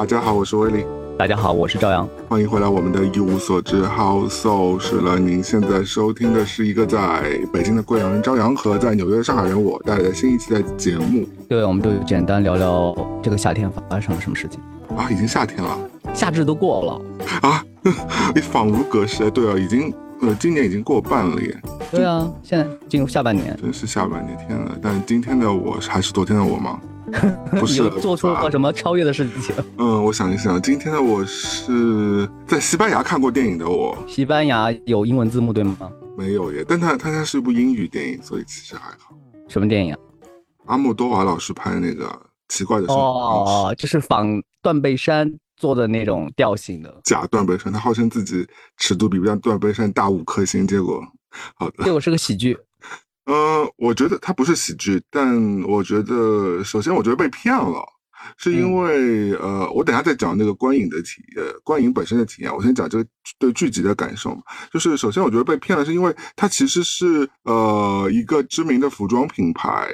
[0.00, 0.86] 大家好，我是威利。
[1.18, 2.08] 大家好，我是朝阳。
[2.26, 5.18] 欢迎回来我们的一无所知 How So 是了。
[5.18, 11.28] 您现在收听的是一个在北京的贵阳人朝阳和在纽约的上海人我带来的新一期的节目。
[11.46, 14.58] 对，我们就简单聊聊这个夏天发生了什么事情
[14.96, 15.06] 啊？
[15.10, 15.78] 已经夏天了，
[16.14, 17.62] 夏至都过了啊！
[18.34, 19.30] 你仿如隔世。
[19.30, 19.92] 对啊，已经
[20.22, 21.54] 呃，今年已经过半了耶。
[21.90, 24.74] 对啊，现在进入下半年，真是下半年天了。
[24.80, 26.80] 但今天的我还是昨天的我吗？
[27.58, 29.54] 不是做出了什么超越的事情？
[29.78, 33.68] 嗯，我想一想，今天的我是在西班牙看过电影的。
[33.68, 35.90] 我西班牙有英文字幕对吗？
[36.16, 39.14] 没有耶，但它它它是一部英语电影，所以其实还好。
[39.48, 39.98] 什么电影啊？
[40.66, 42.10] 阿莫多瓦老师拍的那个
[42.48, 43.02] 奇怪的生活。
[43.02, 48.46] 哦，就是仿断背山做的那种调性的假断背山，他号称自己
[48.76, 51.02] 尺度比不上断背山大五颗星，结果
[51.54, 52.56] 好的，结果是个喜剧。
[53.30, 57.80] 呃，我觉得它不是喜剧，但我觉得首先我觉得被骗了，
[58.36, 62.52] 是因为呃，我等下再讲那个观影的体，呃，观影本身的体验。
[62.52, 63.06] 我先讲这个
[63.38, 69.92] 对剧集的感受嘛，就是首先我觉得被骗了，是因为它其实是呃一个知名的服装品牌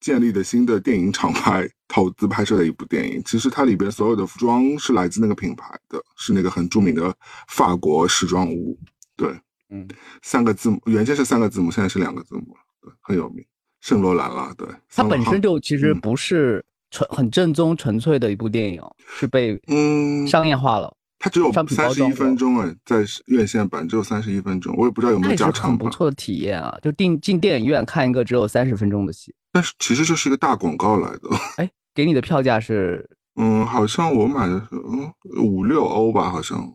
[0.00, 3.22] 建立的新的电影厂牌投资拍摄的一部电影。
[3.26, 7.14] 其实它里边所有的服装是来自那个品牌的，是那个很著名的
[7.48, 8.78] 法国时装屋。
[9.14, 9.28] 对，
[9.68, 9.86] 嗯，
[10.22, 12.56] 三个字母原先是三个字母，现在是两个字母。
[13.00, 13.44] 很有名，
[13.80, 14.52] 圣罗兰了。
[14.56, 18.82] 对，它本身就其实不是纯很正宗、纯粹的一部电影，
[19.18, 20.94] 是被嗯商业化了。
[21.18, 25.70] 它只有三十一分钟哎，在院线版只有三十一分钟，我也不知道有没有加长。
[25.70, 29.34] 很不错的体验啊，就进进电影院看一个只有三十分钟的戏。
[29.50, 31.28] 但是其实这是一个大广告来的。
[31.58, 33.08] 哎，给你的票价是？
[33.34, 36.72] 嗯，好像我买的是嗯五六欧吧，好像。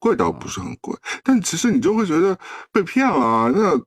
[0.00, 2.36] 贵倒不是很贵，但其实你就会觉得
[2.72, 3.52] 被骗了。
[3.54, 3.78] 那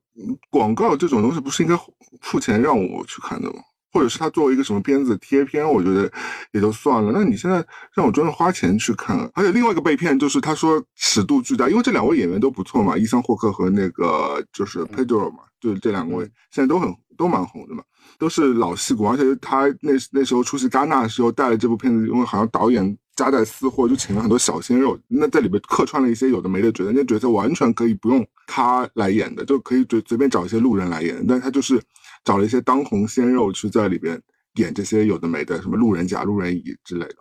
[0.48, 1.76] 广告这种东西不是应该
[2.22, 3.56] 付钱让我去看的吗？
[3.92, 6.10] 或者是他作为一个什么片子贴片，我觉得
[6.52, 7.12] 也就算了。
[7.12, 17.82] 那你现在让我专门花钱去看，而且另外一个被骗就是他说尺度巨大，因为这两位演员都不错嘛，伊桑霍克和那个就是 Pedro 嘛，就是这两位现在都很都蛮红的嘛，
[18.18, 22.96] 都是老戏骨，而且他那那时候出席戛纳的时候带了这部片子，因为好像导演。
[23.16, 31.80] 夹带私货，就请了很多小鲜肉，那在里边客串了一些有的没的角色，那角色完全可以不用他来演的，就可以随随便找一些路人来演，但他就是
[32.24, 34.20] 找了一些当红鲜肉去在里边
[34.54, 37.16] 演这些有的没的，什么路人甲、路人乙之类的。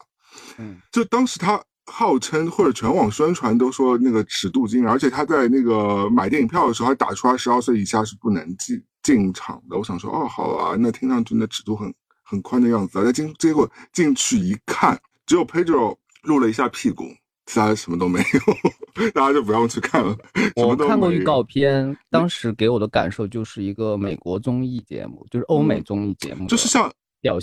[0.58, 9.78] 嗯，就当时他号称或者全网宣传都说那个尺度惊人，而且他在那个买电影票的时候还打出来十二岁以下是不能进进场的。
[9.78, 11.94] 我想说，哦，好啊，那听上去那尺度很
[12.24, 15.00] 很宽的样子啊，那进结果进去一看。
[15.26, 17.06] 只有 Pedro 露了一下屁股，
[17.46, 20.18] 其他什么都没有， 大家就不用去看了。
[20.56, 26.92] 我看过预告片，当时给我的感受就是一个美国综艺节目，就是欧美综艺节目，就是像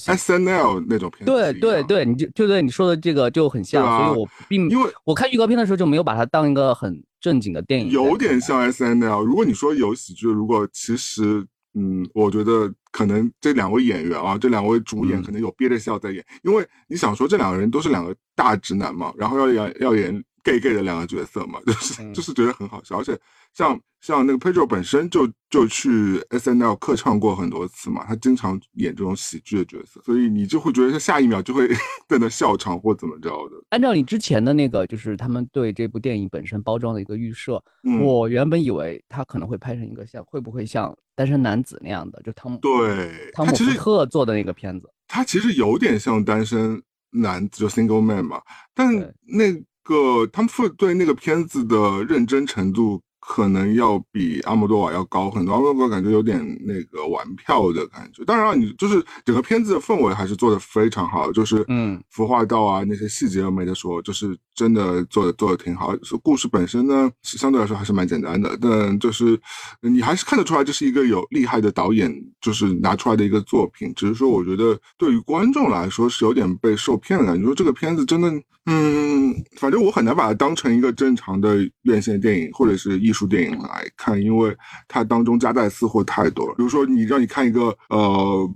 [0.07, 1.25] S N L 那种片。
[1.25, 7.91] 对对对，你就就对你说的这个就很像，所以我并因为我看预告片的时候就没有把它当一个很正经的电影。
[7.91, 9.25] 有点像 S N L。
[9.25, 11.47] 如果你说有喜剧，如果其实。
[11.73, 23.19] 嗯，我觉得可能这两位演员啊，这两位主演可能有憋着笑在演，因为你想说这两个人都是两个大直男嘛，然后要演要演 gay gay 的两个角色嘛， 就是就是觉得很好笑，而且
[23.55, 23.79] 像。
[24.01, 31.69] 像那个 Pedro 本身就就去 S N L 客串过很多次嘛，他经常演这种喜剧的角色，所以你就会觉得他下一秒就会
[32.09, 33.57] 在那笑场或怎么着的。
[33.69, 37.63] 按照你之前的那个，就是他们对这部电影本身包装的一个预设，
[38.03, 48.41] 我原本以为他可能会拍成一个像会不会像《单身男子》那样的，就汤姆对汤姆福特做的那个片子，他其实有点像《单身男子》就 Single Man 嘛，
[48.75, 48.91] 但
[49.27, 49.53] 那
[49.91, 53.01] 个汤姆福特对那个片子的认真程度。
[53.23, 58.25] 可能要比阿莫多瓦要高很多，阿莫多瓦感觉有点那个玩票的感觉。
[58.25, 65.95] 当然，你就是整个片子的氛围还是做的非常好，就是嗯，服化道啊那些细节没得说，就是真的做的做的挺好。
[66.23, 69.39] 故事本身呢，相对来说还是蛮简单的，但就是
[69.83, 73.93] 你还是看得出来这是一个有厉害的导演就是拿出来的一个作品。
[73.95, 77.45] 只是说，我觉得对于观众来说是有点被受骗的感觉。
[77.45, 78.33] 说这个片子真的，
[78.73, 84.57] 嗯，反正我很难把它当成一个正常的院线电影或者是艺术电影来看，因为
[84.87, 86.55] 它当中夹带私货太多了。
[86.57, 88.49] 比如说，你让你看一个呃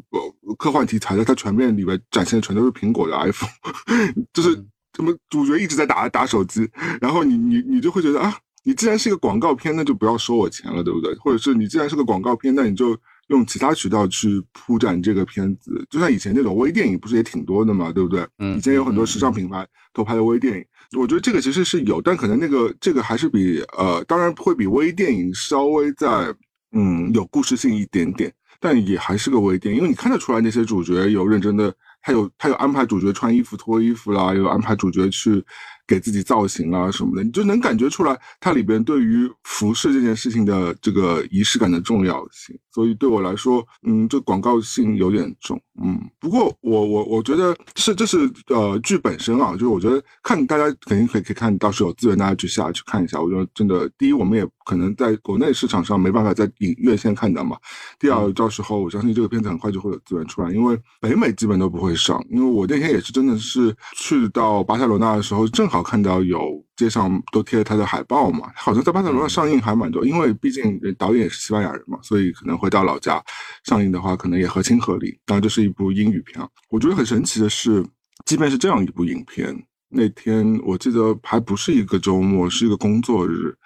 [0.56, 3.50] 科幻题材的，它全面里面展现的全都是苹果的 iPhone，
[4.32, 4.55] 就是
[4.94, 6.70] 什么主角一直在打打手机，
[7.00, 11.12] 然后你你你就会觉得啊，你既然是一个广告片，那就不要收我钱了，对不对？
[11.16, 12.96] 或者是你既然是个广告片，那你就。
[13.29, 18.26] 用其他渠道去铺展这个片子，就像以前那种微电影，不是也挺多的嘛，对不对？
[18.38, 20.65] 嗯，以前有很多时尚品牌都拍的微电影，
[21.00, 26.35] 我觉得这个其实是有，但可能那个这个还是比呃，当然会比微电影稍微在
[26.73, 35.44] 嗯有故事性一点点，但也还是个微电影，因为你看得出来那些主角有认真的他有他有安排主角穿衣服脱衣服啦，有安排主角去。
[35.87, 42.57] 给自己造型啊什么的，你就能感觉出来，它里边对于服饰这件事情的这个仪式感的重要性。
[42.73, 46.01] 所以对我来说，嗯，这广告性有点重，嗯。
[46.19, 53.21] 不过我我我觉得是这是呃剧本身啊，就是我觉得看大家肯定可以可以看到时候有资源大家去下去看一下。
[53.21, 57.57] 我觉得真的，第一我们也可能在国内市场上没办法在影院线看到嘛。
[58.01, 62.21] 第二，到时候我相信这个片子很快就会有资源出来，因为北美基本都不会上。
[62.31, 66.62] 因为我那天也是真的是去到巴塞罗那的时候，正好看到有。
[66.76, 73.25] 街上都贴了他的海报嘛，好像在巴塞罗那上映还蛮多，因为毕竟导演也是西班牙人嘛，所以可能回到老家
[73.62, 75.17] 上映的话，可能也合情合理。
[75.25, 76.44] 当然，这是一部英语片。
[76.71, 77.87] 我觉得很神奇的是，
[78.26, 79.56] 即便是这样一部影片，
[79.88, 83.56] 那天我记得还不是一个周末，是一个工作日，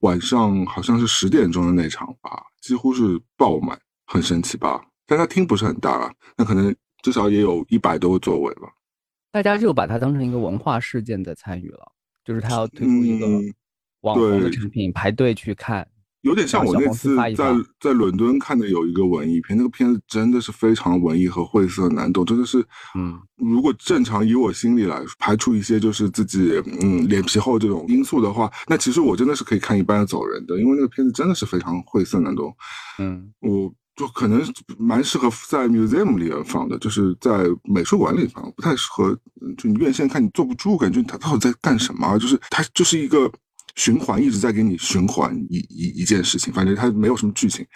[0.00, 4.82] 晚上好像是十点钟的那场吧，几乎是爆满，很神奇吧？
[5.06, 6.74] 但它厅不是很大啊，那可能
[7.04, 8.62] 至少也有一百多个座位吧。
[9.30, 11.92] 大家就把它当成一个文化事件在参与了。
[12.24, 13.26] 就是他要推出一个
[14.02, 15.88] 网红的产品，排队去看，
[16.20, 17.34] 有点像我那次在
[17.80, 22.62] 在伦敦看的有一个文艺片，那个片子真的是非常文艺和晦涩难懂，真的是，
[22.94, 32.54] 嗯，如果正常以我心里来排除一些就是自己嗯脸皮厚这种因素的话，那其实我真的是可以看一半走人的，因为那个片子真的是非常晦涩难懂，
[32.98, 33.72] 嗯，我。
[33.98, 34.40] 就可能
[34.78, 39.12] 蛮适合在 museum 里面放的，就是在美术馆里放，不太适合。
[39.56, 42.16] 就你院线看，你坐不住，感觉他到底在干什么？
[42.16, 43.28] 就是他就是一个
[43.74, 46.54] 循环，一直在给你循环一一一件事情。
[46.54, 47.66] 反正他没有什么剧情，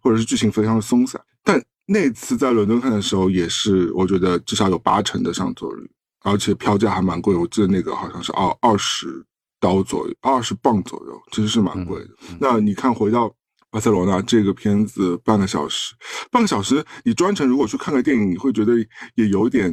[0.00, 1.20] 或者是剧情非常的松散。
[1.42, 5.90] 但那次在伦敦看的时候，也是我觉得至少有八成的上座率，
[6.22, 7.34] 而且票价还蛮贵。
[7.34, 9.26] 我记得那个好像是二二十
[9.58, 12.10] 刀左右，二十磅左右，其实是蛮贵的。
[12.38, 13.34] 那你看回到。
[13.74, 15.96] 巴塞罗那这个片子半个小时，
[16.30, 18.72] 半个小时，你专程如果去看个电影，你会觉得
[19.16, 19.68] 也有点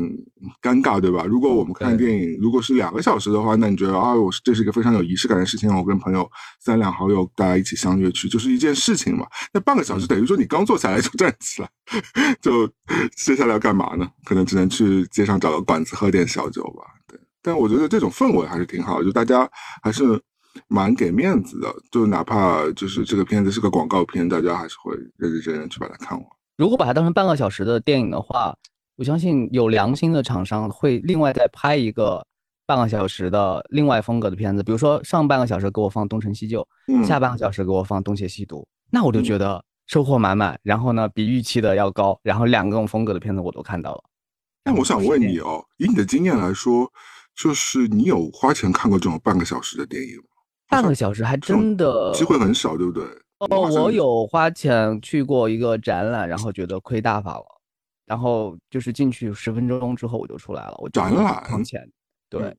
[0.60, 1.24] 尴尬，对吧？
[1.24, 6.28] 如果我们看电影，如果是两个小时的话，那你觉得啊，我这是一个非常有仪式感的事情，我跟朋友
[6.60, 9.28] 三两好友大家一起相约去，就是一件事情嘛。
[9.54, 11.70] 那半个小时等于说你刚坐下来就站起来，
[12.42, 12.68] 就
[13.16, 14.10] 接下来要干嘛呢？
[14.26, 16.82] 可能只能去街上找个馆子喝点小酒吧。
[17.08, 19.48] 对，但我觉得这种氛围还是挺好，就大家
[19.84, 20.20] 还是。
[20.68, 26.28] 蛮给面子的，就哪怕就是这个片子是个广告片，大家还是会认认真真去把它看完。
[26.58, 28.56] 如果把它当成半个小时的电影的话，
[28.98, 32.26] 我相信有良心的厂商会另外再拍一个
[32.68, 36.68] 半个小时的另外风格的片子，比如说上半个小时给我放《东成西就》，
[37.06, 38.60] 下半个小时给我放《东邪西毒》，
[38.92, 40.60] 那我就觉得收获满满。
[40.62, 44.04] 然后呢，比预期的要高，然后两种风格的片子我都看到了。
[44.64, 46.92] 那我想问你哦，以你的经验来说，
[47.36, 50.24] 就是你有花钱看过这种半个小时的电影吗？
[50.72, 53.04] 半个小时还真的机会很少，对不对？
[53.40, 57.46] 哦，我有花钱去过一个展览，然后觉得亏大发了，
[58.06, 60.76] 然后就是进去十分钟之后我就出来了。
[60.78, 61.86] 我展览花钱，
[62.30, 62.56] 对，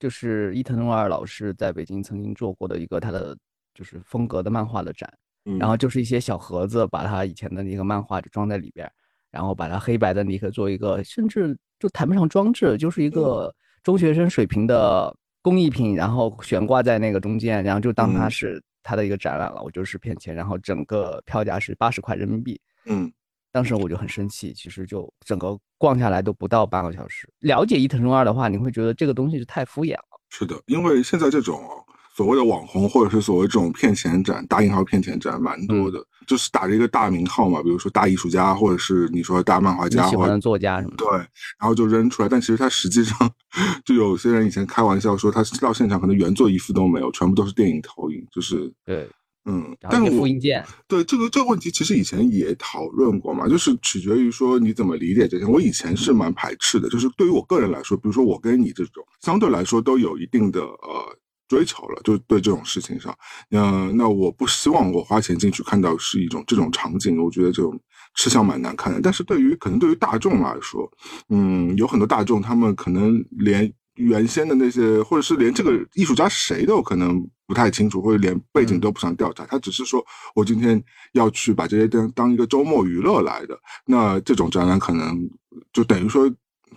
[0.00, 3.36] 就是伊藤润二老师在北京曾经做过的一个他的
[3.74, 5.12] 就是风格的漫画的展，
[5.58, 8.90] 然后就是一些小盒子，把他以前的那个漫画就装在里边，
[9.30, 15.14] 然后把它黑白的尼克做一个，甚至就谈不上装置，就是一个中学生水平的。
[15.46, 19.62] 工艺品，然后悬挂在那个中间，然后就当它是它的一个展览了。
[19.62, 22.60] 我就是骗钱，然后整个票价是八十块人民币。
[22.86, 23.12] 嗯，
[23.52, 27.32] 当时我就很生气，其实就整个逛下来都不到半个小时。
[27.38, 30.20] 了解伊藤忠二的话，你会觉得这个东西是太敷衍了。
[30.30, 31.62] 是的，因为现在这种。
[32.16, 41.10] 所谓的网红，或者是所谓这种骗钱展，打引号骗钱展，蛮多的，就是打着一个大名号嘛，比如说大艺术家，或者是你说大漫画家，喜欢的作家什么的，对，
[41.60, 42.28] 然后就扔出来。
[42.28, 43.30] 但其实他实际上，
[43.84, 49.06] 就有些人以前开玩笑说，他到现场可能原作一幅都没有，全部都是电影投影，就是对，
[49.44, 55.44] 嗯，但是复印件，对这个这个问题，其实以前也讨论过嘛，就是取决于说你怎么理解这些。
[55.44, 61.18] 我以前是蛮排斥的，就是对于我个人来说，比如说我跟你这种，相对来说都有一定的呃。
[61.48, 63.16] 追求了，就对这种事情上，
[63.50, 67.78] 嗯，那我不希望我花钱进去看到是一种这种场景，我觉得这种
[68.14, 69.00] 吃相蛮难看的。
[69.00, 70.90] 但是对于可能对于大众来说，
[71.28, 85.28] 嗯，有很多大众他们可能连原先的那些，或者是连这个艺术家谁都可能不太清楚，或者连背景都不想调查，他只是说我今天要去把这些当当一个周末娱乐来的，那这种展览可能
[85.72, 86.28] 就等于说。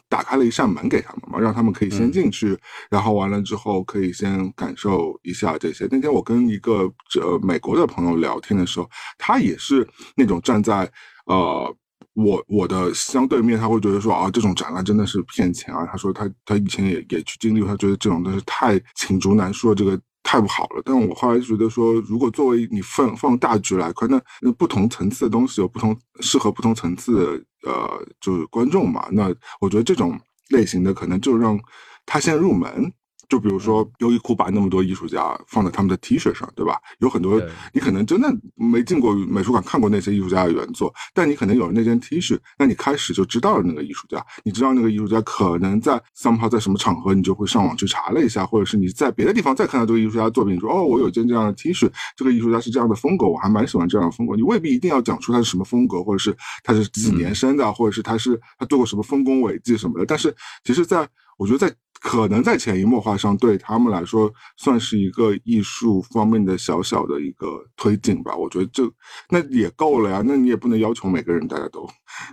[0.10, 2.58] 打开了一扇门给他们嘛，让他们可以先进去，
[2.89, 5.88] 然后完了之后可以先感受一下这些。
[5.92, 10.92] 那天我跟一个呃美国的朋友聊天的时候，他也是那种站在
[11.28, 11.75] 呃
[12.16, 15.86] 我我的相对面，他会觉得说啊这种展览真的是骗钱啊。
[15.86, 20.82] 他说他他以前也也去经历，他觉得这种东西太罄竹难书了，这个太不好了。
[20.84, 29.08] 但我后来觉得说，如果作为你放放大局来看，那那不同层次的东西有不同适合不同层次的呃，就是观众嘛。
[29.12, 31.60] 那我觉得这种类型的可能就让
[32.06, 32.92] 他先入门。
[33.29, 36.77] 就比如说，优衣库把那么多艺术家放在他们的 T 恤上，对吧？
[36.98, 37.39] 有很多
[37.71, 44.25] 你可能真的没进过美术馆看过那些艺术家的原作，但你可能有了那件 T 恤，那你开始就知道了那个艺术家。
[44.43, 54.36] 你知道那个艺术家可能在 somehow 在什么场合，你就会上网去查了一下，或者是你在别的地方再看到这个艺术家的作品，说哦，我有件这样的 T 恤，这个艺术家是这样的风格，我还蛮喜欢这样的风格。
[54.36, 60.05] 你未必一定要讲出他是什么风格，或者是他是几年生的，或者是他是他做过什么丰功伟绩什么的。
[60.05, 61.07] 但是其实，在
[61.39, 61.75] 我觉得在。
[62.01, 68.34] 可能在潜移默化上，对他们来说算是一个艺术方面的小小的一个推进吧。
[68.38, 68.89] 我觉得这
[69.29, 70.24] 那也够了呀。
[70.25, 71.86] 那你也不能要求每个人大家都，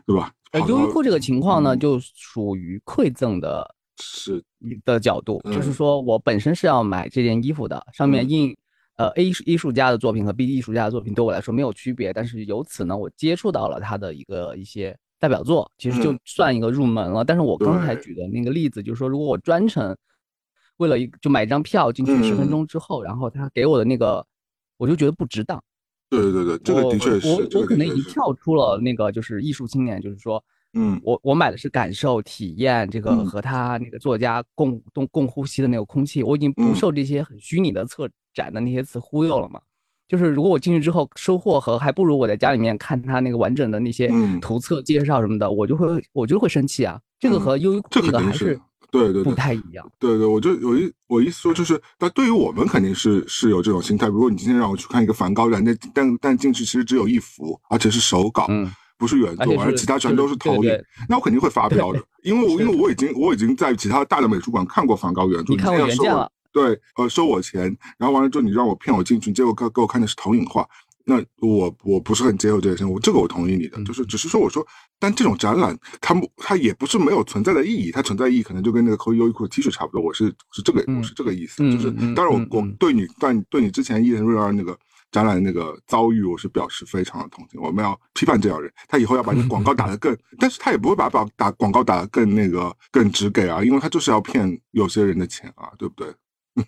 [0.06, 0.32] 对吧？
[0.52, 3.68] 呃，优衣库这个情况呢，就属于馈赠的，
[4.00, 4.40] 是
[4.84, 8.56] 的角度，就是说我本身是要买这件衣服的，上面印
[8.98, 12.12] 呃 A 艺术家的作品和 B 艺术家的作品，对我来说没有区别。
[12.12, 14.96] 但是由此呢，我接触到了他的一个一些。
[15.18, 19.96] 代表作其实就算一个入门了，但是我刚才举的那个例子就是说，如果我专程
[20.76, 24.26] 为了一就买一张票进去十分钟之后，然后他给我的那个，
[24.76, 25.62] 我就觉得不值当。
[26.10, 27.28] 对对对，这个的确是。
[27.28, 30.42] 我我可能已经跳出了那个就是艺术青年，就是说，
[30.74, 39.60] 嗯，我我买的是感受体验这个和他那个作家共共共呼吸的那个空气，我已经不受这些很虚拟的策展的那些词忽悠了嘛。
[40.08, 44.10] 就是如果我进去之后收获和还不如我在家里面看他那个完整的那些
[44.40, 46.98] 图册介绍什么的，我就会我就会生气啊。
[47.18, 48.60] 这个和优衣库这个还是
[48.90, 49.90] 对对不太一样。
[49.98, 54.06] 对对，我就有一我意思说就是，但对于我们肯定是是有这种心态。
[54.06, 58.46] 如果你今天让我去看一个梵高展，那但但进去其实只有一幅，而且是手稿，
[58.96, 60.70] 不是原作，而其他全都是投影，
[61.08, 62.00] 那我肯定会发飙的。
[62.22, 66.30] 因为我因为我已经我已经在其他大的美术馆看过梵高原作，你看过原件了。
[66.56, 67.64] 对，呃，收我钱，
[67.98, 70.66] 然后完了之后你让我骗我进去，结果给给我看的是投影画，
[71.04, 74.66] 那我我不是很接受这个事情，我这个我同意你的，就是只是说我说，
[74.98, 84.74] 但这种展览它它也不是没有存在的意义，它存在意义可能就跟那个扣优衣库的 T 恤差不多，我是是这个我是这个意思，就是当然我我对你但对你之前伊人瑞二那个
[85.12, 96.08] 展览那个遭遇，我是表示非常的同情，我们要批判这样人，他以后要把你广告打得更， 但是他也不会把把打广告打得更那个更直给啊，因为他就是要骗有些人的钱啊，对不对？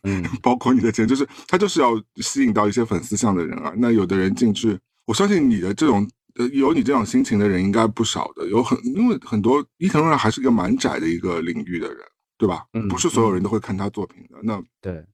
[0.02, 3.73] 嗯， 包括你的钱，就是他就是要吸引到一些粉丝向的人啊。
[3.76, 8.47] 那有的人进去，我相信你的这种呃有你这种心情的人应该不少的。
[8.49, 11.99] 有很因为很多伊藤润二还是一个蛮窄的一个领域的人，
[12.37, 12.64] 对吧？
[12.75, 14.38] 嗯，不是所有人都会看他作品的。
[14.42, 15.04] 那对，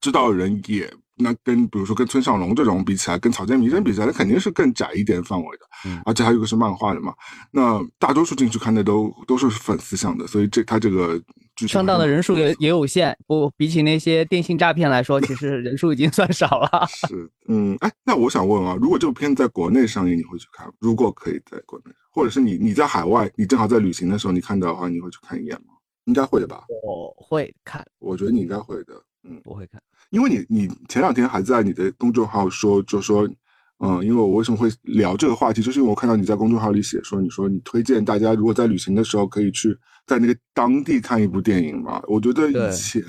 [0.00, 5.66] 知道人也那跟比如说跟村上隆这种比起来，跟草间弥生比起来，那肯定是更窄一点范围的。
[5.86, 7.14] 嗯，而且还有一个是漫画的嘛。
[7.50, 11.20] 那大多数进去看的都都是粉丝向的，所以这他这个。
[11.66, 16.86] 上当的人数也也有限，不比起那些电信诈骗来说，其实人数已经算少了。
[17.08, 20.70] 是，嗯，哎，那我想问啊，如果这部片在国内上映，你会去看？
[20.78, 25.74] 如果可以在国内，或者是你你在海外，你正好在旅行的时候，你看到的话，你会去看一眼吗？
[26.04, 26.64] 应该会的吧？
[26.84, 28.94] 我会看，我觉得你应该会的。
[29.24, 33.28] 嗯，我会看，因为你你前两天还在你的公众号说，就说，
[33.78, 39.76] 嗯，因为我为什么会聊这个话题，就是因为我看到你在公众号里写说，你说你推荐大家如果在旅行的时候可以去。
[40.08, 43.02] 在那个当地看一部电影嘛，我觉得以前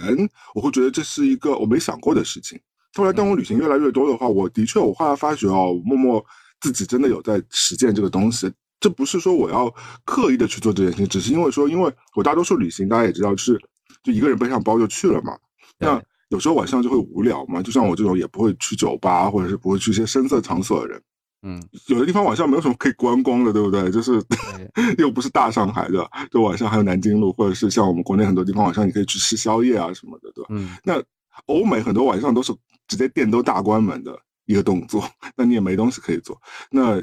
[0.53, 2.59] 我会觉得这是一个我没想过的事情。
[2.93, 6.21] 后来当我旅行越来越多的话，我的确我后来发觉哦，默默
[6.59, 8.51] 自己真的有在实践这个东西。
[8.81, 9.73] 这不是说我要
[10.03, 13.57] 刻意的去做这件事情，只是因为说，因为我大多数旅行大家也知道是
[14.03, 15.38] 就一个人背上包就去了嘛。
[15.77, 21.01] 那有时候晚上就会无聊嘛，就像我这种也不会去酒吧或者是不会去一些深色场所的人。
[21.41, 23.89] 嗯，有的地方晚上没有什么可以观光的，对不对？
[23.89, 24.21] 就是
[25.00, 30.50] 又不是大上海的，就晚上还有南京路，或者是像我们国内很多地方晚上你可以去吃宵夜啊什么的，对吧？
[30.51, 31.01] 嗯，那
[31.45, 32.53] 欧美很多晚上都是
[32.88, 34.13] 直接店都大关门的
[34.45, 35.01] 一个动作，
[35.38, 36.38] 那你也没东西可以做，
[36.69, 37.01] 那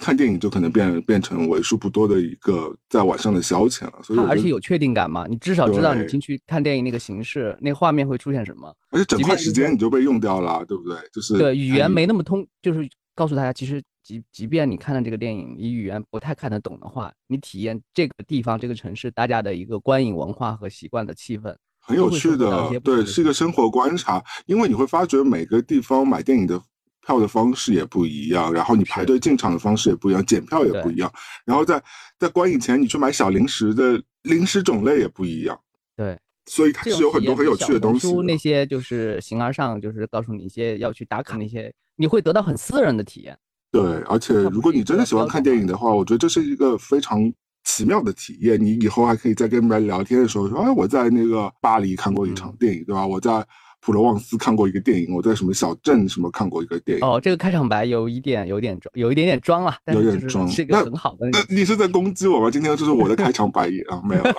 [0.00, 4.02] 看电影就可能变变成为数不多的一个在晚上的消遣了。
[4.02, 10.96] 所以而且有确定感嘛，你至少知道你进去看电影那个形式，那画面会出现什么，而且整块时间你就被用掉了，对不对？
[11.12, 12.88] 就是对语言没那么通，就是。
[13.12, 22.70] 告诉大家，其实即即便你看了这个电影，你语言不太看得懂的话，你体验这个地方、这个城市大家的一个观影文化和习惯的气氛，很有趣的。
[22.80, 24.22] 对，是一个生活观察。
[24.46, 26.58] 因为你会发觉每个地方买电影的
[27.06, 31.12] 票的方式也不一样，然后你排队进场的方式也不一样，检票也不一样，
[31.44, 31.82] 然后在
[32.18, 35.58] 在观影前你去买小零食的零食种类也不一样。
[35.96, 36.18] 对。
[36.46, 38.12] 所以它是有很多很有趣的东西。
[38.22, 43.38] 那些就是形而上，就是告诉你一些要去打卡那些，你会得到很私人的体验。
[43.70, 48.58] 对，而且如果你真的喜欢看电影的话，我觉得这是一个非常奇妙的体验。
[48.60, 53.06] 你以后还可以在跟别人聊天的时候说：“哎，我在那个巴黎看过一场电影，对吧？
[53.06, 53.46] 我在
[53.80, 57.06] 普罗旺斯看过一个电影，我在什么小镇什么看过一个电影。
[57.06, 61.28] 哦，这个开场白有一点有点装，有一点点装了，有点装，是一个很好的。
[61.30, 62.50] 那你是在攻击我吗？
[62.50, 64.34] 今天这是我的开场白啊，没有了。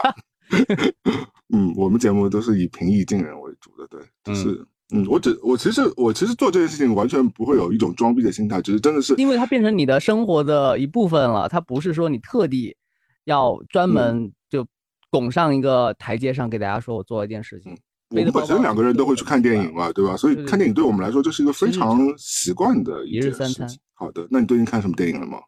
[1.53, 12.75] 嗯，我们节目都是以平易近人为主的，对，就是嗯，我只我其实我其实做这件事情完全不会有一种装逼的心态，只是真的是因为它变成你的生活的一部分了，它不是说你特地
[13.23, 14.67] 要专门就
[15.09, 17.75] 拱上一个台阶上给大家说我做了一件事情。
[18.11, 20.15] 我们本身两个人都会去看电影嘛，对吧？
[20.17, 23.67] 所以看电影对我们来说就是一个非常习惯的一日三餐。
[23.93, 25.39] 好的，那你最近看什么电影了吗？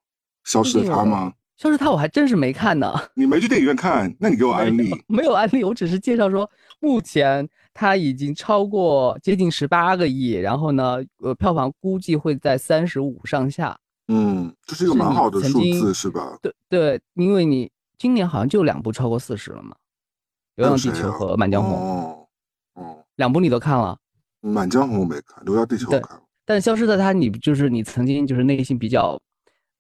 [0.46, 1.34] 消失的他吗？
[1.58, 2.94] 消失他我还真是没看呢。
[3.16, 4.14] 你没去电影院看？
[4.20, 4.92] 那你给我安利。
[5.08, 13.78] 没有安利，我只是介绍说，目前它已经超过接近十八个亿，然后呢，呃，票房估计会在三十五上下。
[14.08, 16.38] 嗯，这是一个蛮好的数字，是吧？
[16.42, 19.72] 对对，因为你今年好像就两部超过四十了嘛，
[20.56, 22.20] 《流浪地球》和《满江红》。
[23.16, 23.98] 两部你都看了？
[24.50, 26.24] 《满江红》我没看，《流浪地球》我看了。
[26.46, 29.20] 但消失的他，你就是你曾经就是内心比较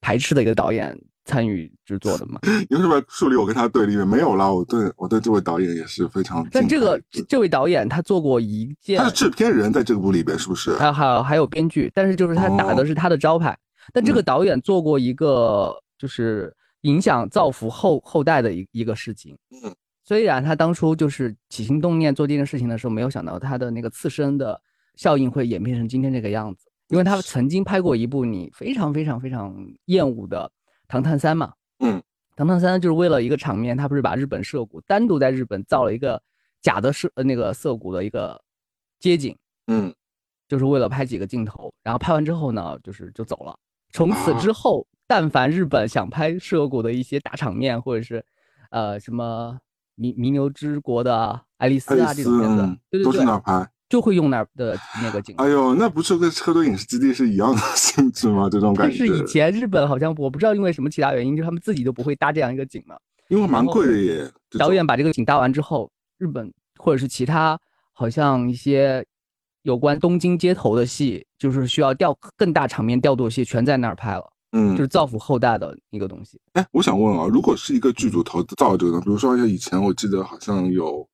[0.01, 0.97] 排斥的一个导演。
[1.25, 2.37] 参与制作的嘛？
[2.69, 4.05] 你为什么树立我跟他对立面？
[4.05, 6.45] 没有啦，我对我对这位导演也是非常。
[6.51, 10.75] 但这个这位导演他做过一件，他是制片人在这部里边是不是？
[10.75, 13.57] 还有还有还有编剧，但是就是他打的是他的招牌。
[13.93, 19.33] 但这个导演做过一个就是影响造福后后代的一一个事情。
[19.63, 19.73] 嗯，
[20.03, 24.59] 虽然他当初就是起心动念做这件事情的时候，没有想到他的那个刺身的
[24.95, 29.55] 效应会演变成今天这个样子，因为他曾经拍过一部你非常非常非常
[29.85, 30.51] 厌恶的。
[30.87, 32.01] 唐探三嘛，嗯，
[32.35, 36.21] 唐探三就是为了一个场面，他不是把日本涉谷单独在日本造了一个
[36.61, 38.39] 假的涉呃那个涩谷的一个
[38.99, 39.35] 街景，
[39.67, 39.91] 嗯，
[40.47, 43.57] 就是为了拍几个镜头，然后拍完之后呢，就是就走了。
[43.93, 48.23] 从此之后，但凡日本想拍涉谷的一些大场面，或者是
[48.69, 49.57] 呃什么
[49.95, 53.69] 弥弥牛之国的爱丽丝啊这种片子，对对对，都是哪拍？
[53.89, 55.35] 就会用那儿的那个景。
[55.37, 58.49] 哎呦，那不是跟车队影视基地是一样的 性质吗？
[58.49, 58.97] 这种感觉。
[58.97, 62.95] 是以前日本好像我不知道因为什么其他原因，就他们自己都不会搭这样一个景嘛。
[63.27, 64.31] 因为蛮贵的耶。
[64.57, 67.59] 导演把这个景搭完之后，日本或者是其他
[67.91, 69.05] 好像一些
[69.61, 74.32] 有关东京街头的戏，就是需要调更大场面调度戏，全在那儿拍了。
[74.53, 76.39] 嗯，就是造福后代的一个东西。
[76.53, 81.05] 哎，我想问啊，如果是一个剧组投资造这个，比如说像以前我记得好像有。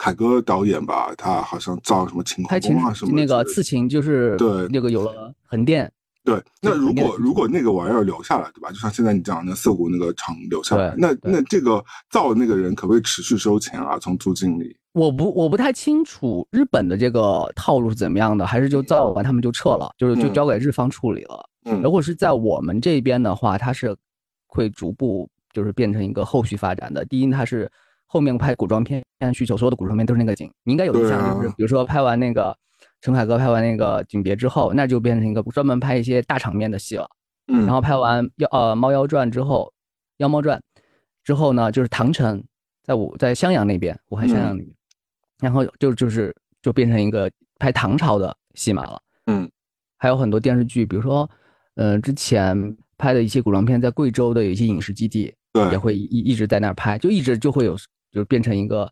[0.00, 5.90] 凯歌导演吧，他好像造什么晴空啊什么那个刺秦就是对那个有了横店。
[6.22, 8.70] 对，那如果如果那个玩意儿留下来，对吧？
[8.70, 13.98] 就像现在你讲的涩谷那个厂留下来，那那这个造的那个人可不可以持续收钱啊？
[13.98, 14.76] 从租金里？
[14.92, 21.47] 我不我不太清楚日本的这个套路是怎么样的，还是就造完他们就撤了，就是就交给日方处理了。
[21.64, 23.96] 嗯，如果是在我们这边的话，它是
[24.46, 27.04] 会逐步就是变成一个后续发展的。
[27.04, 27.70] 第一，它是。
[28.10, 32.56] 后面拍古装片需求，所有的古装片都是那个景，你应该有印象，就是比如说拍完那个
[33.02, 37.06] 陈凯歌拍完那个《景别》之后，那就变成一个专门拍一些大场面的戏了。
[37.48, 39.70] 嗯，然后拍完《妖呃猫妖传》之后，
[40.16, 40.58] 《妖猫传》
[41.22, 42.42] 之后呢，就是唐城，
[42.82, 44.74] 在武在襄阳那边，武汉襄阳那边，
[45.42, 48.98] 然后就就是就变成一个拍唐朝的戏码了。
[49.26, 49.46] 嗯，
[49.98, 51.28] 还有很多电视剧，比如说，
[51.78, 57.74] 呃，之前拍的一些古装片，在贵州的有一些影视基地，对，也会一一直在那儿拍，就一直就会有。
[58.10, 58.90] 就是变成一个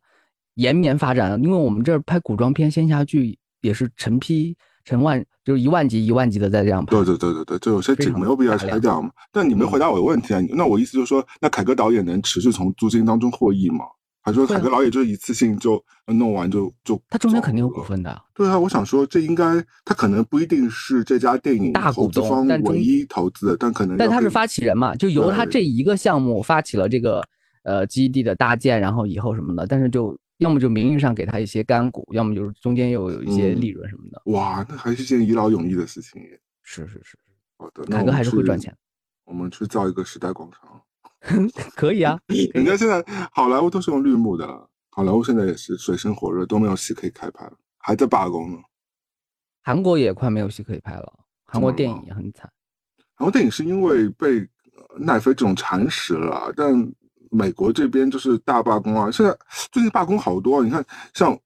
[0.56, 6.90] 延绵发展，因为我们这儿拍古装片、仙侠剧也是成批成万，就是一万集一万集的在这样拍。
[6.90, 9.10] 对对对对对，就有些景没有必要拆掉嘛。
[9.32, 10.40] 但你没回答我的问题啊？
[10.50, 13.86] 那我意思就是说，那凯歌导演能持续从租金当中获益吗？
[14.26, 17.00] 还是说凯歌老也就是一次性就弄完就就？
[17.08, 18.22] 他中间肯定有股份的。
[18.34, 27.22] 对啊，我想说这应该他可能不一定是这家电影大股东但唯一投资的，但可能但他是发起人嘛，就由他这一个项目发起了这个。
[27.68, 34.22] 呃，基地的搭建，然后以后什么的，但是就要么就名义上给他一些干股，要么就是中间又有一些利润什么的。
[34.26, 36.22] 哇，那还是件一劳永逸的事情。
[36.62, 37.18] 是是是，
[37.58, 38.72] 好的，凯哥还是会赚钱。
[39.24, 40.80] 我们去造一个时代广场，
[41.74, 42.18] 可以啊。
[42.54, 44.46] 人家现在好莱坞都是用绿幕的，
[44.90, 48.58] 好莱坞现在也是水深火热，都没有戏可以开拍了，还在罢工呢。
[49.62, 51.12] 韩国也快没有戏可以拍了，
[51.44, 52.50] 韩国电影也很惨。
[53.14, 54.48] 韩国电影是因为被
[54.98, 56.92] 奈飞这种蚕食了，但。
[57.28, 59.10] 美国这边就是大罢工啊！
[59.10, 59.36] 现在
[59.72, 61.36] 最近罢工好多，你看像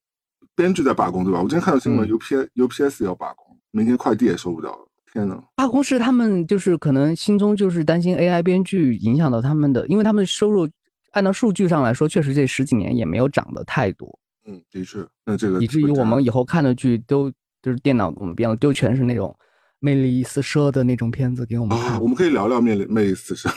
[0.55, 1.40] 编剧在罢工，对吧？
[1.40, 4.87] 我今天看到新闻，U P U P S 要罢工，明天快递也收不到了。
[5.12, 5.42] 天呐！
[5.57, 10.68] 大公司他们就是可能心中就是担心 A I 编剧影响到他们的，因为他们收入
[11.12, 14.18] 按照数据上来说，确实这十几年也没有涨得太多。
[14.46, 14.99] 嗯，的确。
[15.25, 17.31] 那这个以至于我们以后看的剧都
[17.62, 19.37] 就是电脑我们编的，都全是那种。
[19.83, 23.49] 魅力四射的那种片子给我们看，我们可以聊聊魅力魅力四射。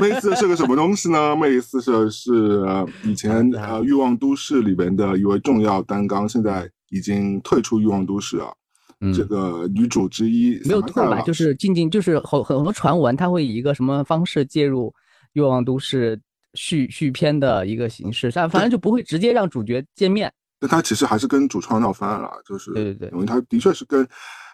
[0.00, 1.36] 魅力四射 是个什么东西呢？
[1.36, 2.60] 魅力四射是
[3.04, 8.48] 以前呃《欲望都市》里边的一位重要担纲，现在已经退出欲望都市啊。
[9.12, 11.20] 这个女主之一没有退吧？
[11.22, 14.94] 就是静静，就是很很多传闻，她会以一个什么方式介入
[15.32, 16.20] 欲望都市
[16.54, 20.32] 续续篇的一个形式，但反正就不会直接让主角见面。
[20.60, 24.06] 那他其实还是跟主创闹翻了，就是对对对，因为他的确是跟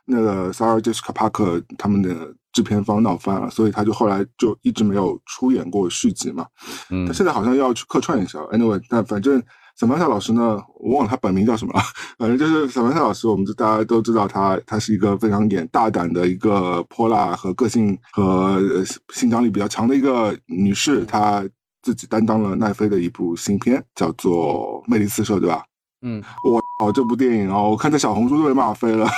[0.07, 6.47] 那个 Sarah Jessica Parker 他们的制片方闹翻了，所以他就后来就一直没有出演过续集嘛。
[6.91, 8.39] 嗯，他现在好像要去客串一下。
[8.53, 9.43] Anyway，但反正。
[9.79, 10.61] 萨曼萨老师呢？
[10.81, 11.81] 我忘了他本名叫什么了。
[12.19, 18.61] 反正就是小曼萨老师，我们大家都知道他，他是一个非常演大胆的一个泼辣和个性和
[19.15, 21.05] 性张力比较强的一个女士。
[21.05, 21.49] 她
[21.81, 25.63] 自己担当了奈飞的一部新片，叫做《魅力四射》，对吧？
[26.03, 29.09] 嗯，我哦，这部电影哦，我看在小红书都被骂飞了。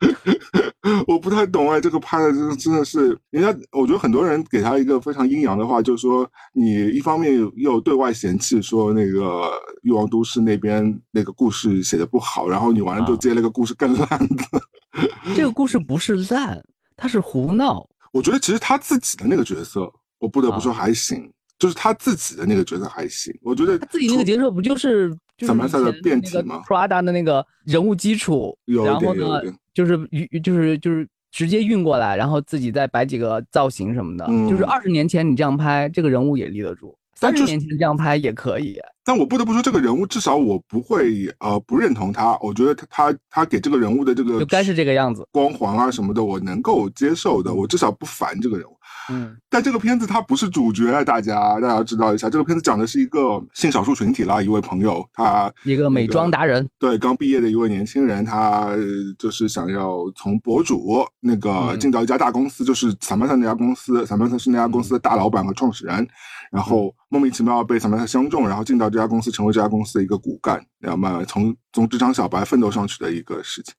[1.06, 9.20] 我不太懂哎，这个拍的真真的是人家，我觉得很多人给他一个非常阴阳的话，就是说你一方面又对外嫌弃说那个
[9.82, 14.44] 《欲望都市》那边那个故事写的不好，然后你完了就接了个故事更烂的。
[15.36, 16.60] 这个故事不是烂，
[16.96, 17.86] 他是胡闹。
[18.12, 23.32] 我觉得其实他自己的那个角色，我不得不说还行，就是他自己的那个角色还行。
[23.42, 29.40] 我觉得他自己那个角色不就是萨曼萨的变体吗？Prada 的那个人物基础，然后呢？
[29.74, 34.26] 就是运就是就是直接运过来，然后自己再摆几个造型什么的。
[34.48, 38.80] 就是二十年前你这样拍，这个人物也立得住；三十年前这样拍也可以。
[39.04, 42.38] 但我不得不说，这个人物至少我不会呃不认同他。
[42.40, 47.52] 我觉得他他他给这个人物的这个就该是这个样子，光环啊什么的，我能够接受的。
[47.52, 48.76] 我至少不烦这个人物。
[49.08, 58.70] 嗯，但这个片子它不是主角，大家大家知道一下，这个片子讲的是一个性少数群体啦，一位朋友，他一个美妆达人，对，刚毕业的一位年轻人，他
[59.18, 66.06] 就是想要从博主那个进到一家大公司，就是萨曼特那家公司，萨曼特是那家公司的大老板和创始人，
[66.50, 73.72] 然后莫名其妙被萨曼特相中，然后进到这家公司，成为这家公司的一个骨干，然后慢慢从从职场小白奋斗上去的一个事情。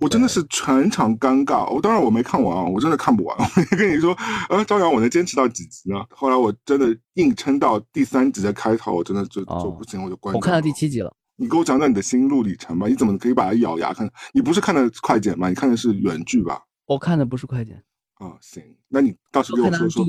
[0.00, 3.36] 我真的是全场尴尬，我当然我没看完啊，我真的看不完。
[3.38, 4.16] 我跟你说，
[4.48, 6.02] 呃，朝阳，我能坚持到几集呢？
[6.10, 10.34] 后来我真的硬撑到第三集的开头，我真的就就不行，我就关。
[10.34, 11.14] 我看到第七集了。
[11.36, 12.88] 你给我讲讲你的心路历程吧。
[12.88, 14.10] 你怎么可以把它咬牙看？
[14.32, 15.50] 你不是看的快剪吗？
[15.50, 16.62] 你看的是原剧吧？
[16.86, 17.76] 我看的不是快剪。
[18.14, 20.06] 啊，行，那你倒是给我说说。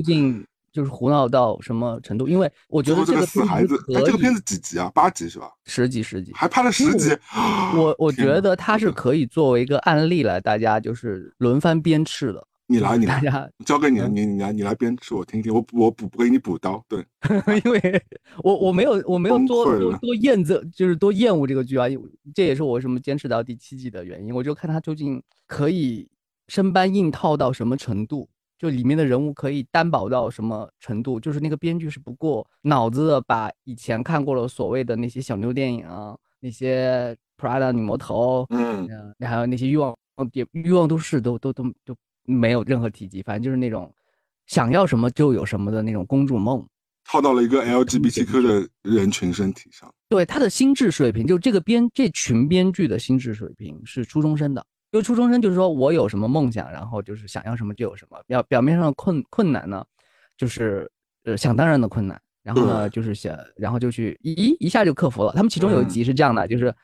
[0.78, 2.28] 就是胡闹到什么程度？
[2.28, 4.88] 因为我觉得这个死孩子，哎，这个片子几集啊？
[4.94, 5.50] 八集是吧？
[5.64, 7.10] 十集，十集，还拍了十集。
[7.76, 12.46] 我 我觉得它是可以作为一个案例来，大家就是轮番鞭笞的。
[12.68, 13.20] 你来，你来，
[13.66, 15.52] 交给你，你你来，你来鞭笞我听听。
[15.52, 17.04] 我我补不给你补刀，对，
[17.64, 18.02] 因为
[18.44, 21.86] 我我没有我没有多多多厌这，就是多厌恶这个剧啊。
[22.32, 24.32] 这也是我为什么坚持到第七季的原因。
[24.32, 26.08] 我就看他究竟可以
[26.46, 28.28] 生搬硬套到什么程度。
[28.58, 31.20] 就里面的人物可以担保到什么程度？
[31.20, 38.88] 就是那个编剧是不过脑子的，把以前看过了所谓的那些小妞电影啊，那些 Prada 女魔头，嗯，
[39.20, 39.96] 还有那些欲望
[40.32, 43.94] 欲欲望都市都都都都没有任何提及，反正就是那种
[44.46, 46.66] 想要什么就有什么的那种公主梦，
[47.04, 49.88] 套到了一个 LGBTQ 的人群身体上。
[50.08, 54.66] 对他的心智水平，就这个编这群编剧的心智水平是初中生的。
[54.90, 58.18] 因为初中生就是说我有什么梦想，然后就是想要什么就有什么。
[58.26, 59.84] 表表面上的困困难呢，
[60.36, 60.90] 就是
[61.24, 62.20] 呃想当然的困难。
[62.42, 65.32] 然后呢，就是想，然后就去一一下就克服了。
[65.34, 66.74] 他们其中有一集是这样的，就是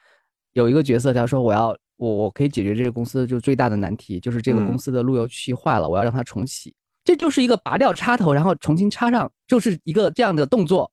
[0.52, 6.74] 有一个角色他说我要我我可以解决这个公司就最大的难题，就是这个公司的路由器坏了，我要让它重启。
[7.02, 10.90] 这就是一个拔掉插头，然后重新插上，就是一个这样的动作。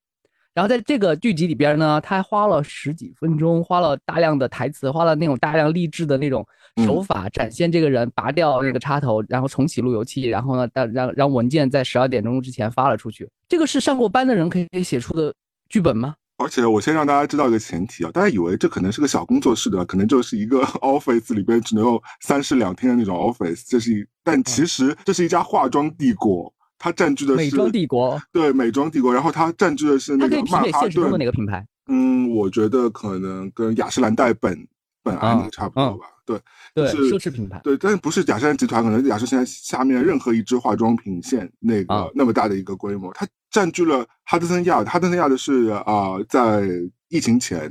[0.53, 6.45] 然后在这个剧集里边呢，他还花了十几分钟，花了大量的台词，花了那种大量励志的那种
[6.77, 13.29] 手法，展现这个人拔掉那个插头，然后重启路由器，然后呢，让让让文件在十二点钟之前发了出去。
[13.49, 15.33] 这个是上过班的人可以写出的
[15.69, 16.15] 剧本吗？
[16.37, 26.51] 而且我先让大家知道一个前提啊，大家以为这可能是个小工作室的，可能就是一个 office 里边只能有三室两厅的那种 office，这是一，但其实这是一家化妆帝国。
[26.83, 31.63] 它占据的是美妆帝国，对美妆帝国，然后它占据的是那个曼哈顿的哪个品牌？
[31.85, 34.67] 嗯，我觉得可能跟雅诗兰黛本
[35.03, 36.05] 本安那个差不多吧。
[36.25, 36.39] 对，
[36.73, 37.59] 对，奢侈品牌。
[37.63, 38.83] 对，但是不是雅诗兰集团？
[38.83, 44.83] 可能雅诗现在下面任何一支化妆品线那个那么大的一个规模，它占据了哈德森亚。
[44.83, 46.67] 哈德森亚的是啊，在
[47.09, 47.69] 疫情前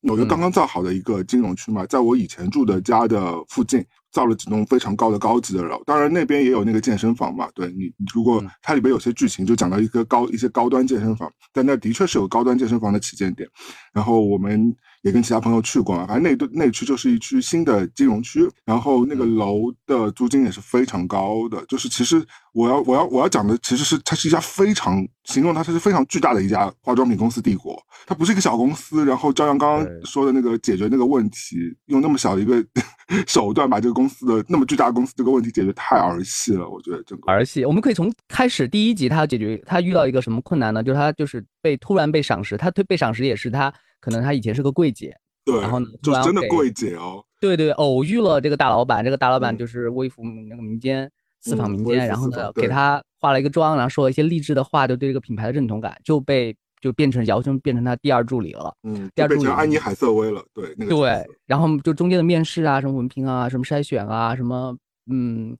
[0.00, 3.84] 纽约刚刚造好的一个金融区嘛，在我以前住的家的附近。
[4.12, 7.50] 造了几栋非常高的高级的楼，当然那边也有那个健身房嘛。
[7.54, 13.46] 对你，如果它里边有些剧情就讲到一个高一些高端健身房，但那的确是有高端健身房的旗舰店。
[13.92, 14.74] 然后我们
[15.06, 21.64] 也跟其他朋友去过嘛，反正那那区就是一区新的金融区，然后那个楼的租金也是非常高的。
[21.68, 22.20] 就是其实
[22.52, 29.06] 我要我要我要讲的其实是它是一家非常形容它它是非常巨大的一家化妆品公司帝国，它不是一个小公司。
[29.06, 31.54] 然后朝阳刚刚说的那个解决那个问题，
[31.86, 32.64] 用那么小的一个
[33.28, 36.68] 手段把这个公司的那么巨大的公司这个问题解决，太儿戏了。
[36.68, 40.82] 我觉得整个儿戏，我们可以从开始第一集他要解决他遇到一个什么困难呢？
[40.82, 43.72] 就是他就是被突然被赏识，他被被赏识也是他。
[44.06, 45.12] 可能她以前是个柜姐，
[45.44, 64.76] 对，然后呢，就真的柜姐哦，对对，偶遇了这个大老板，这个大老板就是微服那个民间私访民间，然后呢，给他化了一个妆，然后说了一些励志的话，就对这个品牌的认同感就被就变成姚兄变成他第二助理了，嗯，第二助理安妮海瑟薇了，对，那个对，然后就中间的面试啊，什么文凭啊，什么筛选啊，什么
[65.10, 65.56] 嗯，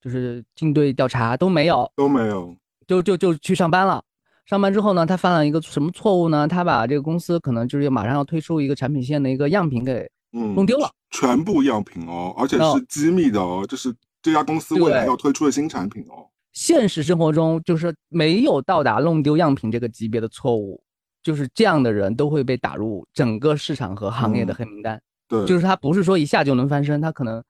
[0.00, 4.02] 就是进队调查都没有，都没有，就就就去上班了。
[4.50, 6.48] 上班之后呢，他犯了一个什么错误呢？
[6.48, 16.26] 他把这个公司可能就是马上要推出一个产品线的一个样品给弄丢了，全部样品哦，而且是机密的哦，就是这家公司未来要推出的新产品哦。
[16.52, 20.82] 现实生活中就是没有到达弄丢样品这个级别的错误，
[21.22, 25.00] 就是这样的人都会被打入整个市场和行业的黑名单。
[25.28, 27.40] 对，就是他不是说一下就能翻身，他可能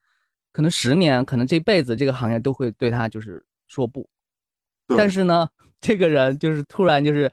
[0.51, 4.07] 可能十年，可能这辈子这个行业都会对他就是说不。
[4.95, 5.49] 但是呢。
[5.81, 7.29] 这个人就是突然就是，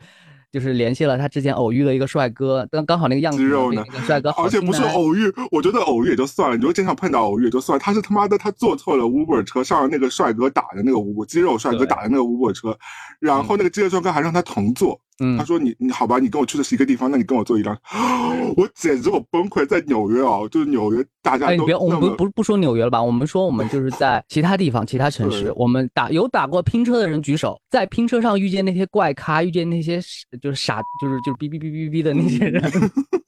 [0.51, 12.79] 就是联系了他之前偶遇的一个帅哥，刚刚好那个样子，肉呢帅哥，而且不是偶遇，我觉得偶遇也就算了，你说经常碰到偶遇也就算，他是他妈的他坐错了 Uber 车，上了那个帅哥打的那个 Uber 肌肉帅哥打的那个 Uber 车，
[13.21, 14.99] 然后那个肌肉帅哥还让他同坐。
[15.21, 17.77] 嗯，他说你你好吧，你跟我去的是一个地方，那你跟我坐一辆，
[18.57, 30.01] 我简直我崩溃，在纽约啊，就是纽约，大家都，你别，我们不不不说纽约了吧，我们说我们就是在其他地方、其他城市，我们打有打过拼车的人举手，在拼车上遇见那些怪咖，遇见那些
[30.41, 32.63] 就是傻，就是就是哔哔哔哔哔的那些人，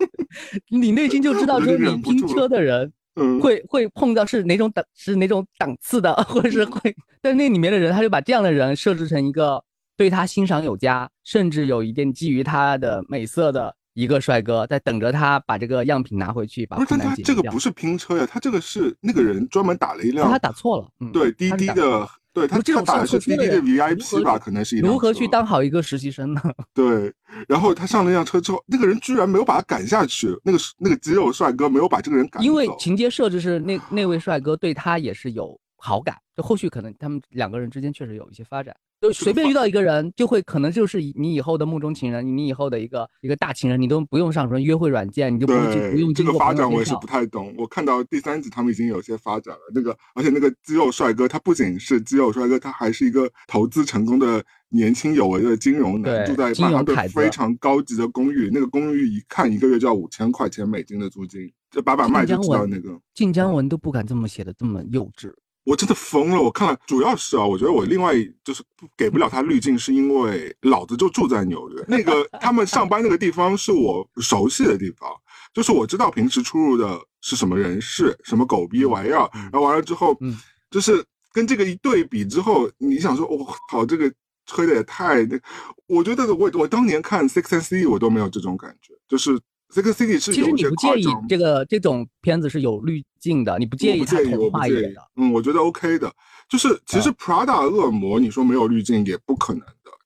[0.70, 2.92] 你内心就知道，就是你拼车的人，
[3.42, 9.60] 会会碰到是哪种档是哪种档次的，或者是会，但那里面的人，他就把这样的人设置成一个。
[10.00, 26.40] 对他欣赏有加，甚至有一定基于他的美色的一个帅哥，在等着他把这个样品拿回去，把不是他这个不是拼车呀，他这个是那个人专门打了一辆，他打错了，对滴滴的，对他他打的是滴滴的 VIP 吧，可能是一如何去当好一个实习生呢？
[26.72, 27.12] 对，
[27.46, 38.76] 然后他上了辆车之后，那个人居然没有把他赶下去，那个那个肌肉帅哥没有把这个人赶，因为情节设置是那那位帅哥对他也是有好感，就后续可能他们两个人之间确实有一些发展。
[39.00, 47.54] 就随便遇到一个人，就会可能就是你以后的梦中情人，你以后的一个一个大情人，你都不用上什么约会软件，你就不用不用这个发展，我也是不太懂。
[47.56, 63.00] 我看到第三集他们已经有些发展了，那个而且那个肌肉帅哥，他不仅是肌肉帅哥，他还是一个投资成功的年轻有为的金融男，住在曼哈顿非常高级的公寓，那个公寓一看一个月就要五千块钱美金的租金，这把把脉就知道那个。
[63.14, 65.32] 晋江文都不敢这么写的这么幼稚。
[65.64, 66.40] 我真的疯了！
[66.40, 68.62] 我看了，主要是啊，我觉得我另外就是
[68.96, 75.10] 给不了他滤镜，是因为老子就住在纽约，那个他们上班那个地方是我熟悉的地方，
[75.52, 80.36] 就是我知道平时出入的是什么人士，什么狗逼玩意儿，然后完了之后，嗯，
[80.70, 84.12] 就是跟这个一对比之后，你想说，我靠，这个
[84.46, 85.22] 吹的也太……
[85.26, 85.38] 那，
[85.86, 89.38] 我觉得我我当年看《Six and City》我都没有这种感觉，就是。
[89.72, 95.00] 这个 City 是其实你不介意这个这种片子是有滤镜的，你不介意它童话一点的？
[95.16, 96.12] 嗯，我觉得 OK 的。
[96.48, 99.62] 就是其实 Prada 恶魔，你说没有滤镜也不可能。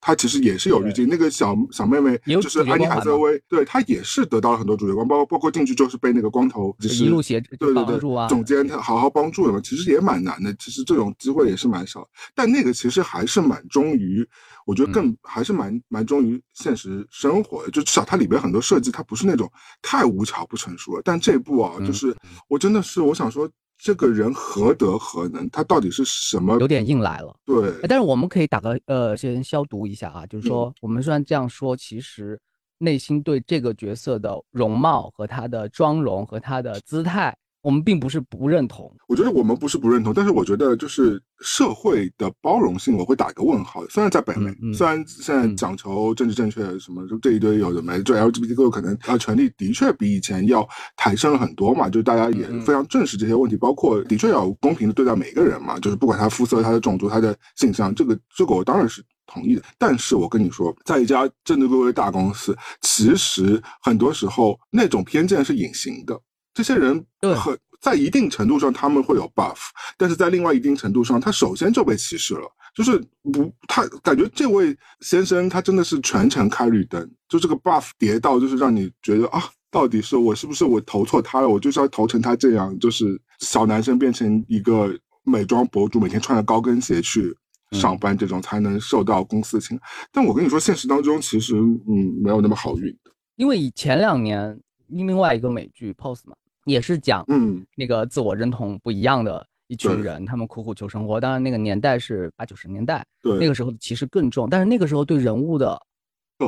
[0.07, 14.23] 他其实也是有滤镜，那个小小妹妹就是安妮海瑟薇，对她也是得到了很多主角光，包括包括进去就是被那个光头就是一路协对对对总监他好好帮助了嘛，其实也蛮难的，其实这种机会也是蛮少，但那个其实还是蛮忠于，
[14.67, 22.15] 我觉得更还是蛮蛮忠于现实生活的，就至少它里边很多设计它不是那种太无巧不成熟了，但这部啊，就是
[22.47, 23.51] 我真的是我想说。
[23.77, 25.49] 这个人何德何能？
[25.51, 26.59] 他到底是什么？
[26.61, 27.35] 有点硬来了。
[27.45, 32.41] 对，但是我们可以打个呃，先消毒一下啊，就是说，我们虽然这样说，其实
[32.79, 37.37] 内心对这个角色的容貌和他的妆容和他的姿态。
[37.65, 43.83] 我们并不是不认同，我觉得我们不是不认同，但是我觉得就是社会的包容性，我会打一个问号。
[43.89, 59.63] 虽然在北美，虽然现在讲求政治正确什么，就这一堆有的没，就 LGBTQ 可能啊权利的确比以前要抬升了很多嘛，就大家也非常正视这些问题，包括的确要公平的对待每一个人嘛，就是不管他肤色、他的种族、他的性向，这个这个我当然是同意的。
[59.79, 66.21] 但是我跟你说，在一家正规规大公司，其实很多时候那种偏见是隐形的。
[66.55, 67.05] 这些人
[67.37, 69.59] 很在一定程度上他们会有 buff，
[69.99, 72.51] 但是在另外一定程度上，他首先就被歧视了。
[72.75, 72.99] 就是
[73.33, 81.49] 不，他感觉这位先生他真的是全程开绿灯，就这个 buff 叠到，就是让你觉得啊，到底是我是不是我投错他了？
[81.49, 87.33] 我就是要投成他这样，就是小男生变成一个美妆博主，每天穿着高跟鞋去
[87.71, 89.83] 上班，这种才能受到公司青睐。
[90.11, 93.13] 但我跟你说，现实当中其实嗯没有那么好运的。
[93.37, 101.21] 因为以前两年另外一个美剧《Pose》嘛，也是讲嗯那个自我认同不一样的一群人，他们苦苦求生活。
[101.21, 105.81] 当然那个年代是八九十年代，对那个时候其实更重，但是那个时候对人物的。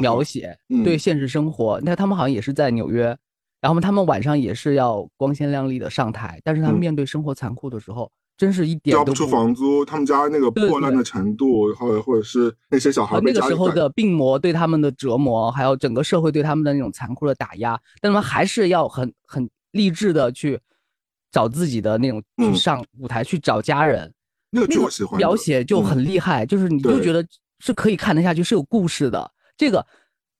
[0.00, 3.16] 描写对现实生活，那他们好像也是在纽约，
[3.60, 20.60] 然后他们晚上也是要光鲜亮丽的上台，但是他们面对生活残酷的时候，真是一点交不出房租，他们家那个破烂的程度，或者或者是那些小孩那个时候的病魔对他们的折磨，还有整个社会对他们的那种残酷的打压，但他们还是要很很励志的去
[21.30, 24.12] 找自己的那种去上舞台去找家人，
[24.50, 27.26] 那个我喜欢描写就很厉害，就是你就觉得
[27.58, 29.30] 是可以看得下去，是有故事的。
[29.56, 29.86] 这个，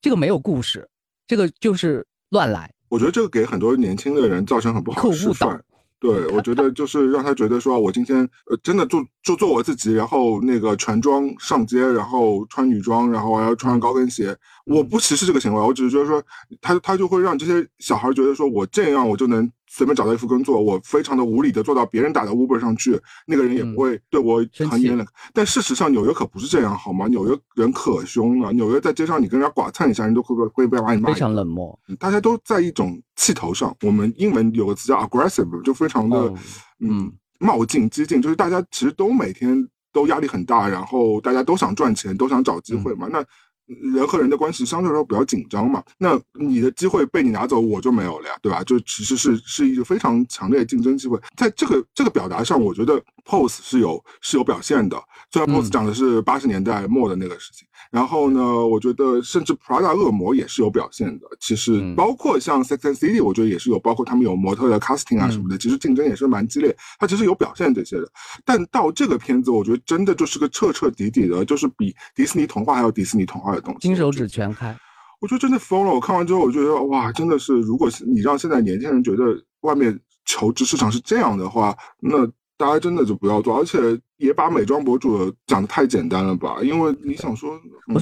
[0.01, 0.89] 这个没有故事，
[1.27, 2.73] 这个就是乱来。
[2.89, 5.63] 我觉得这个给很多年轻的人造成很不好的示范。
[5.99, 8.19] 对，我觉得就是让他觉得说，我今天
[8.51, 14.37] 呃真的就就做我自己，然后那个全装上街，然后穿女装，然后还要穿高跟鞋。
[14.67, 16.23] 我不歧视这个行为，我只是觉得说，
[16.61, 19.51] 他他就会让这些小孩觉得说，我这样我就能。
[19.69, 25.07] 随便找到一份工作，我非常的无理的做到别人打到 Uber 上去，那个人也不会对我很严冷。
[25.33, 27.07] 但事实上，纽约可不是这样，好吗？
[27.09, 31.13] 纽约人可凶了，纽约在街上你跟人家剐蹭一下，人都会被会被把你骂。
[31.13, 33.77] 非常冷漠，大家都在一种气头上。
[33.83, 36.33] 我们英文有个词叫 aggressive，就非常的
[36.81, 43.09] 嗯冒进激进，就是大家其实都每天都压力很大，然后大家都想赚钱，都想找机会嘛。
[43.11, 43.25] 那
[43.67, 48.63] 人和人的关系相对来说比较紧张嘛，那你的机会被你拿走，我就没有了呀，对吧？
[48.65, 54.97] 就其实是是一个非常强烈的竞争机会，在这个这个表达上，我觉得 Pose 是有是有表现的。
[55.33, 61.27] 虽然 Pose 讲的是八十年代末的那个事情，然后呢，我觉得甚至 Prada 恶魔也是有表现的。
[61.41, 66.75] 其实包括像 Sex and City，我觉得也是有，包括他们有模特的 casting 啊什么的，其实竞争也是蛮激烈。
[67.01, 68.09] 它其实有表现这些的，
[68.45, 73.56] 但到这个片子，我觉得真的就是个彻彻底底的，就是比迪士尼童话还有迪士尼童话。
[73.81, 74.77] 金手指全开，
[75.21, 75.93] 我觉得真的疯了。
[75.93, 79.25] 我看完之后，我觉得哇，真的是，如果你让现在年轻人觉得
[79.61, 83.57] 外面求职市场是这样的话，那大家真的就不要做。
[83.59, 83.79] 而且
[84.19, 86.59] 也把美妆博主讲的太简单了吧？
[86.63, 87.59] 因为你想说，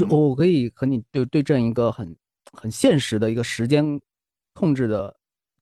[0.08, 2.16] 我，我可以和你对对证一个很
[2.52, 4.00] 很现实的一个时间
[4.52, 5.14] 控制的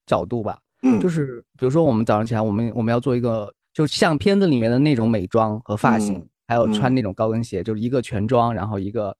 [0.05, 0.59] 角度吧。
[0.81, 9.15] 嗯，就是比如说我们早上起来，我们我们要做一个，就像片子里面的那种美妆和发型，还有穿那种高跟鞋，就是一个全妆，然后一个。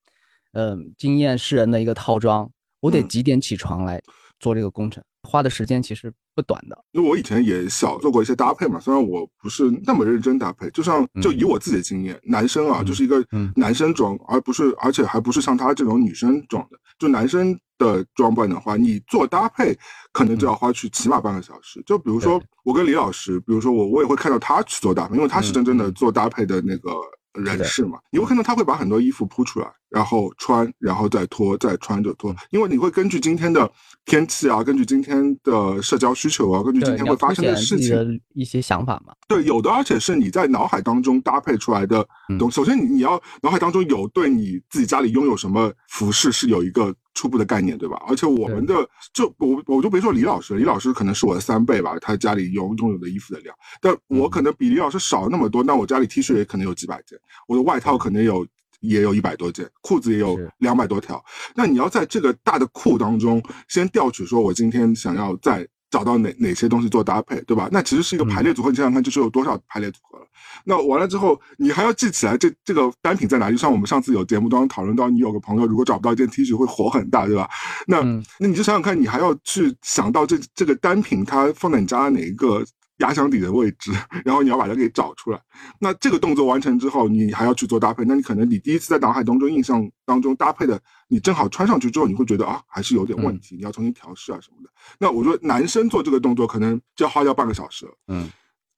[0.53, 4.01] 嗯，惊艳世人的一个套装，我得几点起床来
[4.39, 6.85] 做这个工程，花的时间其实不短的。
[6.91, 19.75] 因为我以前也小做过一些搭配嘛，虽然我不是那么认真搭配，就像就以我自己的经验，男生啊，就是一个男生装，而不是而且还不是像他这种女生装的，就男生的装扮的话，你做搭配
[20.11, 21.81] 可能就要花去起码半个小时。
[21.83, 26.91] 就比如说我跟李老师，比如说我我也会看到他去做搭配，因为他是真正的做搭配的那个。
[27.33, 33.69] 人士嘛，你会看到他会把很多衣服铺出来，然后穿，然后再脱，再穿着脱，因为你会根据今天的
[34.05, 39.13] 天气啊，根据今天的社交需求啊，根据今天会发生的事情一些想法嘛。
[39.27, 42.55] 对，有的，而且是你在脑海当中搭配出来的东西。
[42.55, 46.95] 首先，你你要脑海当中有对你自己家里拥有什么服饰是有一个。
[47.13, 48.01] 初步的概念，对吧？
[48.07, 48.73] 而且我们的
[49.13, 55.63] 就我我就别说李老师，李老师可能是我的三倍吧，他家里有拥有的衣服的量，但我可能比李老师少那么多。
[55.63, 58.45] 那我家里 T 恤也可能有几百件，我的外套可能有
[58.81, 61.23] 也有一百多件，裤子也有两百多条。
[61.55, 65.67] 那你要在这个大的库当中先调取，说我今天想要在。
[65.93, 67.69] 找到哪哪些东西做搭配，对吧？
[67.71, 70.25] 那其实是一个排列组合，你想想看，就是有多少排列组合了。
[70.65, 73.55] 那完了之后，你还要记起来这这个单品在哪里。
[73.55, 77.47] 像我们上次有节目当中讨论到，你有个朋友如果找不到一件 T 恤会火很大，对吧？
[77.85, 78.01] 那
[78.39, 82.65] 那你就想想看，你还要去想到这这个单品它放在你家哪一个。
[83.03, 83.91] 压箱底的位置，
[84.23, 85.39] 然后你要把它给找出来。
[85.77, 88.05] 那这个动作完成之后，你还要去做搭配。
[88.05, 94.69] 那你可能你第一次在脑海当中印象当中搭配的，你正好穿上去之后，你会觉得啊，还是有点问题，你要重新调试啊什么的。
[94.97, 97.91] 那我说男生做这个动作可能就要花掉半个小时了。
[98.07, 98.29] 嗯，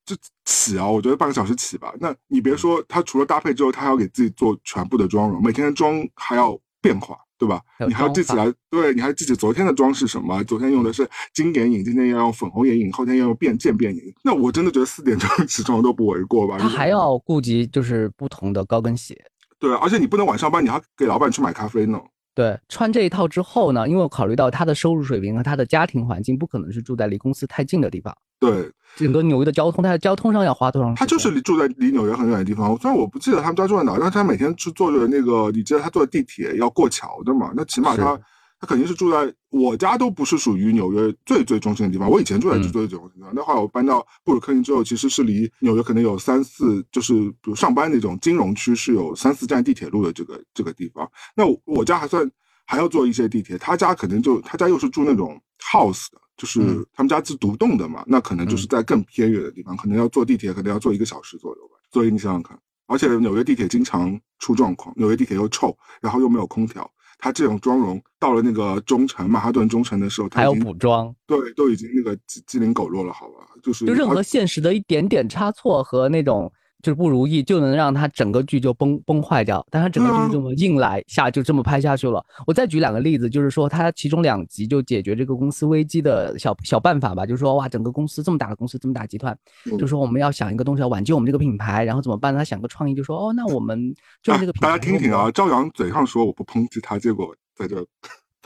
[0.06, 1.94] 就起啊，我觉得半个小时起吧。
[2.00, 7.16] 那你别说他除了搭配之后，他还要给自己做全部的妆容，每天的妆还要变化。
[7.38, 7.62] 对吧？
[7.88, 10.44] 你还要记起来，对，你还记起昨天的妆是什么？
[10.46, 14.02] 昨天用的是金眼影，今天要用粉红眼影，后天要用变渐变影。
[14.24, 16.58] 那我真的觉得四点钟起床都不为过吧？
[16.58, 19.16] 他还要顾及就是不同的高跟鞋。
[19.60, 22.00] 对，而且你不能晚上班，你还给老板去买咖啡呢。
[22.34, 28.14] 对，穿这一套之后呢，因为我考虑到他的收入水平和他的家庭环境，不可能是住在离公司太近的地方。
[28.40, 31.00] 对，整个纽约的交通，他在交通上要花多少时间？
[31.00, 32.78] 他就是离住在离纽约很远的地方。
[32.78, 37.52] 虽然我不记得他们家住在哪，但是他每天是坐着那个，你记得他坐地铁要过桥的嘛？
[37.56, 38.20] 那起码他。
[38.58, 42.10] 他肯定是住在我家都不是属于纽约最最中心的地方。
[42.10, 51.06] 我以前住在最最中心的地方，那后来我搬到布鲁克林之后，其实是离纽约可能有三四，就是比如上班那种金融区是有三四站地铁路的这个这个地方。
[51.36, 52.32] 那我家还算
[52.66, 56.60] 还要坐一些地铁，他家可能就他家又是住那种 house 的，就是
[56.94, 61.78] 他们家是独栋的嘛，那可能就是在更偏远的地方，可能要坐地铁，可能要坐一个小时左右吧。
[61.92, 62.60] 所以你想想看。
[62.88, 66.90] 而且纽约地铁经常出状况，纽约地铁又臭，然后又没有空调。
[67.18, 73.48] 它这种妆容到了那个中城曼哈顿中城的时候，还要补妆，对，都已经那个鸡鸡零狗落了，好吧？
[73.64, 76.52] 就是就任何现实的一点点差错和那种。
[76.86, 79.66] 就是不如意，就能让他整个剧就崩崩坏掉。
[79.72, 82.24] 但他整个剧这么硬来下，就这么拍下去了。
[82.46, 87.26] 我再举两个例子，就是说他其中两集就解决这个公司危机的小小办法吧。
[87.26, 89.36] 就是说，哇，整个公司这么大的公司，这么大集团，
[89.80, 92.36] 就说我们要想一个东西要挽救我们这个品牌，然后怎么办？
[92.36, 94.68] 他想个创意，就说，哦，那我们就这个品牌。
[94.68, 97.84] 大家听听啊，朝阳嘴上说我不抨击他，结果在这。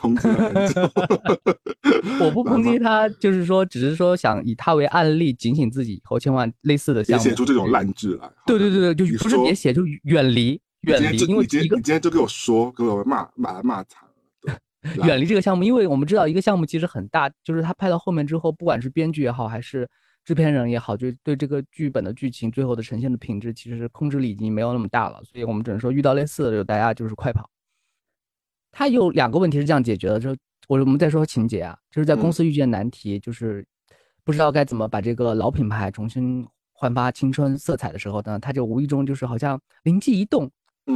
[0.00, 0.26] 抨击，
[2.18, 8.30] 我不抨击他，就是说，只是说想以他为案例，警醒自己以后千万类似的项目别写出这种烂剧来。
[8.46, 14.10] 对对对对，就不是别写，就远离远离，因为一个你今天就给我说，给我骂骂骂惨了。
[15.04, 19.86] 远离这个项目，因为我们知道一个项目其实很大，就是他拍到后面之后，不管是编剧也好，还是
[20.24, 25.20] 制片人也好，就对这个剧本的剧情最后的呈现的品质，其实控制力已经没有那么大了。
[25.24, 27.50] 所以我们只能说，遇到类似的，就大家就是快跑。
[28.72, 30.36] 他有两个问题是这样解决的，就是
[30.68, 33.66] 我我们再说情节啊，就是在公司遇见难题，就是
[34.24, 40.50] 不知道该怎么把这个老品牌重新焕发青春色彩的时候呢，他就无意中就是好像灵机一动，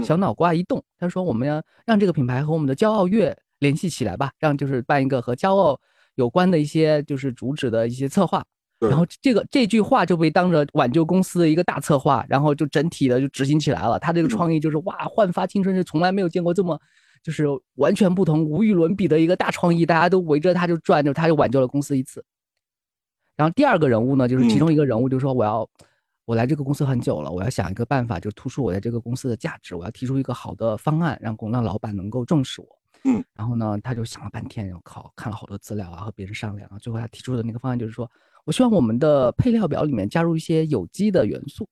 [0.05, 5.79] 小脑瓜一动，他说我们要让这个品牌和我们的骄傲月联系起来吧，让就是办一个和骄傲
[6.14, 8.45] 有关的一些就是主旨的一些策划，
[8.79, 13.99] 然后这个这句话就被当着挽救公司的一个大策划，然后就整体的就执行起来了。
[13.99, 16.81] 他这个创意就是哇，焕发青春是从来没有见过这么。
[17.25, 17.47] 就是
[17.77, 22.22] 完全不同、无与伦比的一个大创意，大家都围着他就转，就他就挽救了公司一次。
[23.35, 25.66] 然后第二个人物呢，就是其中一个人物就说：“我要，
[26.27, 32.68] 我来这个公司很久了，我要想一个办法，就突出我在这个公司的价值，我要提出一个好的方案，让公让老板能够重视我。”
[33.07, 38.11] 嗯，然后呢，他就想了半天，我靠，看了好多资料啊，和别人商量啊，最后他提出的那个方案就是说，
[38.45, 41.66] 我希望我们的配料表里面加入一些有机的元素，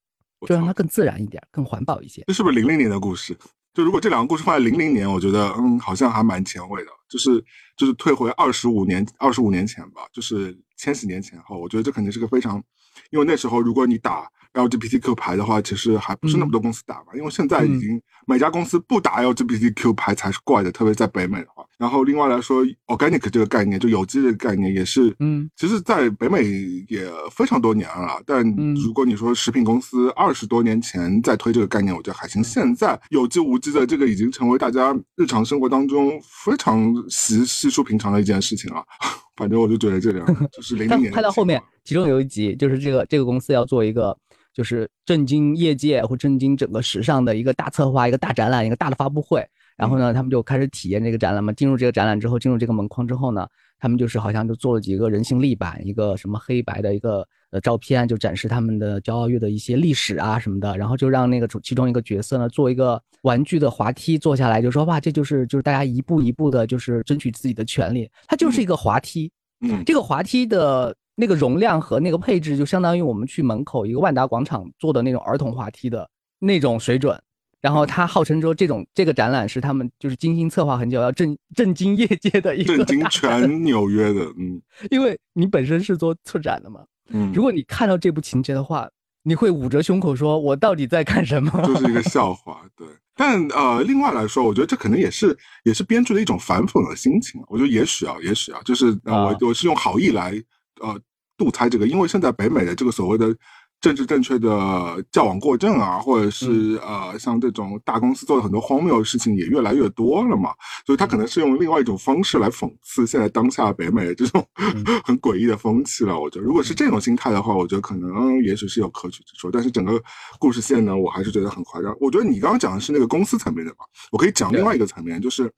[0.47, 2.25] 就让它更自然一点，更环保一些。
[2.27, 3.37] 这是不是零零年的故事？
[3.75, 6.91] 就如果这两个故事放在零零年，我觉得嗯，好像还蛮前卫的。
[7.09, 7.45] 就是
[7.77, 12.63] 就是退回二十五年二十五年前吧，就是千禧年前后，我觉得这肯定是个非常，
[13.11, 17.07] 因为那时候如果你打 LGBTQ 牌的话，其实还不是那么多公司打嘛。
[17.15, 21.65] 因为现在已经每家公司不打 LGBTQ 牌才是怪的，特别在北美的话。
[21.79, 26.45] 然后另外来说，organic 这个概念，就有机这个概念也是，嗯，其实在北美
[26.89, 28.23] 也非常多年了。
[28.25, 28.45] 但
[28.77, 32.45] 如果你说食品公司二十多年前在推这个概念，我觉得还行。
[32.45, 38.85] 现在有机无机的这个已经成为大家日常生活当中非常稀稀疏平常的一件事情了。
[39.35, 44.17] 反正我就觉得这两就是零零年拍到后面，其中有一集就是这个这个公司要做一个
[44.53, 49.47] 就是震惊业界或震惊整个时尚的一个大策划、一个大展览、一个大的发布会。
[49.75, 51.53] 然后呢，他们就开始体验这个展览嘛。
[51.55, 53.49] 进入这个展览之后，进入这个门框之后呢，
[53.79, 60.77] 他们就是好像就做了几个人形立板，一个什么黑白的一个呃照片，就展示他们的骄傲月的一些历史啊什么的。
[60.77, 68.09] 然后就让那个其中一个角色呢做一个玩具的滑梯坐下来，就说哇，这就是就是大家一步一步的，就是争取自己的权利。
[68.29, 69.33] 它就是一个滑梯，
[69.63, 76.11] 嗯，这个滑梯的那个容量和那个配置，就相当于我们去门口一个万达广场做的那种儿童滑梯的
[76.41, 77.17] 那种水准。
[77.61, 84.61] 然后他号称说，这种这个展览是他们就是精心策划很久，要震震惊业界的一个震惊全纽约的，嗯，
[84.91, 88.91] 因为你本身是做策展的嘛，嗯，如果你看到这部情节的话，
[89.23, 91.53] 你会捂着胸口说，我到底在干什么？
[91.65, 92.85] 就是一个笑话，对。
[93.15, 97.41] 但呃，另外来说，我觉得这可能也是也是编剧的一种反讽的心情。
[97.47, 100.33] 我觉得也许啊，也许啊，就是我我是用好意来
[100.81, 100.99] 呃
[101.43, 103.35] 度猜这个，因为现在北美的这个所谓的。
[103.83, 110.51] 政治正确的矫枉过正啊，或者是呃，像这种大公司做的很多荒谬的事情也越来越多了嘛，
[110.87, 114.47] 所以他可能是用另外一种方式来讽刺现在当下北美的这种
[115.03, 116.17] 很诡异的风气了。
[116.17, 119.51] 我觉得，如果是这种心态的话，我觉得可能也许是有可取之处。
[119.51, 120.01] 但是整个
[120.39, 121.93] 故事线呢，我还是觉得很夸张。
[121.99, 123.79] 我觉得你刚刚讲的是那个公司层面的吧，
[124.13, 125.51] 我可以讲另外一个层面，就是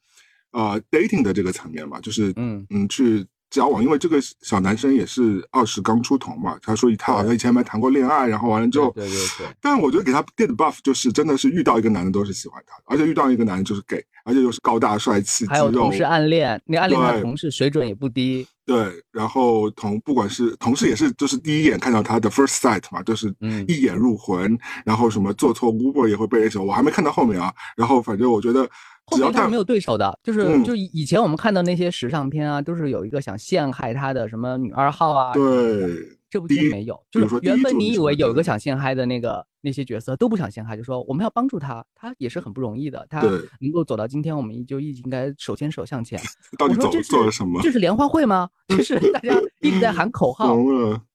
[0.53, 3.27] 呃，dating 的这个层面嘛，就是嗯嗯去。
[3.55, 9.47] 交往，因为这个小男生也是二十刚出头嘛，他说他好像以前没谈过恋爱，然后完了之后，对对对。
[9.61, 18.45] 但我觉得给他垫的 buff 就是真的是遇到一个男的都是喜欢他，而且遇到一个男的就是 gay，而且又是高大帅气，还有同事暗恋，你暗恋他同事水准也不低。
[18.67, 23.33] 对，然后同不管是同事也是，就是第一眼看到他的 first sight 嘛，就是
[23.69, 27.53] 一眼入魂，然后什么做错 Uber 也会被人喜欢，我还没看到后面啊。
[27.77, 28.67] 然后反正我觉得
[29.07, 35.33] 后面他是没有对手的，就是就以前我们看到那些时尚片啊，都是有一个想陷害他的什么女二号啊。
[35.35, 43.21] 对，这部剧没有，就是原本你以为有一个想陷害的那个那些角色都不想陷害，就说我们要帮助他，他也是很不容易的，他
[43.61, 46.19] 能够走到今天，我们就一应该手牵手向前。
[46.59, 47.61] 到底走做了什么？
[47.63, 48.49] 这是联欢会吗？
[48.69, 50.57] 就是 大家一直在喊口 号。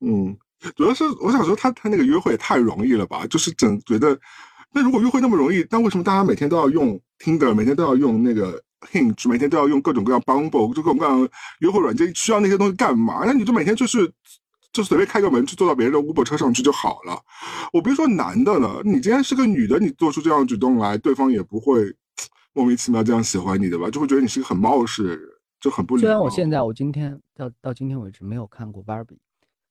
[0.02, 0.38] 嗯，
[0.76, 3.26] 主要是我想说，他他那个约会也太容易了吧？
[3.26, 4.16] 就是整觉得。
[4.72, 8.62] 那如果约会那么容易，那为什么大家每天都要用 Tinder，每天都要用那个
[8.92, 11.28] Hinge，每天都要用各种各样 Bumble，就各种各样
[11.60, 13.24] 约会软件，需要那些东西干嘛？
[13.26, 14.12] 那你就每天就是
[14.72, 17.20] 就随便开个门去坐到别人的 Uber 车上去就好了。
[17.74, 21.92] 我别说男的了，你今天是个女的，你做出这样的举动来，对方也不会
[22.54, 23.90] 莫名其妙这样喜欢你的吧？
[23.90, 25.28] 就会觉得你是一个很冒失的人，
[25.60, 25.98] 就很不。
[25.98, 29.18] 虽然我现在我今天到到今天为止没有看过 Barbie，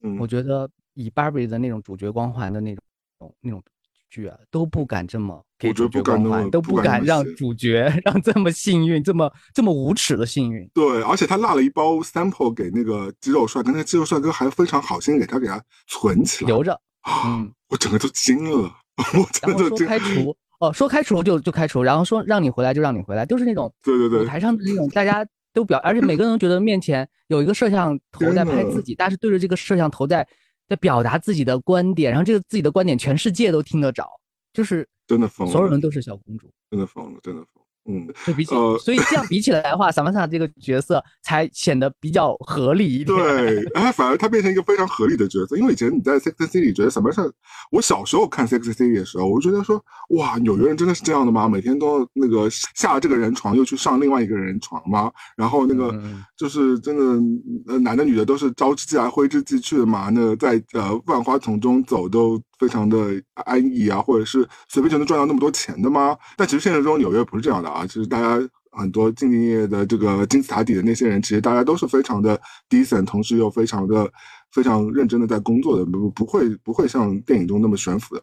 [0.02, 3.62] 嗯，我觉得以 Barbie 的那种主角光环的那种那种。
[4.10, 10.68] 剧啊都不敢这么给主角光环，都不敢让主角 让这么幸运，这么这么无耻的幸运。
[10.72, 16.80] 对，而且他落了一包 sample 给那个肌肉帅哥，那个肌肉帅哥还非常好心给他给他存起来留着。
[17.26, 18.70] 嗯，我整个都惊了。
[19.42, 30.26] 然后说开除哦，说开除就就开除，然后说让你回来就让你回来，都是那种对对对舞台上的那种大家都表，而且每个人都觉得面前有一个摄像头 在拍自己，但是对着这个摄像头在。
[30.68, 34.06] 在表达自己的观点，然后这个自己的观点全世界都听得着，
[34.52, 37.57] 就是真的疯，所有人都是小公主，真的疯了，真的疯。
[37.90, 43.16] 嗯，就比起，所以这样比起来的话，萨曼莎这个角色才显得比较合理一点。
[43.16, 45.56] 对，哎，反而他变成一个非常合理的角色。
[45.56, 47.22] 因为以前你在 Sex City 觉得萨曼莎，
[47.70, 51.48] 我小时候看 Sex City 的时候，我就觉得说，哇，纽约人真的是这样的吗？
[51.48, 55.10] 每天都那个下了这个人床又去上另外一个人床吗？
[55.34, 55.98] 然后那个
[56.36, 60.10] 就是真的，呃，男的女的都是招之即来挥之即去的嘛？
[60.10, 62.38] 那在呃万花丛中走都。
[62.58, 66.16] 非常的安逸啊，或者是随便就能赚到那么多钱的吗？
[66.36, 67.86] 但其实现实中纽约不是这样的啊。
[67.86, 68.38] 其实大家
[68.72, 74.10] 很多兢兢业业的这个金字塔底的那些人，其实大家都是非常的 decent，同时又非常的
[74.52, 78.22] 非常认真的在工作的，不不会不会像电影中那么悬浮的。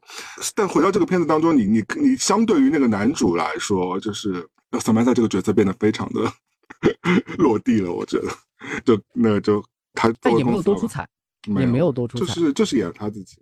[0.54, 4.48] 但回到这个片子当中，你你你相对于那个男主来说，就是
[4.80, 6.32] 萨曼萨这个角色变得非常的
[7.38, 8.28] 落地了，我觉得，
[8.84, 9.64] 就那就
[9.94, 11.08] 他也没有多出彩，
[11.48, 13.38] 也没有多出彩，就是就是演他自己。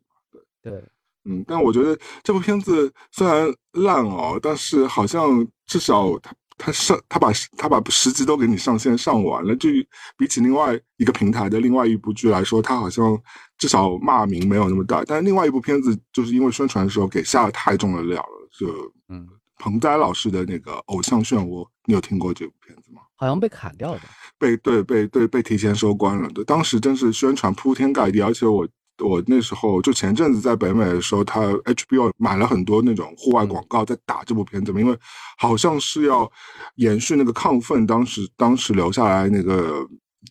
[0.63, 0.81] 对，
[1.25, 9.69] 嗯，但我觉得这部片子虽然烂哦，但是好像至少他他上他把他把十集都给你上线上完了，就
[10.17, 13.21] 比起另外一个平台的另外一部剧来说，他好像
[13.57, 15.03] 至少骂名没有那么大。
[15.05, 18.67] 但是另外一部片子就是因为宣传的时候给下了太重的料了，就
[19.09, 23.01] 嗯，彭栽老师的那个《偶像漩涡》，你有听过这部片子吗？
[23.15, 24.01] 好像被砍掉的，
[24.37, 26.29] 被对被对被提前收官了。
[26.29, 28.65] 对，当时真是宣传铺天盖地，而且我。
[28.99, 34.97] 我那时候就前阵子在北美的时候，他 HBO 买了很多那种户外广告在打这部片子嘛，因为
[35.37, 36.31] 好像是要
[36.75, 39.85] 延续那个亢奋当时当时留下来那个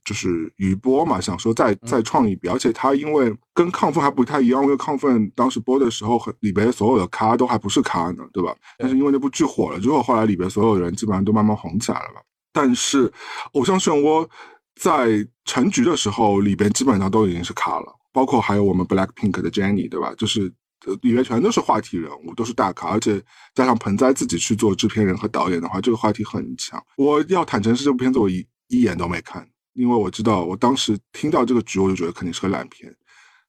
[0.04, 8.54] 就是余波嘛，想说再再创一笔，而且他因为跟亢奋还不太一样，因为亢奋当时播的时候，里边所有的咖都还不是咖呢，对吧？
[8.78, 12.22] 但是因为那部剧火了之后，后来里边所有人基本上都慢慢红起来了吧。
[12.54, 13.08] 但是
[13.52, 14.24] 《偶像漩涡》
[14.76, 17.86] 在成局的时候，里边基本上都已经是咖了。
[18.12, 20.14] 包括还有我们 Black Pink 的 Jennie，对吧？
[20.16, 20.52] 就是
[21.00, 23.22] 里面全都是话题人物，都是大咖，而且
[23.54, 26.82] 加上盆栽自己去做制片人和导演的话，这个话题很强。
[26.96, 32.94] 我要坦诚是这部片子我一一眼都没看，因为我知道我当时听到这个局，我就觉得肯定是个烂片。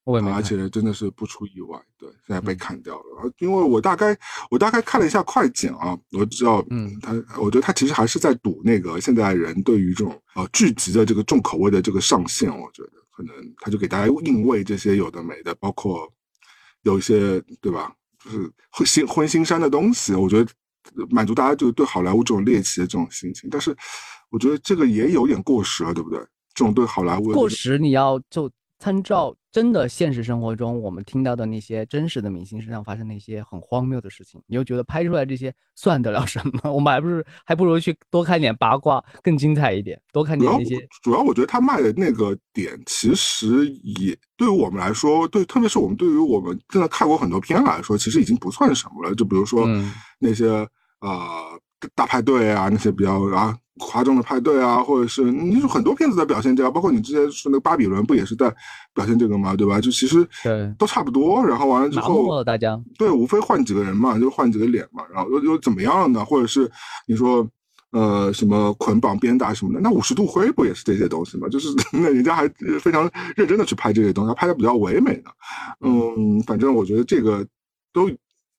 [0.06, 3.32] 我也没而且真的是不出意外，对，现在被砍掉了。
[3.40, 4.14] 因为我大概
[4.52, 12.92] 我大概看了一下快剪啊，我知道，嗯，他我觉得他其实还是在赌那个现在人对于这种呃剧集的这个重口味的这个上限，我觉得。
[13.16, 16.12] 可能他就给大家硬喂这些有的没的，包括
[16.82, 17.94] 有一些对吧，
[18.24, 20.52] 就是荤腥荤腥膻的东西，我觉得
[21.10, 23.50] 满足大家就对好莱坞这种猎奇的这种心情。
[23.50, 23.74] 但是
[24.30, 26.20] 我觉得这个也有点过时了，对不对？
[26.54, 28.52] 这种对好莱坞过时，你要就。
[28.80, 36.74] 参照真的现实生活中我们听到的那些真实的明星身上发生那些很荒谬的事情，你又觉得拍出来这些算得了什么？
[36.74, 40.76] 我们还不是还不如去多看点八卦更精彩一点，多看点那些。
[41.04, 49.14] 主要我觉得他卖的那个点，其实也对于我们来说，对，特别是我们对于我们真的看过很多片来说，其实已经不算什么了。
[49.14, 49.68] 就比如说
[50.18, 50.48] 那些
[51.00, 51.60] 呃
[51.96, 53.58] 大派对啊，那些比较啊。
[53.80, 58.48] 夸张的派对啊，或者是你说很多片子在表现这个，包括你之前说那个巴比伦不也是在
[58.94, 59.56] 表现这个吗？
[59.56, 59.82] 对吧？
[59.82, 61.44] 就其实对都差不多。
[61.44, 65.04] 然后完了之后，大家对，无非换几个人嘛，就换几个脸嘛。
[65.12, 66.24] 然后又又怎么样呢？
[66.24, 66.70] 或者是
[67.08, 67.46] 你说
[67.94, 71.50] 呃什么捆绑鞭打什么的，那五十度灰不也是这些东西吗？
[71.50, 72.48] 就是 那人家还
[72.80, 75.32] 非常认真的去拍这些东西，拍的比较唯美的。
[75.82, 77.44] 嗯，反正我觉得这个
[77.92, 78.08] 都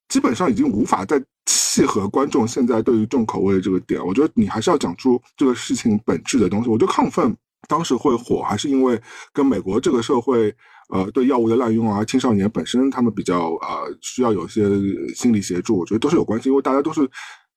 [0.08, 1.22] 基本上已经无法再。
[1.46, 4.04] 契合观众现在对于重口味的这个点。
[4.04, 6.70] 我觉得你还是要讲出这个事情本质的东西。
[6.70, 7.36] 我觉得亢奋
[7.68, 9.00] 当时会火，还是因为
[9.32, 10.54] 跟美国这个社会，
[10.90, 14.62] 呃，对药物的滥用啊，青少年本身他们比较呃需要有些
[15.14, 16.48] 心理协助，我觉得都是有关系。
[16.48, 17.08] 因为大家都是，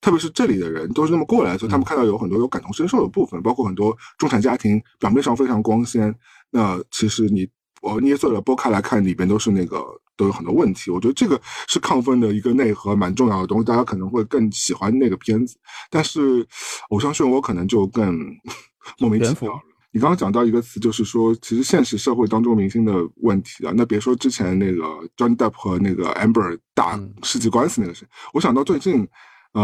[0.02, 6.14] 特别是这里的人都是那么过来，所以他们看到有很多有感同身受的部分，包括很多中产家庭表面上非常光鲜，
[6.52, 7.48] 那其实你
[7.82, 9.86] 我捏碎了剥开来看，里边都是那个。
[10.18, 13.64] 都有很多问题，我觉得这个是亢奋的一个内核，蛮重要的东西。
[13.64, 15.56] 大家可能会更喜欢那个片子，
[15.90, 16.46] 但是
[16.90, 18.20] 偶像漩涡可能就更
[19.00, 19.60] 莫名其妙了。
[19.92, 24.84] 你刚刚讲到一个词，就是说，其实现实社会当中明星的问题啊，那别说之前那个
[25.16, 29.08] John Depp 和那个 Amber 打世纪官司那个事，我想到最近，
[29.54, 29.62] 呃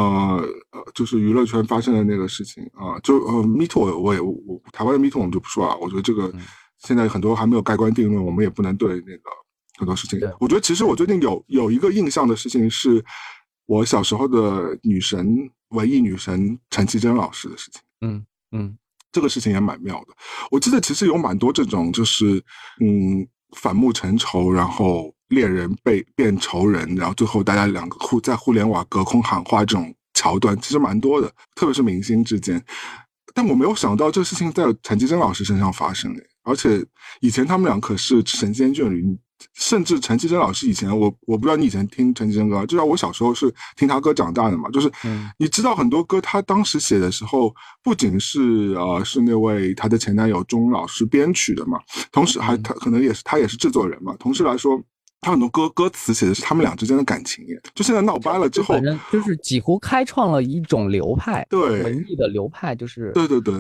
[0.72, 4.34] 呃，就是娱乐圈发生的那个事情啊，就呃 Me Too，我也我
[4.72, 6.34] 台湾的 Me Too 我们就不说啊，我觉得这个
[6.80, 9.43] 现在很多还没有盖棺定论，我们也不能对那个。
[9.78, 13.04] 很多事情，我觉得其实我最近有有一个印象的事情，是
[13.66, 17.82] 我小时候的女神、文艺女神陈绮贞老师的事情。
[18.02, 18.78] 嗯嗯，
[19.12, 20.14] 这个事情也蛮妙的。
[20.52, 22.44] 我记得其实有蛮多这种，就是
[22.82, 32.64] 嗯反目成仇，然后恋人被变仇人，然后最后大家两个互在互联网隔空喊话这种桥段，其实蛮多的，特别是明星之间。
[33.34, 36.86] 但我没有想到这事情在陈绮贞老师身上发生诶，而且
[37.22, 39.04] 以前他们俩可是神仙眷侣。
[39.54, 44.70] 甚至陈绮贞老师以前，我我不知道你以前听陈绮贞歌，就像我小时候是听她歌长大的嘛。
[44.70, 44.92] 就是
[45.38, 51.80] 你知道很多歌，她当时写的时候，不仅是呃是那位她的前男友钟老师编曲的嘛，
[52.12, 54.16] 同时还他可能也是他也是制作人嘛。
[54.18, 54.82] 同时来说，
[55.22, 57.62] 他很多歌歌词写的是他们俩之间的感情耶。
[57.74, 63.54] 就现在闹掰了之后，反正就是几乎开创了一种流派，对文艺的流派，就是对对对。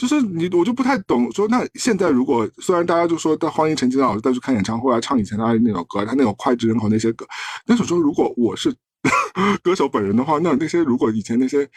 [0.00, 1.30] 就是你，我就不太懂。
[1.30, 7.26] 说那现在如果虽然大家就说欢迎陈绮贞老师再去看演唱会啊，唱以前他那首歌，他那种脍炙人口那些歌。
[7.66, 8.74] 但是说如果我是
[9.62, 11.68] 歌手本人的话，那那些如果以前那些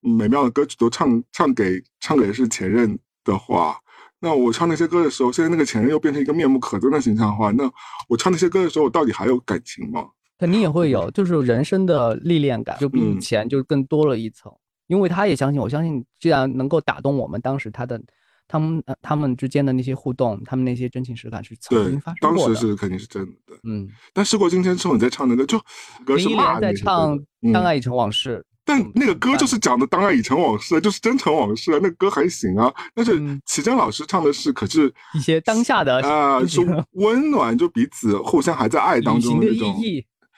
[0.00, 3.76] 美妙的歌曲都唱唱给唱给是前任的话，
[4.20, 7.68] 那我唱那些歌的时候，现在那个前任又变成一个面目可憎的形象的话，那
[8.08, 10.06] 我唱那些歌的时候，我到底还有感情吗？
[10.38, 14.52] 肯定也会有，就是人生的历练感，就比以前就更多了一层。
[14.92, 17.98] 因为他也相信，我相信，既然能够打动我们，当时他的、
[18.46, 22.54] 他们、他们之间的那些互动，他们那些真情实感是曾经发生过的。
[22.54, 23.54] 当时是肯定是真的。
[23.64, 23.88] 嗯。
[24.12, 25.58] 但事过境迁之后，你再唱那个，就
[26.04, 27.18] 歌是骂在唱
[27.54, 31.80] 《当爱已成往事》，但那个歌就是讲的“当爱已成往事”，就是真成往事啊。
[31.82, 32.70] 那歌还行啊。
[32.94, 36.60] 但是齐真老师唱的是，可是一些当下的啊，是
[36.92, 39.74] 温暖，就彼此互相还在爱当中的那种。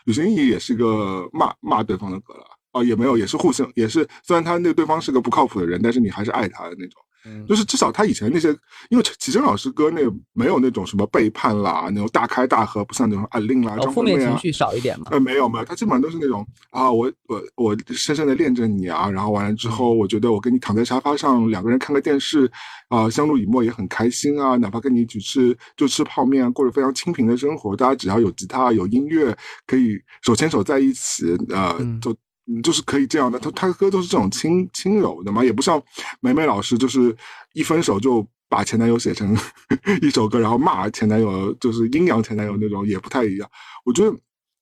[0.05, 2.45] 旅行意义也是一个骂骂对方的歌了。
[2.75, 4.07] 哦，也没有，也是互相，也是。
[4.23, 7.01] 虽然他那个对方是个不靠谱的人，但是你还是爱他的那种。
[7.27, 8.55] 嗯，就是至少他以前那些，
[8.91, 10.03] 因为启真老师歌那
[10.35, 15.07] 没有那种什么背叛啦，那种大开大合，不像那种暗恋啦、负面情绪少一点嘛。
[15.11, 22.51] 呃，没有没有，他基本上都是那种啊，我我我深深的恋着你啊，然后完了之后，我觉得我跟你躺在沙发上，两个人看个电视
[22.91, 29.35] 啊，相濡以沫也很开心啊，哪怕跟你一起吃就吃泡面，过着非常清贫的生活，大家只要有吉他有音乐，
[29.67, 32.15] 可以手牵手在一起，呃，就。
[32.47, 35.83] 嗯，就是可以这样的，他他歌都是这种轻轻柔的嘛，也不像
[36.21, 37.17] 梅梅老师，就是
[37.53, 39.37] 一分手就把前男友写成
[40.03, 43.51] 一首歌，然后骂前男友，就是阴阳前男友那种，也不太一样。
[43.85, 44.17] 我觉得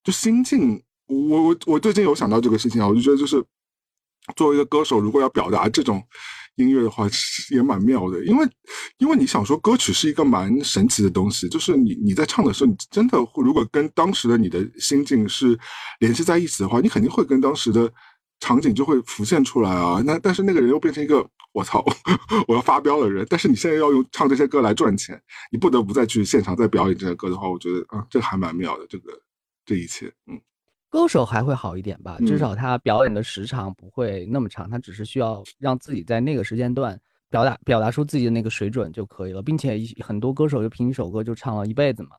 [0.05, 3.45] 就心境，我我我最近有想到这个事情啊，我就觉得就是
[4.37, 6.03] 作为一个歌手，如果要表达这种。
[6.57, 7.09] 音乐的话
[7.51, 8.47] 也蛮妙的，因为
[8.99, 15.59] 因为你想说歌曲是一个蛮神奇的东西，就是你你在唱的时候，你真的会如果跟当时的你的心境是
[16.01, 17.91] 联系在一起的话，你肯定会跟当时的
[18.41, 20.03] 场景就会浮现出来啊。
[20.05, 21.85] 那但是那个人又变成一个我操
[22.47, 29.13] 我要发飙的人，但是你现在要用唱这些歌来赚钱，你不得不再去现场再表演这些歌的话，我觉得啊，这还蛮妙的，这个
[29.65, 30.39] 这一切，嗯。
[30.93, 42.11] 歌手还会好一点吧，至少他表演的时长不会那么长，他只是需要让自己在那个时间段表达表达出自己的那个水准就可以了，并且很多歌手就凭一首歌就唱了一辈子嘛。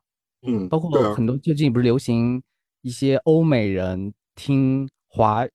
[0.48, 2.42] 嗯，包括很多最近不是流行
[2.82, 5.46] 一些欧美人听华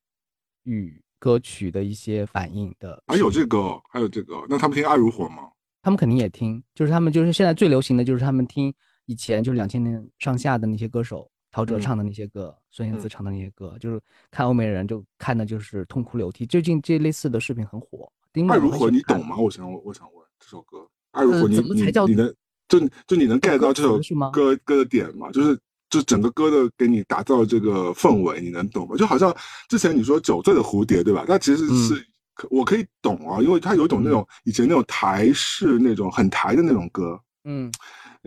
[0.63, 3.03] 语歌曲的一些反应的。
[3.09, 5.51] 还有这个，还有这个，那他们听《爱如火》吗？
[5.83, 8.73] 他们肯定也听，就是他们就是现在最流行的就是他们听
[9.07, 11.29] 以前就是两千年上下的那些歌手。
[11.59, 14.01] 陶喆唱的那些歌，孙燕姿唱的那些歌，就是
[14.31, 16.47] 看欧美人就看的就是痛哭流涕。
[16.47, 18.09] 最近这类似的视频很火。
[18.49, 19.37] 爱如何，你懂吗？
[19.37, 22.33] 我想，我想问这首歌，爱如火，你你你能
[22.69, 22.79] 就
[23.09, 23.99] 就你能 get 到这首
[24.31, 25.33] 歌歌的点吗？
[25.33, 25.59] 就是
[25.91, 28.95] 就整个歌的给你打造这个氛围，你能懂吗？
[28.95, 29.37] 就好像
[29.69, 31.25] 之前你说酒醉的蝴蝶，对吧？
[31.27, 32.07] 那其实是
[32.51, 37.69] 我可以懂啊，因为它有一种那种以前那种台式那种很台的那种歌，嗯。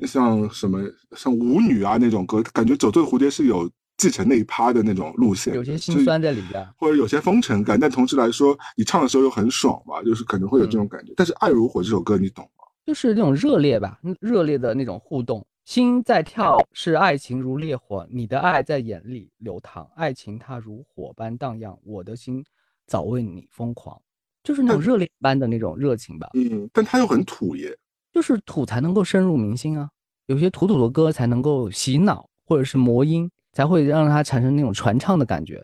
[0.08, 0.82] 像什么
[1.16, 11.14] 像舞女啊那种歌，感觉《酒醉蝴蝶》是有继承那一趴的那种路线，有些心酸在里边，或者有些风尘感，但同时来说，你唱的时候又很爽吧，就是可能会有这种感觉。
[11.16, 12.66] 但是《爱如火》这首歌你懂吗？
[12.86, 22.44] 就是那种热烈吧，热烈的那种互动，心在跳，是爱情如烈火，你的爱在眼里流淌，爱情它如火般荡漾，我的心
[22.88, 24.02] 早为你疯狂，
[24.44, 26.30] 就是那种热烈般的那种热情吧。
[26.34, 27.78] 嗯，但它又很土耶，
[28.14, 29.90] 就是土才能够深入民心啊，
[30.28, 33.30] 有些土土的歌才能够洗脑，或者是魔音。
[33.54, 35.62] 才会让它产生那种传唱的感觉。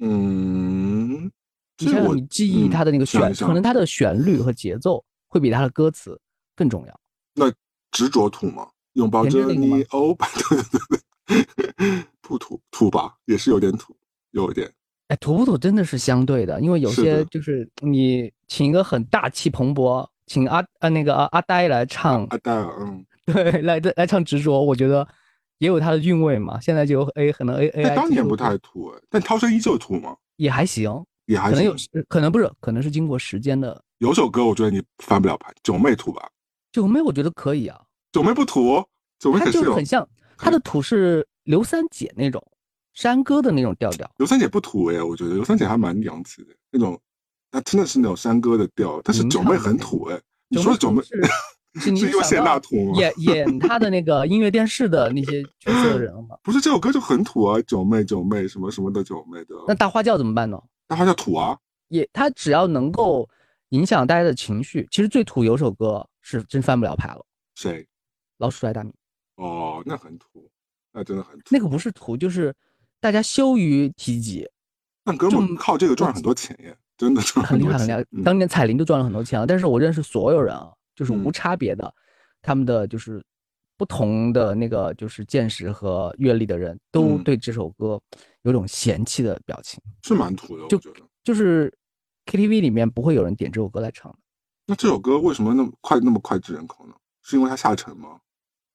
[0.00, 1.32] 嗯，
[1.78, 6.20] 你像你记忆它的那个旋，可能它的旋律和节奏会比它的歌词
[6.54, 7.00] 更重要。
[7.34, 7.50] 那
[7.90, 8.68] 执着土吗？
[8.92, 10.14] 拥抱着你，哦，
[10.50, 11.42] 对对
[11.78, 13.96] 对，不土土吧，也是有点土，
[14.32, 14.70] 有一点。
[15.08, 25.06] 哎，土不土真的是相对的，因为有些就是你请一个很大气蓬勃，请阿呃那个阿阿呆来唱，阿呆，嗯， 对，来来唱执着，我觉得。
[25.58, 30.16] 也有他的韵味嘛，现在就 A 可能 A A I 当年不太土哎，但涛声依旧土吗？
[30.34, 30.90] 也还行，
[31.26, 33.80] 也还行可能有，可能不是，可能是经过时间的。
[33.98, 36.28] 有首歌我觉得你翻不了盘，九妹土吧？
[36.72, 37.80] 九妹我觉得可以啊，
[38.10, 38.84] 九妹不土，
[39.20, 40.04] 九妹它就是很像，
[40.36, 42.44] 它的土是刘三姐那种
[42.92, 44.10] 山歌的那种调调。
[44.18, 47.00] 刘三姐不土哎，我觉得刘三姐还蛮洋气的那种，
[47.52, 51.00] 她真的是那种山歌的调，但是九妹很土哎，你说九妹。
[51.80, 53.00] 是因为谢娜土吗？
[53.00, 56.36] 演演他的那个音乐电视的那些角色的人吗？
[56.44, 59.54] 不是，这首歌就很土啊，九妹九妹什么什么的九妹的。
[59.66, 60.62] 那大花轿怎么办呢？
[60.86, 61.56] 大花轿土啊，
[61.88, 63.26] 也他只要能够
[63.70, 67.24] 影响大家的情绪，其实最土有首歌是真翻不了牌了。
[67.54, 67.88] 谁？
[68.36, 68.92] 老鼠爱大米。
[69.36, 70.46] 哦，那很土，
[70.92, 71.44] 那真的很土。
[71.48, 72.54] 那个不是土，就是
[73.00, 74.46] 大家羞于提及。
[75.06, 78.04] 那哥们靠这个赚很多钱耶，真的赚很厉害很厉害。
[78.24, 80.72] 当年彩铃就赚了很多钱了，但是我认识所有人啊。
[80.94, 81.92] 就是无差别的，
[82.42, 83.24] 他们的就是
[83.78, 87.98] 不同的那个就是见识和阅历的人都对这首歌
[88.42, 90.68] 有种嫌弃的表情，是蛮土的。
[90.68, 90.78] 就
[91.24, 91.72] 就是
[92.26, 94.18] KTV 里面不会有人点这首歌来唱的。
[94.66, 96.92] 那这首歌为什么那么快那么快炙人口呢？
[97.22, 98.20] 是因为它下沉吗？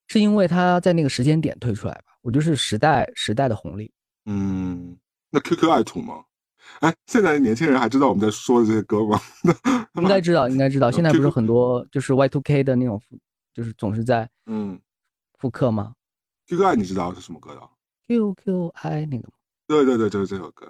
[0.08, 2.18] 是因为它在那个时间点推出来吧？
[2.24, 3.92] 我觉得是时代时代的红利。
[4.26, 4.98] 嗯，
[5.30, 6.24] 那 QQ 爱土吗？
[6.80, 9.20] 哎，现在的年轻人还知道我们在说的这些歌吗？
[10.02, 10.92] 应该知道，应该知道。
[10.92, 13.02] 现在不是很多就是 Y Two K 的那种，
[13.54, 14.80] 就是总是在嗯
[15.40, 15.94] 复刻吗
[16.48, 17.62] ？Q Q I 你知道是什么歌的
[18.08, 19.28] ？Q Q I 那个
[19.68, 20.68] 对对对，就是这首歌。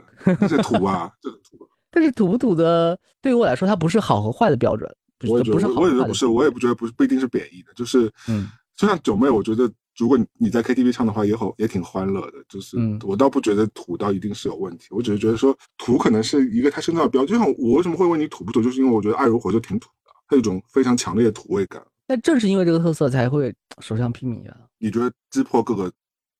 [0.47, 1.67] 这土啊， 这个土。
[1.91, 4.89] 但是土不土的，对于我来说，它不是好和坏的标准。
[5.27, 7.73] 我也觉得，我也觉得不是，我也不觉得不是，不一定是贬义的。
[7.73, 9.71] 就是嗯，就像九妹，我觉得。
[9.97, 12.33] 如果你在 KTV 唱的话，也好，也挺欢乐的。
[12.47, 17.25] 就是我倒不觉得土到一定是有问题，我只是觉得说土可能是一个他身上的标。
[17.25, 21.83] 就像我为什么会问你土不土，就是因为我觉得爱如火就挺土的，它有一种非常强烈的土味感。
[22.05, 24.55] 但正是因为这个特色，才会首相披靡啊！
[24.77, 25.91] 你觉得击破各个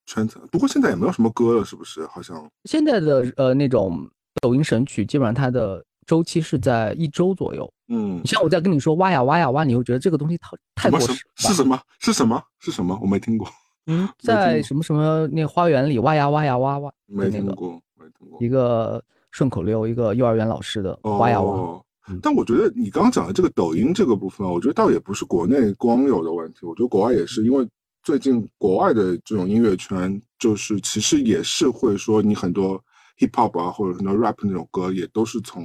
[0.06, 0.42] 圈层？
[0.52, 2.06] 不过现在也没有什么歌了，是不是？
[2.08, 4.10] 好像现在的呃那种
[4.42, 7.72] 抖音神曲，基本上它的周期是在一周左右。
[7.90, 11.14] 嗯，像我在跟你说挖呀挖呀挖，你会觉得这个东西太太过时。
[11.36, 11.80] 是什么？
[12.00, 12.42] 是什么？
[12.60, 12.98] 是什么？
[13.02, 13.48] 我没听过。
[13.86, 18.38] 嗯，在什么什么那花园里挖呀挖呀挖挖，没听过，没听过。
[18.42, 21.80] 一个顺口溜，一个幼儿园老师的挖呀挖。
[22.22, 27.68] 但我觉得你刚刚讲的这个抖音这个部分，我觉得倒也不是国内光有的问题，我觉得国外也是，因为
[28.04, 32.82] 最近国外的这种音乐圈，就是其实也是会说你很多
[33.20, 35.64] hip hop 啊，或者很多 rap 那种歌，也都是从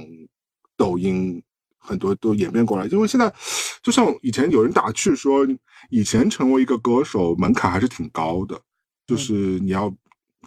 [0.77, 1.41] 抖音。
[1.85, 3.29] 很多都演变过来，因为现在
[3.81, 5.45] 就像以前有人打趣说，
[5.89, 8.57] 以前成为一个歌手门槛还是挺高的，
[9.05, 9.93] 就是你要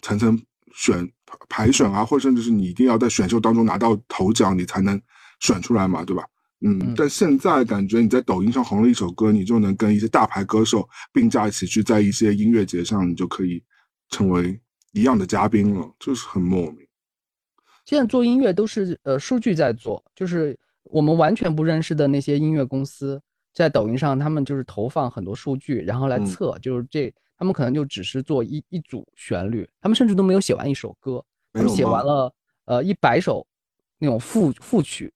[0.01, 0.43] 层层
[0.75, 1.07] 选
[1.47, 4.99] 排选啊，或者甚至是你一定要在选秀当中拿到头奖，你才能
[5.41, 6.25] 选出来嘛，对吧？
[6.65, 13.63] 嗯，但现在感觉你在抖音上红了一首歌，你就能跟一些大牌歌手并驾齐驱，在一些音乐节上，你就可以
[14.09, 14.59] 成为
[14.93, 16.86] 一样的嘉宾了，就是很莫名。
[17.87, 20.55] 现在做音乐都是呃数据在做，就是。
[20.91, 23.21] 我们完全不认识的那些音乐公司，
[23.53, 31.21] 在抖音上，他们就是投放很多数据，然后来测，就是这，他们可能就只是做一一组旋律，他们甚至都没有写完一首歌，
[31.53, 32.33] 他们写完了
[32.67, 33.45] 呃一百首
[33.99, 35.13] 那种副副曲，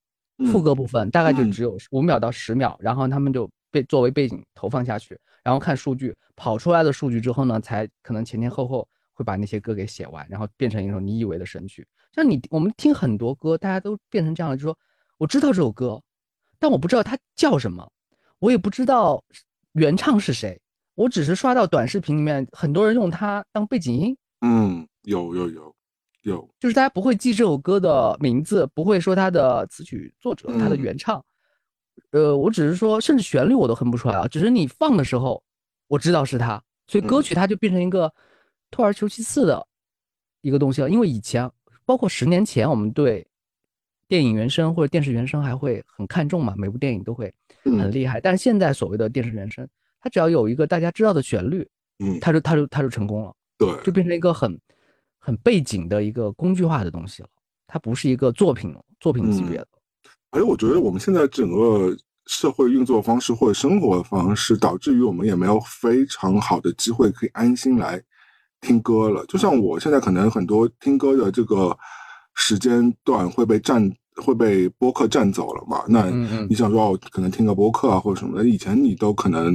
[0.51, 11.87] 副歌部分大概就只有五秒到十秒，然后他们就被作为背景投放下去，然后看数据跑出来的数据之后呢，才可能前前后后会把那些歌给写完，然后变成一首你以为的神曲。
[12.13, 14.77] 像你我们听很多歌，大家都变成这样了，就说。
[15.17, 16.01] 我知道这首歌，
[16.57, 17.87] 但我不知道它叫什么，
[18.39, 19.23] 我也不知道
[19.73, 20.59] 原唱是谁。
[20.95, 24.17] 我只是刷到短视频里面很多人用它当背景音。
[24.39, 25.75] 嗯，有有有
[26.23, 31.23] 有，就是大家不会记这首歌的名字，不会说它的词曲作者、它的原唱。
[32.09, 34.27] 呃，我只是说，甚至旋律我都哼不出来啊。
[34.27, 35.43] 只是你放的时候，
[35.87, 38.11] 我知道是它，所以歌曲它就变成一个
[38.71, 39.67] 退而求其次的
[40.41, 40.89] 一个东西了。
[40.89, 41.47] 因为以前，
[41.91, 43.27] 包括十年前，我们对
[44.07, 47.33] 电影原声或者电视原声还会很看重嘛，每部电影都会
[47.65, 48.21] 很厉害。
[48.21, 49.67] 但是现在所谓的电视原声，
[49.99, 51.67] 它只要有一个大家知道的旋律，
[51.99, 54.57] 嗯，它就它就它就成功了，对，就变成一个很
[55.19, 57.29] 很背景的一个工具化的东西了，
[57.67, 59.67] 它不是一个作品作品级别的。
[60.29, 61.93] 而且我觉得我们现在整个。
[62.27, 68.01] 社会运作方式或者生活方式，导致于我们也没有非常好的机会可以安心来
[68.61, 69.25] 听歌了。
[69.25, 71.77] 就像我现在可能很多听歌的这个
[72.35, 75.83] 时间段会被占，会被播客占走了嘛？
[75.87, 76.09] 那
[76.47, 79.53] 你想说，哦可能听个播客啊或者什么的，以前你都可能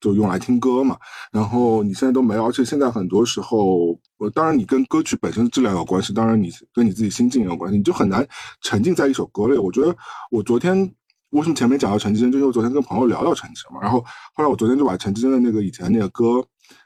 [0.00, 0.96] 就用来听歌嘛。
[1.30, 3.98] 然后你现在都没有，而且现在很多时候，
[4.34, 8.26] 当然你跟歌曲本身质量有关系，当然你跟你自己心境有关系，你就很难
[8.62, 9.56] 沉浸在一首歌里。
[9.56, 9.96] 我觉得
[10.30, 10.92] 我昨天。
[11.32, 12.32] 为什么前面讲到陈绮贞？
[12.32, 16.42] 就因为昨天跟朋友聊到陈绮贞嘛，然后后来我昨天就把陈绮贞的那个以前那个歌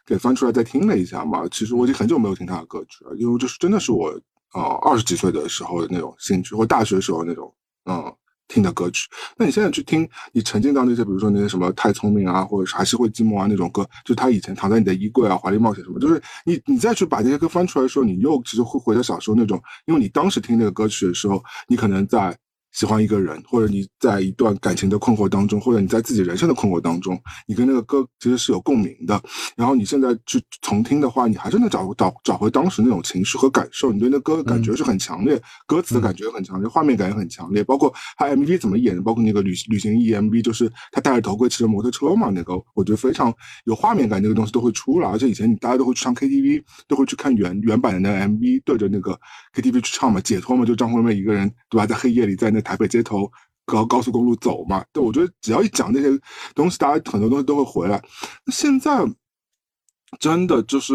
[0.07, 1.47] 给翻出来再听了一下嘛。
[1.51, 4.09] 其实我已经很久没有听他的歌曲了，因为这是真的是我
[4.55, 7.55] 呃二十几岁的时候的那种兴趣，或大学时候那种
[7.85, 8.13] 嗯
[8.49, 9.09] 听的歌曲。
[9.37, 22.37] 那你现在去听，你沉浸到那些比如说那些什么太聪明啊，或者是还是会寂寞啊那种歌，就他以前躺在你的衣柜啊、华丽冒险什么，就是你你再去把这些歌翻出来的时候，你又其实会回到小时候那种，因为你当时听那个歌曲的时候，你可能在。
[22.73, 29.21] 喜欢一个人，或者你在一段感情的困惑当中，或者你在自己人生的困惑当中，你跟那个歌其实是有共鸣的。
[29.57, 33.93] 然后你现在去重听的话，你还是能找找找回当时那种情绪和感受。
[33.93, 37.63] 你对那歌的感觉是很强烈，歌词的感觉很强烈，画面感也很强烈。
[37.63, 43.31] 包括他 MV 怎么演的，包括那个旅旅行 EMV，就是他戴着头盔骑着摩托车嘛，那个我觉得非常
[43.67, 45.11] 有画面感，那个东西都会出来。
[45.11, 49.13] 而且以前你大家都会去唱 KTV，都会去看原原版的那个 MV，对着那个
[49.55, 52.62] KTV 去唱嘛，解脱嘛，就张惠妹一个人对吧，在黑夜里在那。
[52.63, 53.31] 台北街头
[53.65, 54.85] 高高速公路走嘛？
[54.93, 56.09] 对，我觉得只要一讲那些
[56.55, 58.03] 东西，大家很多东西都会回来。
[58.47, 59.05] 那现在
[60.19, 60.95] 真的就是，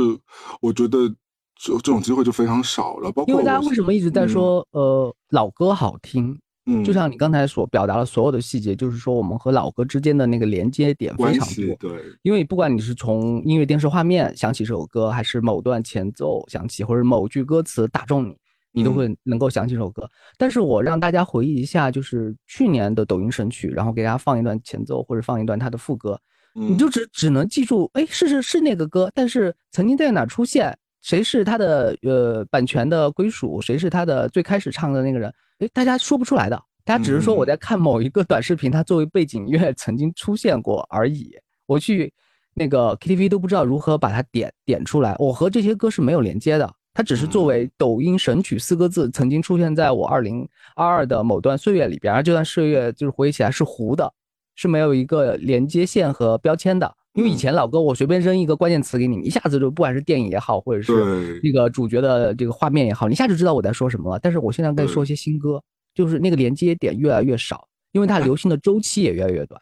[0.61, 1.07] 我觉得
[1.55, 3.11] 这这种机会就非常少了。
[3.11, 6.37] 包括因为大家为什么一直在说呃老歌好听？
[6.69, 11.75] 嗯，就像你刚才所表达的所有的细节，就是说我们和老歌之间的那个连接点非常多。
[11.79, 18.35] 对，因为不管你是从音乐电视画面想起这首歌，还是某段前奏响起，或者某句歌词打中你。
[18.71, 20.07] 你都会能够想起这首歌，
[20.37, 26.19] 但是我让大家回忆一下，就是去年的抖音神曲，然后给大家放一段前奏或者放一段它的副歌，
[26.53, 41.31] 你就只只能记住，哎，是是是那个歌，但是曾经在哪出现，谁是他的呃版权的归属，谁是他的最开始唱的那个人，哎，大家说不出来的，大家只是说我在看某一个短视频，它作为背景音乐曾经出现过而已。
[41.65, 42.13] 我去
[42.53, 46.73] 那个 KTV 都不知道如何把它点点出来，我和这些歌是没有连接的。
[46.97, 54.11] 它只是作为抖音神曲四个字，曾经出现在我二零二二的某段岁月里边，而这段岁月就是回忆起来是糊的，
[54.55, 56.91] 是没有一个连接线和标签的。
[57.13, 64.19] 因为以前老歌，我随便扔一个关键词给你，一下子就不管是电影也好，或者是那个主角的这个画面也好，你一下就知道我在说什么了。
[64.19, 65.61] 但是我现在在说一些新歌，
[65.93, 69.61] 就是那个连接点越来越少，因为它流行的周期也越来越短。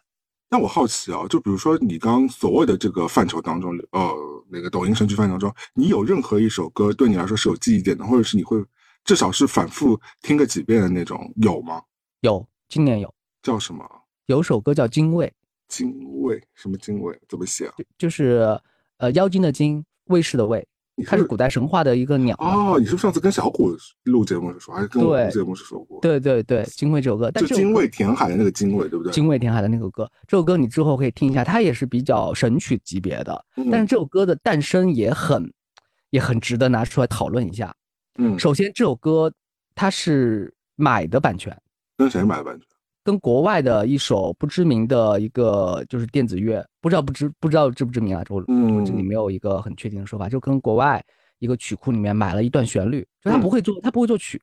[0.49, 4.15] 那我好奇啊，就比如说你刚刚所谓的这个范畴当中，呃，
[4.49, 8.63] 那个抖音神曲范畴中，你有任何一首歌对你来说是有记忆点的，或者是你会
[9.03, 11.81] 至少是反复听个几遍的那种，有吗？
[12.21, 13.13] 有，今年有。
[13.41, 13.87] 叫什么？
[14.25, 15.27] 有首歌叫《精卫》。
[15.67, 16.41] 精卫？
[16.53, 17.19] 什么精卫？
[17.27, 17.73] 怎么写啊？
[17.97, 18.59] 就是
[18.97, 20.67] 呃，妖精的精，卫士的卫。
[21.03, 22.77] 它是古代神话的一个鸟哦。
[22.79, 25.99] 你是不是上次跟小谷录节目时说，还是跟我录节目时说过？
[26.01, 29.11] 对对对，精卫这首歌，就精卫填海的那个精卫，对不对？
[29.11, 33.45] 精卫填海的那个歌，这首歌你之后可以听一下，它也是比较神曲级别的。
[33.71, 35.51] 但是这首歌的诞生也很，
[36.11, 37.75] 也很值得拿出来讨论一下。
[38.17, 39.31] 嗯，首先这首歌
[39.73, 41.55] 它是买的版权，
[41.97, 42.67] 跟谁买的版权？
[43.05, 48.23] 跟国外的一首不知名的一个就是电子乐，不知道不知不知道知不知名啊？
[48.29, 50.99] 我我这里没有一个很确定的说法，就跟国外
[51.37, 54.41] 一个曲库里面买了一段旋律，就他不会做，他不会作曲，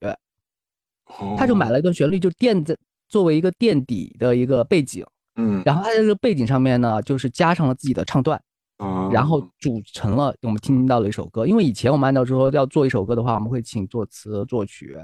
[1.37, 2.77] 他就买了一段旋律，就垫在
[3.09, 5.05] 作为一个垫底的一个背景，
[5.35, 8.41] 嗯，然后他在这个背景上面呢，就是加上了自己的唱段，
[9.11, 11.49] 然后组成了我们听到的一首歌。
[11.49, 14.97] 因为以前我们按照说要做一首歌的话，我们会请作词作曲。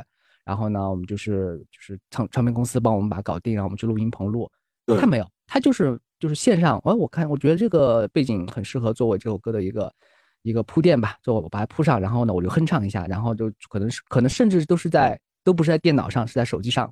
[0.48, 4.50] 然后呢，我们就是就是唱唱片公司帮我们把它搞定，然后我们去录音棚录。
[4.98, 6.78] 他没有，他就是就是线上。
[6.86, 9.92] 哎，我看我觉得这个背景很适合作为这首歌的一个
[10.40, 16.90] 一个铺垫吧，就我把它铺上，然后呢我就哼唱一下，然后就可能是可能甚至都是在都不是在电脑上，是在手机上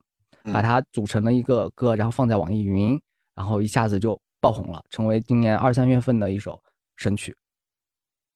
[0.52, 3.00] 把它组成了一个歌，然后放在网易云，
[3.34, 6.62] 然后一下子就爆红了，成为今年二三月份的一首
[6.96, 7.34] 神曲。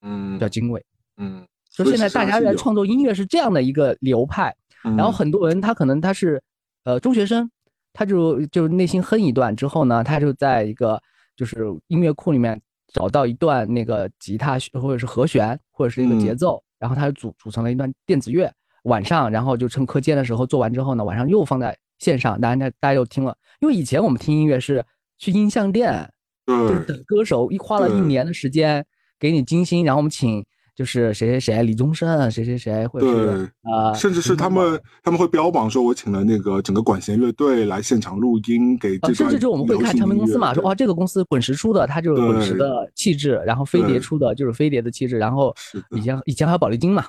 [0.01, 0.79] 嗯，叫《精卫》。
[1.17, 4.51] 嗯，就现在大家在创作音乐是这样的一个流派。
[4.83, 6.41] 然后很多人他可能他是，
[6.83, 7.49] 呃中学生，
[7.93, 11.01] 他就就内心哼一段之后呢，他就在一个
[11.35, 12.59] 就是音乐库里面
[12.93, 18.51] 找到一段那个吉他或者是和弦或者是一个节奏，然后它组组成了一段电子乐，
[18.83, 23.37] 晚上然后就趁课间的时候做完之后呢，晚上又放在线上，大家大家又听了。
[23.59, 24.83] 因为以前我们听音乐是
[25.17, 26.11] 去音像店，
[26.47, 28.85] 就是等歌手一花了一年的时间
[29.19, 30.43] 给你精心，然后我们请。
[30.73, 38.97] 就是谁谁谁，李宗盛，谁谁谁，或者是呃，甚至是他们他们会标榜说，我请了那个整个管弦乐队来现场录音给。
[39.13, 45.53] 甚至就我们会看唱片公司嘛，说哇，这个公司滚石出的，它就是滚石的气质，然后飞碟出的就是飞碟的气质，然后
[45.91, 47.05] 以前以前还有宝丽金嘛，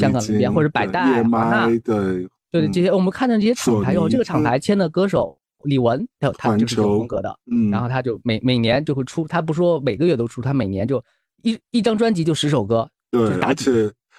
[0.00, 11.04] 香港那边或者百代、华纳，对对对，这些我们看到这些厂牌，有这个厂牌签的歌手李玟，他他就是这种风格的，嗯，然后他就每每年就会出，他不说每个月都出，他每年就
[11.42, 12.88] 一一张专辑就十首歌。
[13.12, 13.70] 对，而且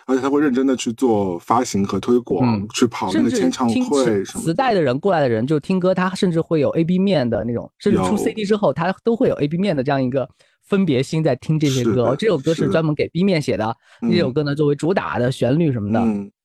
[0.05, 4.43] 而且他会认真的去做发行和推广，去跑那个签唱会什么。
[4.43, 10.29] 磁带的人过来的人就听歌，他甚至会有 A B 面的那种，甚至出 C D 之后，他都会有 A B 面的这样一个
[10.63, 12.15] 分别心在听这些歌。
[12.15, 15.99] 这首歌是专门给 B 面写的，这首歌呢作为主打的旋律什么的。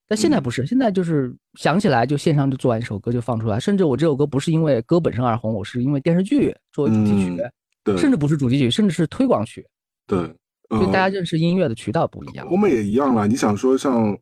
[0.08, 3.60] 但现在不是，现在就是想起来就线上就做完一首歌就放出来。
[3.60, 7.36] 甚至我这首歌不是因为歌本身而红，我是因为电视剧作为主题曲，
[7.84, 9.66] 对，甚至不是主题曲，甚至是推广曲，
[10.06, 10.34] 对。
[10.70, 13.26] 就大家认识音乐的渠道不一样，我们也一样了。
[13.26, 14.16] 你想说像，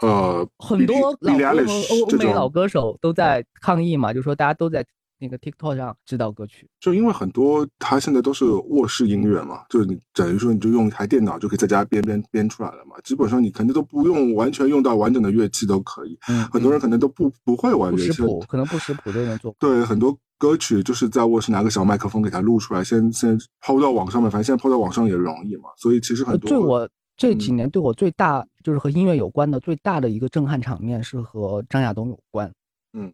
[0.00, 4.86] 呃，很多老歌欧美老歌手都在抗议嘛，就说大家都在
[5.18, 16.16] 那个 TikTok 上知道歌曲，就因为很多他现在都是卧室音乐嘛，就是你等于说你就用一台电脑就可以在家编编编出来了嘛，基本上你肯定都不用完全用到完整的乐器都可以。
[16.28, 19.54] 嗯，很多人可能都不不会玩乐器，可能不识谱都能做。
[19.58, 20.16] 对，很多。
[20.40, 25.68] 歌曲就是在卧室拿个小麦克风给它录出来，先先抛到网上面，反正现在抛到网上也容易嘛。
[25.76, 26.48] 所以其实很多。
[26.48, 32.50] 对我这几年对我最大就是和音乐有关的最大的一个震撼场面是和张亚东有关。
[32.94, 33.12] 嗯，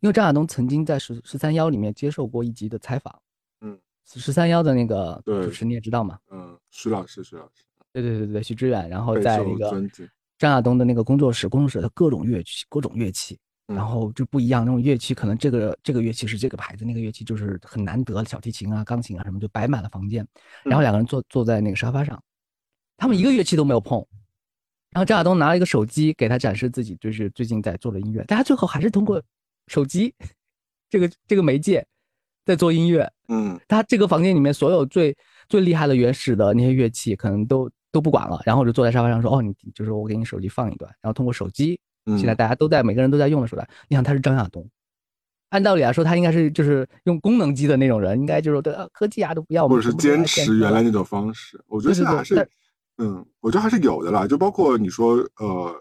[0.00, 3.16] 因为张亚东曾经在十十三幺里面接受过一集的采访。
[3.60, 6.18] 嗯，十三幺的那个主持你也知道嘛？
[6.32, 7.62] 嗯，徐老师，徐老师。
[7.92, 9.80] 对对对对，徐志远，然后在那个
[10.36, 13.38] 张亚东的那个工作室，工作室的各种乐器，各种乐器。
[13.66, 20.26] 然后就不一样，那种乐器可能这个这个乐器是这个牌子，那个乐器就是很难得，小提琴啊、钢琴啊什么就摆满了房间。
[20.64, 22.22] 然后两个人坐坐在那个沙发上，
[22.98, 24.04] 他们一个乐器都没有碰。
[24.90, 28.22] 然后张亚东拿了一个手机给他展示自己，就是最近在做的音乐。
[28.24, 29.22] 大家最后还是通过
[29.66, 30.14] 手机
[30.90, 31.84] 这个这个媒介
[32.44, 33.10] 在做音乐。
[33.28, 35.16] 嗯，他这个房间里面所有最
[35.48, 43.66] 最厉害的原始的那些乐器可能都都不管了，然后就坐在沙发上说：“哦，你就是我给你手机放一段，然后通过手机。”现在大家都在，每个人都在用的手段。
[43.88, 44.68] 你想他是张亚东，
[45.48, 51.58] 按道理来说他应该是就是用功能机的那种人，应该就是对科技啊都不要，或者是坚持原来那种方式。
[51.66, 52.48] 我觉得现在还是，
[52.98, 54.26] 嗯，我觉得还是有的啦。
[54.26, 55.74] 就包括你说，呃，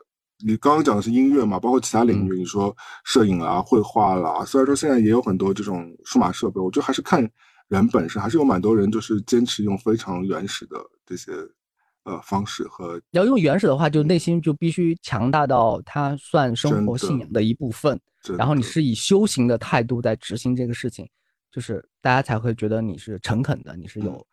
[0.46, 7.30] 你刚刚讲的是音乐嘛，包括其他领域，你说摄影啊、绘画啦，虽然说现在也有很多这种数码设备，我觉得还是看
[7.68, 11.32] 人本身，还是有蛮多人就是坚持用非常原始的这些。
[12.06, 17.98] 呃，方式和要用原始的话，就内心就必须强大到它算生活信仰的一部分，
[18.38, 21.08] 然后你是以修行的态度在执行这个事情，
[21.50, 24.28] 就是大家才会觉得你是诚恳的，你是有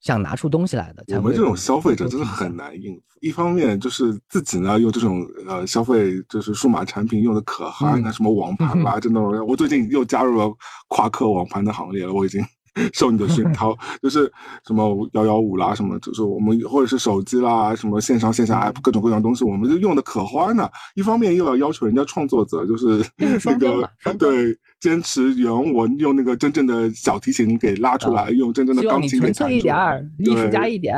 [0.00, 1.04] 想拿出东西来的。
[1.16, 10.48] 我们这种消费者真的很难应付，一方面就是自己呢用这种呃消费就是数码产品用的可嗨，那什么网盘吧，真的，我最近又加入了
[10.86, 12.40] 夸克网盘的行列了，我已经。
[12.94, 14.32] 受你的熏陶，就是
[14.66, 20.70] 什么幺幺五啦，什么就是我们或者是手机啦，什么线上线下 app 各种各样东西，我们就用的可欢了。
[20.94, 23.04] 一方面又要要求人家创作者，就是
[23.44, 30.96] 那个 对坚持原文，用那个真正的小提琴给拉出来，用真正的钢琴给弹出一点儿，艺术家一点。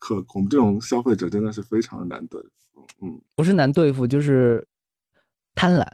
[0.00, 4.66] 可我们这种消费者真的是非常难对付，嗯，不是难对付，就是
[5.54, 5.86] 贪婪，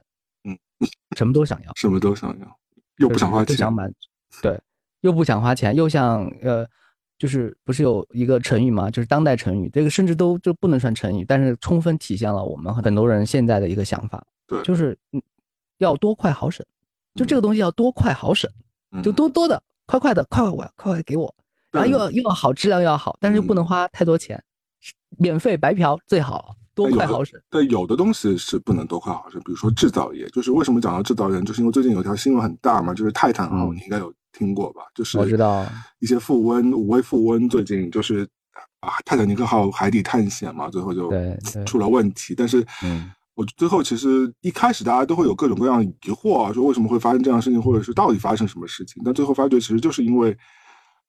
[0.44, 0.58] 嗯，
[1.14, 2.56] 什么都想要，什么都想要，
[2.96, 3.92] 又不想花钱，想满，
[4.40, 4.58] 对。
[5.00, 6.66] 又不想花钱，又想呃，
[7.18, 8.90] 就是不是有一个成语嘛？
[8.90, 14.24] 就是当代成语，这个甚至都就不能算成语，但是充分体现了我们很多人现在的一个想法。
[14.46, 15.22] 对，就是嗯，
[15.78, 16.64] 要多快好省，
[17.14, 18.50] 就这个东西要多快好省，
[19.02, 21.34] 就多多的快快的快快我快快给我，
[21.70, 24.42] 然后又要又要好质量又要好，但是又不能花太多钱，
[25.18, 27.40] 免费白嫖最好，多快好省。
[27.48, 34.12] 对，有的东西是不能多快好省，比如说制造业，就是为什么讲到制造业，就是因为最近有条新闻很大嘛，就是泰坦号，你应该有。
[34.32, 34.82] 听过吧？
[34.94, 35.66] 就是我知道
[35.98, 38.26] 一些富翁、五位富翁，最近就是
[38.80, 41.10] 啊，泰坦尼克号海底探险嘛，最后就
[41.66, 42.34] 出了问题。
[42.34, 42.64] 但是，
[43.34, 49.02] 我最后其实一开始大家都会有各种各样疑惑，啊说为什么会发生这样的事情，或者是到底发生什么事情？
[49.04, 50.36] 但最后发觉，其实就是因为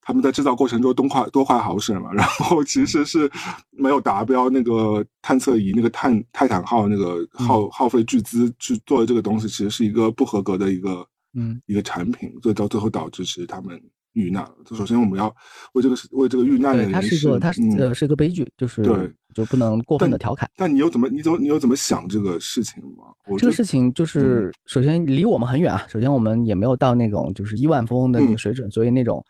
[0.02, 3.32] 他们在制造过程中多快多快好省了，然后其实是
[3.70, 11.08] 没有达标那个探测仪那个探泰坦号那个耗耗费巨资去做的这个东西，其实是一个不合格的一个。
[11.34, 13.82] 嗯，一个产品，所以到最后导致其实他们
[14.14, 14.56] 遇难了。
[14.76, 15.34] 首先我们要
[15.74, 20.50] 为这个为这个遇难的人，他是一个他是呃是一个悲剧，就是对，就不能过分的调侃。
[20.56, 23.06] 但你又怎么你怎么你又怎么想这个事情吗？
[23.38, 29.24] 这个事情就是首先离我们很远啊，首先我们也没有到那种就是亿万富翁的那个水准，所以那种。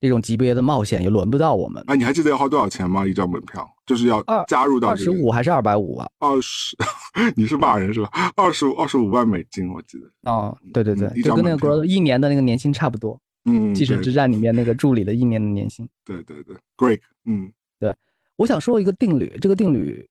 [0.00, 1.82] 这种级别的冒险也轮不到我们。
[1.86, 3.06] 啊，你还记得要花多少钱吗？
[3.06, 6.08] 一张门票就是要加入到二十五还是二百五啊？
[6.18, 6.76] 二十，
[7.34, 8.10] 你是骂人是吧？
[8.36, 10.30] 二十五二十五万美金，我记得。
[10.30, 13.18] 哦，对对对，就跟那个一年的那个年薪差不多。
[13.44, 15.88] 嗯，继承之战里面那个助理的一年的年薪。
[16.04, 17.00] 对对对，Great。
[17.24, 17.94] 嗯，对，
[18.36, 20.06] 我想说一个定律，这个定律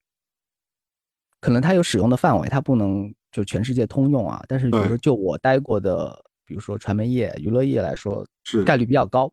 [1.40, 4.42] 可能它有使用的范围，它不能就全世界通用啊。
[4.48, 9.32] 但是比如说就我待过的，比如说传媒业、娱乐业来说，是概率比较高。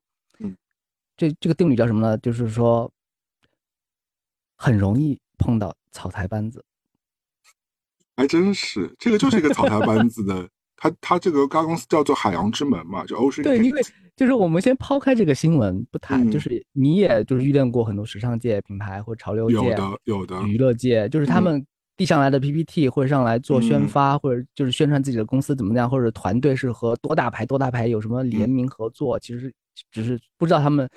[1.18, 2.18] 这这个定律叫什么呢？
[2.18, 2.91] 就是说，
[4.55, 6.63] 很容易碰到草台班子。
[8.18, 10.49] 还真是，这个就是一个草台班子的。
[10.78, 13.43] 他他这个公司叫做海洋之门嘛，就 Ocean。
[13.43, 13.82] 对，因为
[14.16, 29.53] 就是我们先抛开这个新闻不谈，就是你也就是遇见过很多时尚界品牌或潮流界，有的有的娱乐界，就是他们递上来的 PPT 或者上来做宣发，或者就是宣传自己的公司怎么样，或者团队是和多大牌多大牌有什么联名合作，其实。
[29.92, 30.90] 只是不知道他们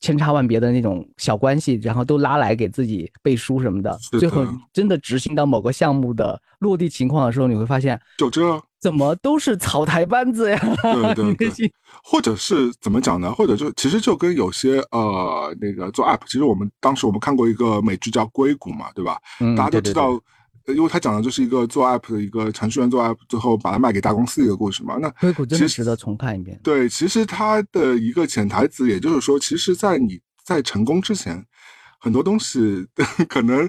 [0.00, 3.96] 千差万别的那种小关系，然后都拉来给自己背书什么的。
[4.18, 10.58] 最后真的执行到某个项目的落地情况的时候，你会发现，就这怎么都是草台班子呀？
[11.14, 11.72] 对对对，
[12.04, 13.32] 或者是怎么讲呢？
[13.32, 19.18] 或者就其实就跟有些呃那个做 app，其实我们当时我们看过一个美剧叫《硅谷》嘛，对吧？
[19.56, 20.20] 大家都知道。
[20.74, 24.96] 因为他讲的就是一个做 app 的一个程序员做 app，最后把它卖给大公司的一个故事嘛。
[25.00, 26.58] 那硅谷真的值得重看一遍。
[26.62, 31.44] 对，其实他的一个潜台词，也就是说，其实，在你在成功之前，
[32.00, 32.86] 很多东西
[33.28, 33.68] 可能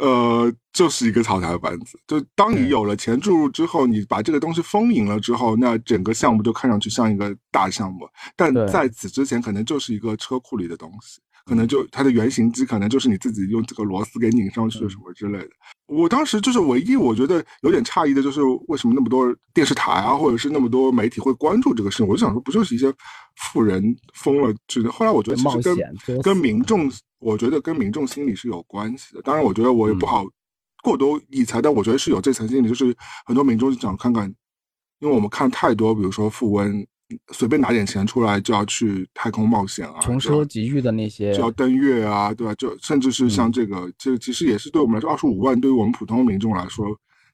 [0.00, 1.98] 呃就是一个草台班子。
[2.06, 8.08] 就当你有了钱注入之后，你把这个东西丰盈了之后，那整个项目就看上去像一个大项目。
[8.36, 11.20] 但在此之前，可能就是一个车库里的东西。
[11.46, 15.50] 可能就它的原型机，可能就是你自己用这个螺丝给拧上去什么之类的。
[15.86, 22.06] 我当时就是唯一我觉得有点诧异的，就是为什么那么多电视台啊，或者是那么多媒体会关注这个事情？
[22.08, 22.92] 我就想说，不就是一些
[23.36, 24.52] 富人疯了？
[24.66, 26.90] 就是后来我觉得其实跟跟民众，
[27.20, 29.22] 我觉得跟民众心理是有关系的。
[29.22, 30.26] 当然，我觉得我也不好
[30.82, 32.92] 过多理财，但我觉得是有这层心理，就是
[33.24, 34.26] 很多民众就想看看，
[34.98, 36.84] 因为我们看太多，比如说富翁。
[37.32, 42.52] 随便拿点钱出来就要去太空冒险啊，穷奢极欲的那些，就要登月啊，对吧？
[42.56, 46.86] 就甚至是像这个，这其实也是对我们来说，二十五万对于我们普通民众来说，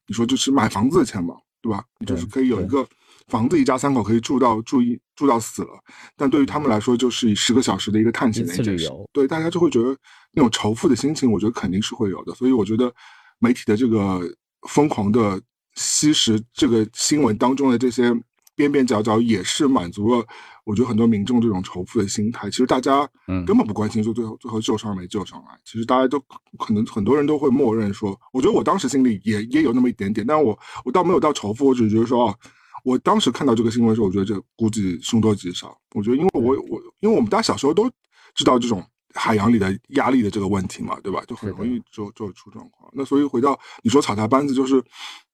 [0.07, 1.83] 你说就是买房子的钱嘛，对吧？
[2.01, 2.87] 你就是可以有一个
[3.29, 5.71] 房子，一家三口可以住到住一住到死了。
[6.19, 8.91] 但对于他们来说，就是以十个小时的一个探险的一件事。
[9.11, 9.97] 对大家就会觉得
[10.33, 12.35] 那种仇富的心情，我觉得肯定是会有的。
[12.35, 12.93] 所以我觉得
[13.39, 14.21] 媒体的这个
[14.69, 15.41] 疯狂的
[15.77, 18.15] 吸食这个新闻当中的这些。
[18.63, 20.25] 边边角角也是满足了，
[20.65, 22.49] 我觉得很多民众这种仇富的心态。
[22.49, 23.09] 其实大家
[23.47, 25.59] 根本不关心说最后最后救上没救上来。
[25.65, 26.21] 其实大家都
[26.59, 32.39] 可能很多人都会默认说，我觉得我当时心里也也有那么一点点，但我我倒没有到仇富，我只是觉得说，哦，
[32.85, 35.77] 我当时看到这个新闻的时候，我觉得这估计凶多吉少。
[35.95, 37.91] 我觉得因为我我因为我们大家小时候都
[38.35, 38.81] 知道这种。
[39.15, 41.23] 海洋里的压力的这个问题嘛，对吧？
[41.27, 42.91] 就很容易就就出状况。
[42.95, 44.83] 那所以回到你说草台班子，就是，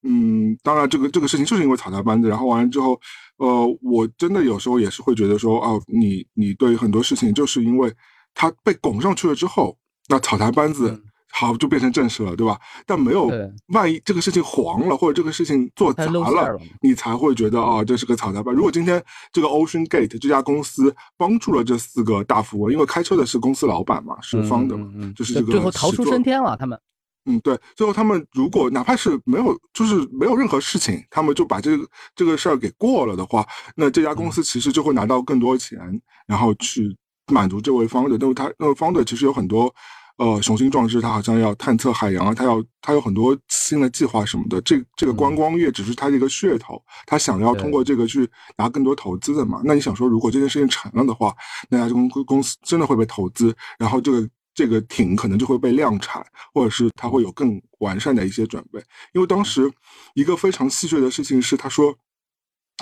[0.02, 3.00] 嗯，当然这个这个事情就是因为草台班子，然后完了之后，
[3.36, 7.92] 呃，我真的有时候也是会觉得说，哦，你你对很多事情就是因为
[8.34, 9.76] 它被拱上去了之后，
[10.08, 11.02] 那草台班子。
[11.30, 12.58] 好，就变成正事了，对吧？
[12.86, 13.30] 但没有，
[13.66, 18.54] 万一这个事情黄了，或者这个事情做砸了，你才会觉得啊，这是个草台班。
[18.54, 26.80] 如果今天这个 Ocean Gate 这家公司帮助了这四个大富翁，因为开车的是公司老板嘛，是方的嘛，就是这个最后逃出升天了，他们。
[27.26, 31.86] 嗯，对，最后他们如果哪怕是没有，就是没有任何事情，他们就把这个
[32.16, 33.46] 这个事儿给过了的话，
[33.76, 35.78] 那这家公司其实就会拿到更多钱，
[36.26, 36.96] 然后去
[37.30, 38.16] 满足这位方的。
[38.18, 39.72] 那么他那位方的其实有很多。
[40.18, 44.60] 呃，雄心壮志，他好像要探测海洋啊，他要他有很多新的计划什么的。
[44.62, 49.62] 这这个观光业只是他的一个噱头，他想要通过这个去拿更多投资的嘛。
[49.64, 51.32] 那你想说，如果这件事情成了的话，
[51.70, 58.82] 那家公公司真的会被投资，然后这个这个艇可能就会被量产，或者是他会有更完善的一些准备。
[59.12, 59.70] 因为当时
[60.14, 61.96] 一个非常戏谑的事情是，他说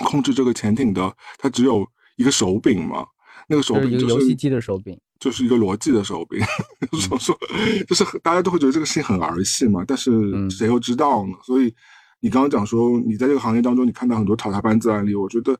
[0.03, 3.05] 控制这个潜艇的，他只有一个手柄嘛，
[3.47, 4.97] 那个手柄就是游戏机的手柄。
[5.19, 6.39] 就是一个逻辑的手柄，
[6.93, 7.35] 说说，
[7.87, 10.11] 就是大家都会觉得这个事情很儿戏嘛，但是
[10.47, 11.33] 谁又知道呢？
[11.43, 11.73] 所以
[12.19, 15.59] 你刚刚讲说，你在这个行业当中，你看到很多淘汰班子案例，我觉得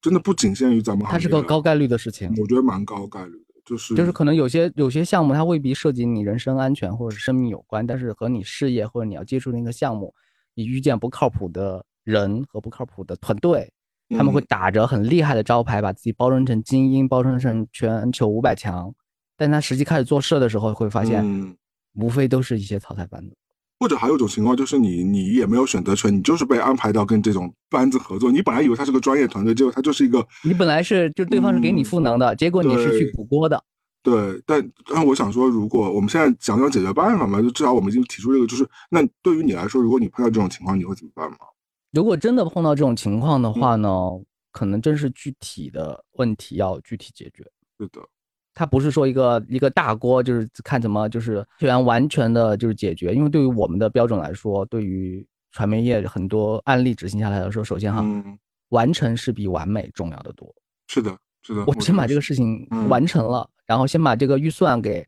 [0.00, 2.28] 真的不仅限于咱们行业，它是个高概率的事情。
[2.36, 10.12] 我觉得蛮高概率的，就是就是可能有些有些项目它未必涉及你人身安全或者是生命有关，但是和你事业或者你要接触那个项目，
[10.54, 13.72] 你遇见不靠谱的人和不靠谱的团队，
[14.10, 18.94] 他们会打着很厉害的招牌，把自己包装成精英，包装成全球五百强，
[19.36, 21.56] 但他实际开始做事的时候，会发现，
[21.94, 23.36] 无非都是一些草台班子。
[23.78, 28.32] 或者还有一种情况，就是你你也没有选择权，你就是被安排到跟这种班子合作。
[28.32, 33.62] 你本来以为他是个专业团队，结果他就是一个你本来是就对方是给你赋能的，结果你是去补锅的。
[34.02, 41.36] 对，但但我想说，如果我们现在讲讲解决办法嘛，就至少我们已经提出这个，就是那对于你来说，如果你碰到这种情况，你会怎么办吗？
[41.96, 43.88] 如果真的碰到这种情况的话呢，
[44.52, 47.42] 可能真是具体的问题要具体解决。
[47.78, 48.00] 是的。
[48.52, 53.14] 它不是说一个一个大锅，就是看怎么就是虽然完全的就是解决。
[53.14, 58.04] 因为对于我们的标准来说，对于传媒业很多案例执行下来的时候，首先哈，
[58.68, 60.54] 完成是比完美重要的多。
[60.88, 61.64] 是的，是的。
[61.66, 65.06] 我先把这个事情完成了，然后先把这个预算给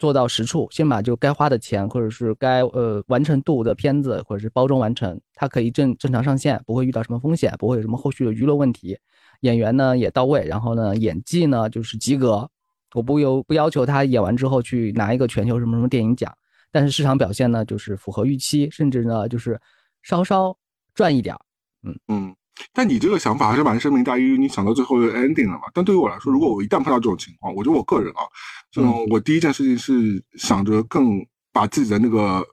[0.00, 8.98] 做到实处，先把就该花的钱或者是该呃完成度的片子或者是包装完成，它可以正正常上线，不会遇到什么风险，不会有什么后续的娱乐问题。
[9.42, 12.48] 演员呢也到位，然后呢演技呢就是及格。
[12.94, 16.34] 我不有不要求他演完之后去拿一个全球什么什么电影奖，
[16.72, 19.60] 但是市场表现呢，就是符合预期，甚至呢就是
[20.02, 20.56] 稍稍
[20.94, 21.36] 赚一点。
[21.82, 22.34] 嗯嗯，
[22.72, 25.62] 但你这个想法还是蛮深明大义，你想到最后的 ending 了嘛？
[25.74, 28.22] 但对于我来说，如果我一旦碰到这种情况，我觉得我个人啊，
[28.70, 32.44] 就我第一件事情是想着更把自己的那个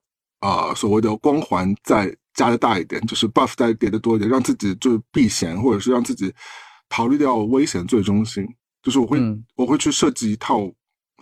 [0.41, 6.33] 呃所谓的光环再加的大一点，就是 buff 再叠的多一点，让自己就是避嫌，或者是让自己
[6.89, 8.45] 逃离掉危险最中心。
[8.83, 9.19] 就是我会
[9.55, 10.59] 我会去设计一套，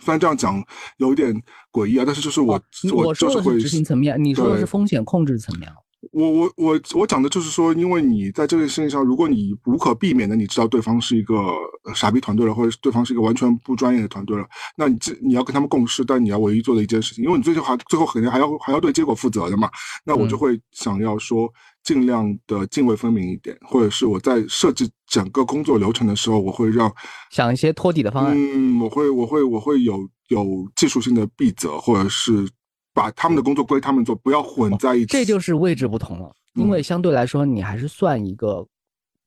[0.00, 0.62] 虽然这样讲
[0.98, 1.34] 有点
[1.72, 2.60] 诡异啊，但是就是我
[2.94, 5.72] 我就是会执行层面，你说的是风险控制层面。
[6.12, 11.52] 我我我我讲的就是说，因为你在这个事情上，如果你无可避免的你知道对方是一个
[11.94, 14.46] 傻逼团队了，或者是对方是一个完全不专业的团队了，
[14.76, 19.70] 那你这你要跟他们共事，但你要唯一做的一件事情，因为你最后还最后肯定还要还要对结果负责的嘛，
[20.04, 21.52] 那我就会想要说。
[21.86, 26.92] 尽量的泾渭分明一点，或者是我在设计整个工作流程的时候，我会让
[27.30, 28.34] 想一些托底的方案。
[28.36, 32.44] 嗯，我会，我会，我会有有技术性的避责，或者是
[32.96, 35.06] 把他们的工作归他们做，不要混在一起。
[35.08, 38.66] 这就是位置不同了，因为相对来说，你还是算一个，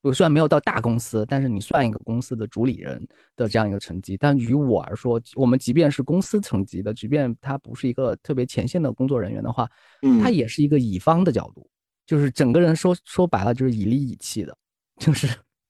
[0.02, 4.18] 我虽然没有到大公司，但是你算一个公司的主理人的这样一个层级。
[4.18, 9.70] 但于我而说，我们即便是公司层级的，即便他不是一个特别前线的工作人员的话，
[10.02, 11.70] 嗯，他也是一个乙方的角度。
[12.08, 14.58] 就是整个人说说白了就是以利以气的，
[14.98, 15.28] 就是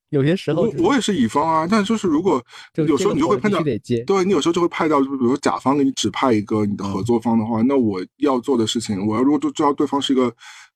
[0.09, 2.43] 有些时候我我也是乙方啊，但就是如果
[2.75, 3.61] 有时候你就会碰到，
[4.05, 10.33] 对你有时候就会派到，就比如说甲方给你指派一个你的合作方的话，那我要做的事情，我要如果就知道对方是一个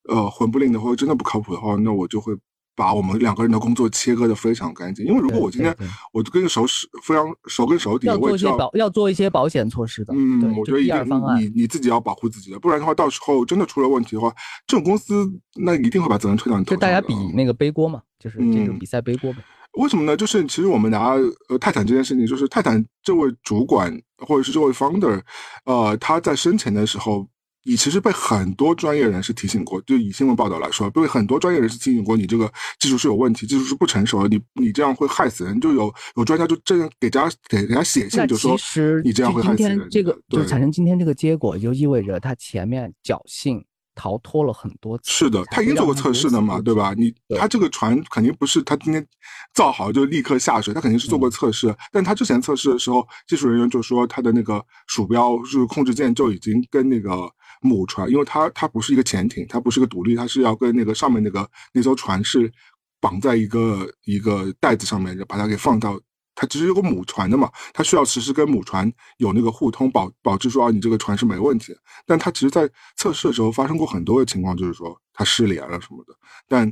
[0.09, 2.33] 呃混不吝的或者真的不靠谱的话，那我就会。
[2.75, 5.75] 把我们两个人的工作切割的非常干净，因为如果我今天
[6.11, 10.13] 我就跟手使非常手跟手底，要做一些保要做一些保险措施的。
[10.15, 11.05] 嗯，我觉得一定
[11.37, 14.33] 你你自己要保护自己的，不然的话，到时候真的出了问题的话，
[14.65, 16.77] 这种公司那一定会把责任推到你头上。
[16.77, 19.39] 就大家比那个背锅嘛，就是这种比赛背锅呗。
[19.73, 20.17] 为什么呢？
[20.17, 21.13] 就是其实我们拿
[21.49, 25.21] 呃泰坦这件事情，就是泰坦这位主管或者是这位 founder，
[25.65, 27.27] 呃，他在生前的时候。
[27.65, 35.59] 你其实被很多专业人士提醒过，就以新闻报道来说，被很多专业人士提醒过，你这个技术是有问题，技术是不成熟的，你你这样会害死人。
[35.61, 38.57] 就有有专家就这样给家给人家写信，就说
[39.03, 39.87] 你这样会害死人。
[39.89, 43.63] 这个就产生今天这个结果，就意味着他前面侥幸
[43.95, 45.03] 逃脱了很多次。
[45.05, 46.93] 是的，他已经做过测试的嘛，对吧？
[46.97, 49.05] 你他这个船肯定不是他今天
[49.53, 51.73] 造好就立刻下水，他肯定是做过测试。
[51.93, 57.31] 但他之前测试的时候，技术人员就说他的那个鼠标是控制键就已经跟那个。
[57.63, 62.51] 母船，因为它它不是一个潜艇，它不是个独立，它是要跟那个上面那个那艘船是
[62.99, 65.99] 绑在一个一个袋子上面，就把它给放到
[66.35, 71.75] 它其实有个母船的嘛，它需要实时跟母船有那个互通，保保证说啊你这个船是没问题。
[72.05, 76.13] 但它其实，在测试的时候发生过很多的情况，就是说它失联了什么的。
[76.47, 76.71] 但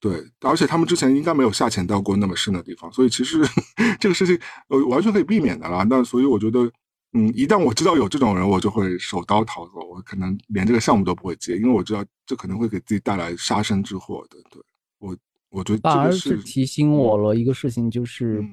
[0.00, 3.40] 对，而且他们之前应该没有下潜到过那么深的地方，所以其实
[4.00, 4.38] 这个事情
[4.68, 5.86] 呃完全可以避免的啦。
[5.88, 6.70] 那所以我觉得。
[7.16, 14.36] 嗯，一旦我知道有这种人，我就会手刀逃走，我可能连这个项目都不会接，因为我知道这可能会给自己带来杀身之祸的。
[14.50, 14.62] 对
[14.98, 15.16] 我，
[15.48, 18.44] 我觉得反而是提醒我了一个事情，就是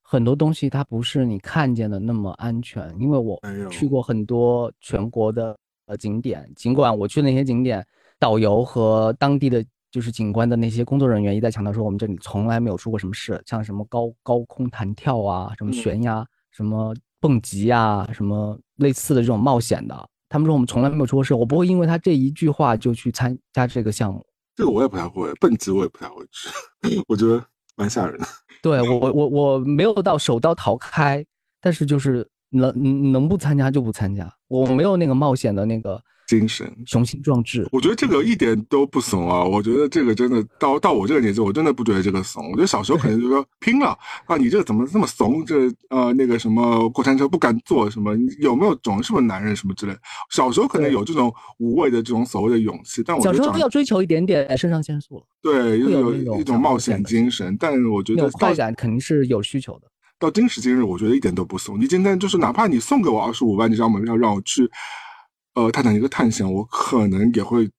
[0.00, 2.90] 很多东西它不是你看见的那么安全。
[2.98, 3.38] 因为我
[3.70, 5.54] 去过很多全国的
[5.84, 7.86] 呃景点，尽管我去那些景点，
[8.18, 16.94] 导游和当地的就是景观的那些工作人员一再强调说，我们这里从来没有出过什么事，像什么高高空弹跳啊，什么悬崖，什么。
[17.24, 24.22] 蹦极啊，什么类似的这种冒险的，他们说我们从来没有出过事，我不会因为他这一句话就去参加这个项目。
[24.54, 27.42] 这个我也不太会，蹦极我也不太会去， 我觉得
[27.76, 28.26] 蛮吓人的。
[28.62, 31.24] 对我我我我没有到手刀逃开，
[31.62, 37.68] 但是就是能能不参加就不参加，我没有那个冒险的那个精神，雄心壮志。
[37.70, 39.44] 我觉得这个一点都不怂啊！
[39.44, 42.50] 我觉得这个真的到到我这个年纪，我真的不觉得这个怂。
[42.50, 43.96] 我觉得小时候可能就说 拼了
[44.26, 45.44] 啊，你这个怎么这么怂？
[45.44, 48.16] 这呃那个什么过山车不敢坐什么？
[48.40, 49.94] 有没有种是不是男人什么之类？
[50.30, 55.24] 小时候可能有这种无谓的这种所谓的勇气，但我小时候要追求一点点肾上腺素了。
[55.42, 59.88] 对，有一种冒险精神，但我觉得快感肯定是有需求的。
[60.18, 61.78] 到今时今日，我觉得一点都不怂。
[61.78, 64.62] 你今天就是哪怕你送给我二十五万这张门票，让我去，
[65.54, 67.70] 呃，泰坦尼克探险，我可能也会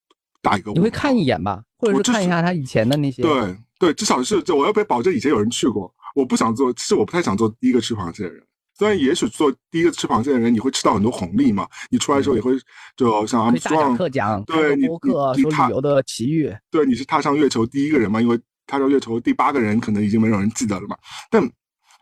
[0.42, 0.72] 打一个。
[0.72, 3.22] 你会看一眼吧，或者是看一下他以前的那些。
[3.22, 5.94] 对对，至少是就我要被保证以前有人去过。
[6.16, 8.42] 我不想做，其实我不太想做第一个吃螃蟹的人。
[8.78, 11.68] 虽然也许做第一个吃螃蟹的人，你会吃到很多红利嘛。
[11.90, 12.52] 你出来的时候也会，
[12.96, 18.22] 就像阿姆斯特朗对你你旅游的奇遇，对，你是踏上月球第一个人嘛？
[18.22, 20.98] 因为踏上月球第八个人可能已经没有人记得了嘛。
[21.30, 21.42] 但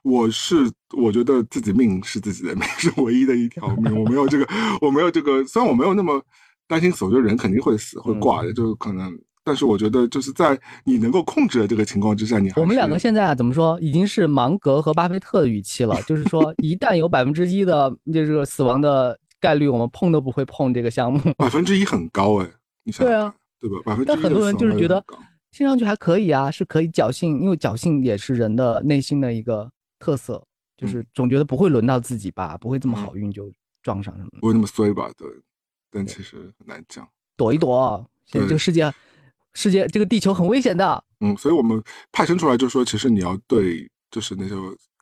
[0.03, 3.97] 我是我觉得自己命是自己的命， 是唯一的一条命。
[3.99, 4.47] 我没有这个，
[4.81, 5.43] 我没有这个。
[5.45, 6.21] 虽然我没有那么
[6.67, 9.11] 担心死，我觉得人肯定会死会挂的，就可能。
[9.45, 16.01] 但是我觉得就是在你能够控制的这个情况之下，你我们两个现在啊，怎么说，已经是芒格和巴菲特的语气了。
[16.03, 21.19] 就是说，一旦有百分之一的就是死亡的概率，我们碰都不会碰这个项目。
[21.37, 22.49] 百分之一很高哎，
[22.85, 23.75] 你想对啊，对吧？
[23.85, 25.03] 百分之但很多人就是觉得
[25.51, 29.69] 听上去还可以啊，是可以侥幸，因为侥幸也是人的内心的一个
[30.03, 30.45] 特色。
[30.75, 33.49] 就是总觉得不会轮到自己吧，不会这么好运就
[33.83, 35.09] 撞上什么，不会那么衰吧？
[35.15, 35.29] 对，
[35.91, 37.07] 但其实很难讲，
[37.37, 38.05] 躲一躲。
[38.25, 38.91] 现在这个世界，
[39.53, 41.01] 世界这个地球很危险的。
[41.21, 41.81] 嗯，所以我们
[42.11, 44.55] 派生出来就说，其实你要对，就是那些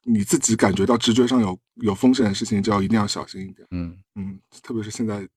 [0.04, 3.66] 你自己感觉到直觉上有有风险的事情，就要一定要小心一点。
[3.72, 5.28] 嗯嗯，特别是现在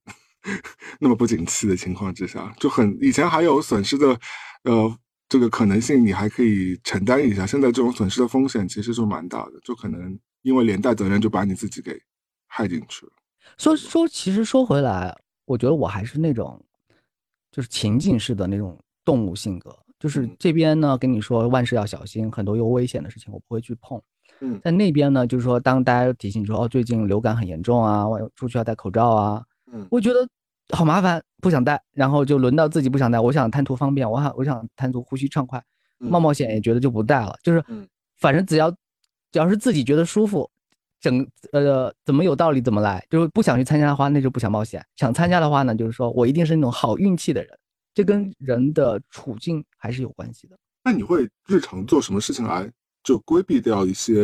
[0.99, 4.19] 那么不景气的情况之下，就很以前还有损失的，
[4.63, 4.97] 呃，
[5.27, 10.17] 这个可能性你还可以承担一下，现在这种损失的风险其实就蛮大的，就可能。
[10.43, 11.99] 因为连带责任就把你自己给
[12.45, 13.11] 害进去了。
[13.57, 16.63] 说说，其实说回来，我觉得我还是那种，
[17.51, 19.75] 就是情景式的那种动物性格。
[19.99, 23.99] 就是这边呢，跟你说万事要小心，很多有危险的事情我不会去碰。
[24.39, 29.43] 嗯，在那边呢，就是说当大家提醒说哦，最近流感很严重啊，外出去要戴口罩啊。
[29.73, 30.29] 嗯，我觉得
[30.69, 33.19] 好麻烦，不想戴，然后就轮到自己不想戴。
[33.19, 35.63] 我想贪图方便，我想我想贪图呼吸畅快，
[35.97, 37.35] 冒冒险也觉得就不戴了。
[37.43, 37.63] 就是，
[38.17, 38.75] 反正只要。
[39.31, 40.49] 只要是自己觉得舒服，
[41.01, 47.59] 整呃怎么有道理怎么来，就是不想去参加的话，那就不想冒险；想参加的话呢，就是说我一定是那种好运气的人。
[47.93, 50.57] 这跟人的处境还是有关系的。
[50.85, 52.71] 那你会日常做什么事情来
[53.03, 54.23] 就规避掉一些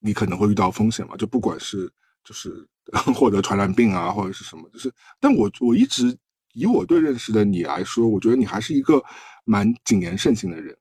[0.00, 1.14] 你可能会遇到风险吗？
[1.16, 1.88] 就不管是
[2.28, 2.68] 就是
[3.16, 6.14] 获得传染病啊，或者是什么，就是但我我一直
[6.52, 9.02] 以我对认识的你来说，我觉得你还是一个
[9.46, 10.76] 蛮谨言慎行的人。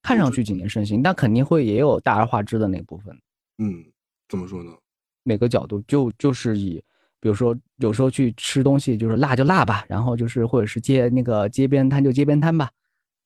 [0.00, 3.14] 看上去谨言慎行，但肯定会也有大而化之的那部分。
[3.58, 3.84] 嗯，
[4.30, 4.72] 怎么说呢？
[5.24, 6.82] 每个角度就就是以，
[7.20, 12.70] 比如说有时候去吃东西，就是辣就辣吧，然后就是或者是街那个街边摊就街边摊吧，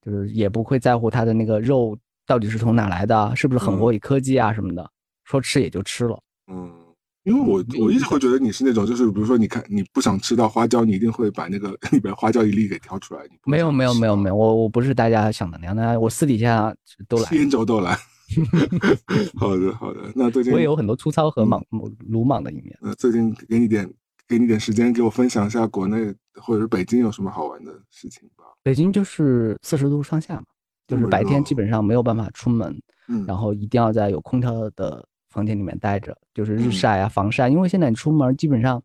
[0.05, 4.91] 就是也不会在乎它的那个肉到底是从哪来的，是不是很活科技啊什么的，
[5.25, 6.21] 说吃也就吃了。
[6.53, 6.82] 嗯。
[7.25, 13.23] 因为我我一直会觉得你是那种，就是比如说，你看你不想吃到花椒，你一定会把那个 里边花椒一粒给挑出来。
[13.45, 16.75] 没有没有没有没有，我我不是大家想的那样的，我私底下
[17.09, 17.97] 都来，烟酒都来。
[19.39, 21.63] 好的好的，那最近我也有很多粗糙和莽
[22.09, 22.77] 鲁莽的一面。
[22.81, 23.89] 那最近给你点
[24.27, 28.45] 给你点时间，给我分享一下国内或者是北京有什么好玩的事情吧。
[28.63, 30.45] 北京就是四十度上下嘛，
[30.89, 35.07] 就是白天基本上没有办法出门，嗯，然后一定要在有空调的。
[35.33, 37.49] 房间里面待着，就是日晒啊，防晒。
[37.49, 38.81] 因为现在你出门基本上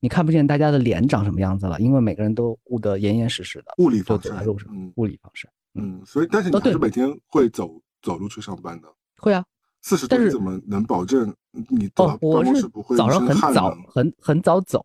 [0.00, 4.30] 你看不见大家的脸长什么样子了，因为每个人都捂得严严实实的，物理防晒，
[4.70, 6.00] 嗯，物理防晒，嗯。
[6.06, 8.88] 所以，但是你是每天会走走路去上班的？
[9.18, 9.44] 会啊，
[9.82, 11.34] 四十度你怎么能保证
[11.68, 12.16] 你哦？
[12.22, 12.62] 我是
[12.96, 14.82] 早上很早很很早走，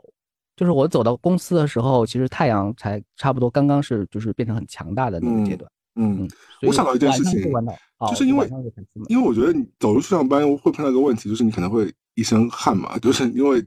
[0.58, 5.72] 就是我走到公司的时候，其实太阳才差不多刚刚是就是变成很强大的那个阶段。
[5.96, 6.28] 嗯，
[6.62, 7.42] 我想到一件事情，
[8.10, 8.50] 就是因为
[9.08, 13.62] 因为我觉得你走路去上班会碰到一个问题，就是你可能会一身汗嘛，就是因为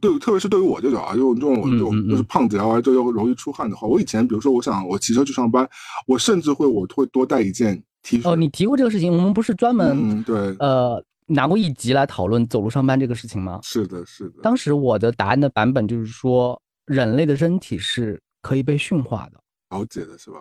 [0.00, 5.68] 对，特别是对于我这种啊，就这种我这种就是胖子啊，就又容易出汗的话，我以前比如说我想我骑车去上班，
[6.06, 8.30] 我甚至会我会多带一件 T 恤。
[8.30, 13.60] 哦，你提过这个事情，我们不是专门对呃拿过一集来讨论走路上班这个事情吗？
[13.62, 14.40] 是的，是的。
[14.42, 19.38] 当时我的答案的版本就是说，人类的身体是可以被驯化的，
[19.76, 20.38] 了解的是吧？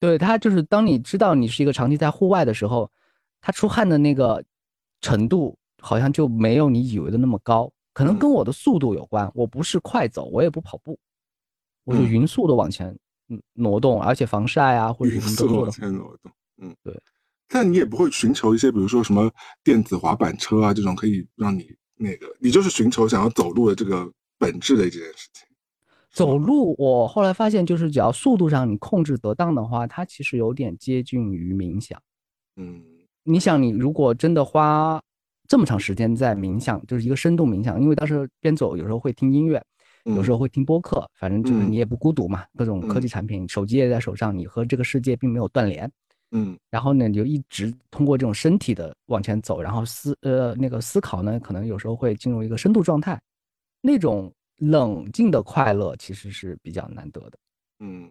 [0.00, 2.90] 对它就是，当你知道你是一个长期在户外的时候，
[3.40, 4.42] 它出汗的那个
[5.00, 9.30] 程度好像就没有你以为的那么高，可能跟我的速度有关。
[9.34, 10.98] 我不是快走，我也不跑步，
[11.84, 12.96] 我就匀速的往前
[13.28, 16.32] 嗯挪动，而且防晒啊或者什么都做往前挪动。
[16.58, 17.00] 嗯，对。
[17.48, 19.32] 但你也不会寻求一些，比如说什么
[19.64, 24.06] 电子滑板车啊这种，可以让你那个，你就是寻求想要走路的这个
[24.38, 25.47] 本质的这件事情。
[26.18, 31.96] 走路，我后来发现，就是只要速度上你控制得当的话，它其实有点接近于冥想。
[32.56, 32.82] 嗯，
[33.22, 35.00] 你想，你如果真的花
[35.46, 39.62] 这么长时间在冥想，就是一个深度冥想，因为当时边走有时候会听音乐，
[40.06, 45.88] 有时候会听播客，反正就是你也不孤独嘛，各种科技产品，手机也在手上，你和这个世界并没有断联。
[46.32, 53.20] 嗯，然后呢，你就一直通过这种身体的往前走，然后思呃那个思考呢，可能有时候会进入一个深度状态，
[53.80, 54.32] 那种。
[54.58, 57.38] 冷静的快乐其实是比较难得的。
[57.80, 58.10] 嗯，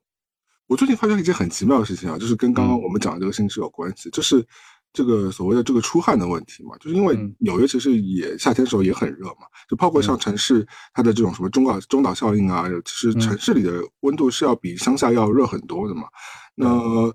[0.65, 4.45] 我最近发现一件很奇妙的事情啊，就是跟刚刚我们讲的这个性质有关系，就是
[4.93, 6.77] 这个所谓的这个出汗的问题嘛。
[6.77, 16.03] 就是因为纽约其实也夏天的时候也很热嘛，就包括像城市它的这种什么中岛中岛效应啊，其实城市里的温度是要比乡下要热很多的嘛。
[16.55, 17.13] 那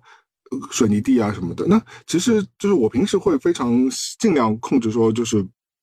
[0.71, 3.89] 水泥地啊什么的，那其实就是我平时会非常
[4.19, 5.43] 尽量控制说就是。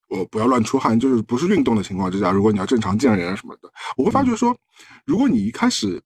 [0.10, 4.56] 我不要乱出汗，就是不是运动的情况之下，如果你要正常见人啊什么的，我会发觉说，
[5.06, 6.02] 如果你一开始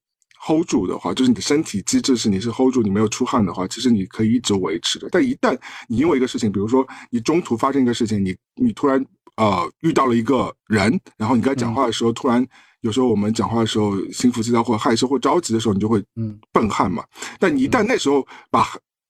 [0.45, 5.07] hold 住的话，就是你的身体机制是你是 hold 住，你没有出汗的话，其实你可以一直维持的。
[5.09, 5.57] 但一旦
[5.88, 9.03] 你因为一个事情，比如说你中途发生一个事情，你你突然
[9.38, 12.45] 呃遇到了一个人，然后你跟他讲话的时候，突然
[12.81, 17.05] 有时候我们讲话的时候心浮气躁或害羞或着急的时候，你就会嗯笨汗嘛。
[17.39, 18.67] 但你一旦那时候把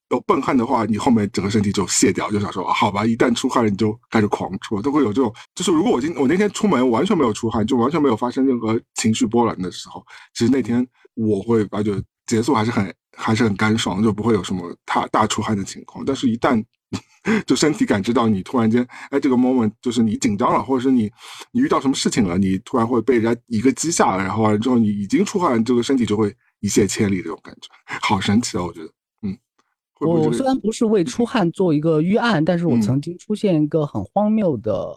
[0.09, 5.33] 有笨汗的话，你后面整个身体就卸掉，就想说啊好吧，一旦出汗了，你就开始狂出，都会有这种。
[5.55, 10.05] 就是如果我今我那天出门完全没有出汗，就完全没有发生任何情绪波澜的时候，
[10.35, 10.85] 其实那天
[11.15, 16.05] 我会发觉结束还是很还是很干爽，就不会有什么大大出汗的情况。
[16.05, 16.63] 但是，一旦
[17.47, 21.11] 就身体感知到你突然间，哎，这个 moment 就是你紧张了，或者是你
[21.51, 27.69] 你遇到什么事情了，你突然会被人家一个击下，然后完了之后你已经出汗，这个身体就会一泻千里这种感觉，
[28.01, 28.63] 好神奇啊！
[28.63, 28.89] 我觉得。
[30.05, 34.87] 我虽然不是为出汗做一个预案，但是我曾经出现一个很荒谬的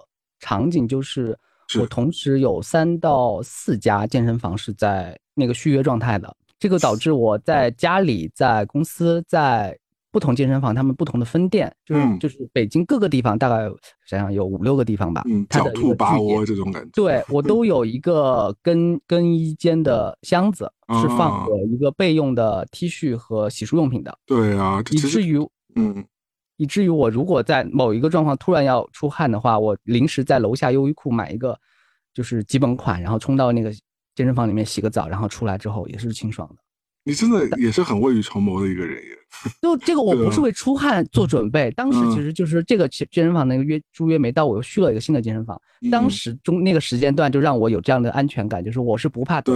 [0.41, 1.39] 场景，就是
[1.79, 9.79] 我同时有三到四家健身房是在那个续约状态的，这个导致我在家里、在公司、在。
[10.17, 13.69] 不同健身房，他们不同的分店，就是就是北京各个地方，大概
[14.07, 15.23] 想想有五六个地方吧。
[15.27, 16.89] 嗯，狡兔八窝这种感觉。
[16.95, 20.73] 对我都有一个更更衣间的箱子，
[21.03, 24.19] 是放我一个备用的 T 恤和洗漱用品的。
[24.25, 25.39] 对啊，以至于
[25.75, 26.03] 嗯，
[26.57, 31.55] 以至于我如果在某一个状况突然要出汗的话，我临时在楼下优衣库买一个
[32.15, 33.71] 就是基本款，然后冲到那个
[34.15, 36.63] 健身房里面洗个澡，然后出来之后也是清爽的。
[37.07, 39.17] 你真的也是很未雨绸缪的一个人耶！
[39.63, 41.71] 就这个，我不是为出汗做准备。
[41.71, 45.61] 当时其实就是这个健身房那个约租约没到，我又续了一个新的健身房。
[45.89, 49.53] 当时中那个时间段就让我有这样的安全感，就是我是不怕得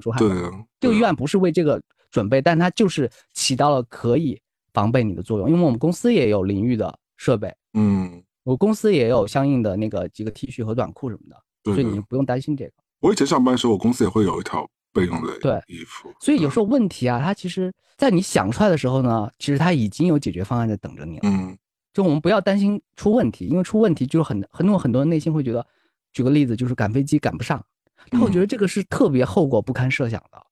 [0.00, 0.18] 出汗。
[0.18, 0.50] 对啊，
[0.80, 1.78] 这个预案不是为这个
[2.10, 4.40] 准备，但它就是起到了可以
[4.72, 5.50] 防备你的作用。
[5.50, 12.72] 因为我们公司也有淋浴的设备，嗯，我公司也有相应的那个几个 T 恤和短裤什么的，所以你不用担心这个。
[13.00, 14.66] 我以前上班的时候，我公司也会有一条。
[14.96, 21.20] 备用的对衣服，所以有时候问题啊，它其实，在你想出来的时候呢，其实它已经有解决方案在等着你了。
[21.24, 21.56] 嗯，
[21.92, 25.66] 就我们不要担心出问题，因为出问题就是很很多很多人内心会觉得，
[26.12, 27.62] 举个例子，就是赶飞机赶不上，
[28.10, 30.46] 但我觉得这个是特别后果不堪设想的。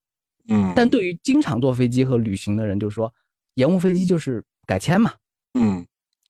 [0.48, 3.12] 嗯，但对于经常坐飞机和旅行的人，就是说
[3.54, 5.10] 延误飞机就是改签嘛。
[5.54, 5.86] 嗯，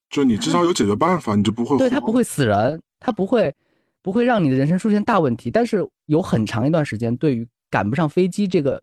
[0.09, 3.53] 就你至少有解决办法，你就不会对他不会死人，他不会
[4.01, 5.51] 不会让你的人生出现大问题。
[5.51, 7.45] 但是有很长一段时间，对于
[7.75, 8.81] 赶不上飞机，这个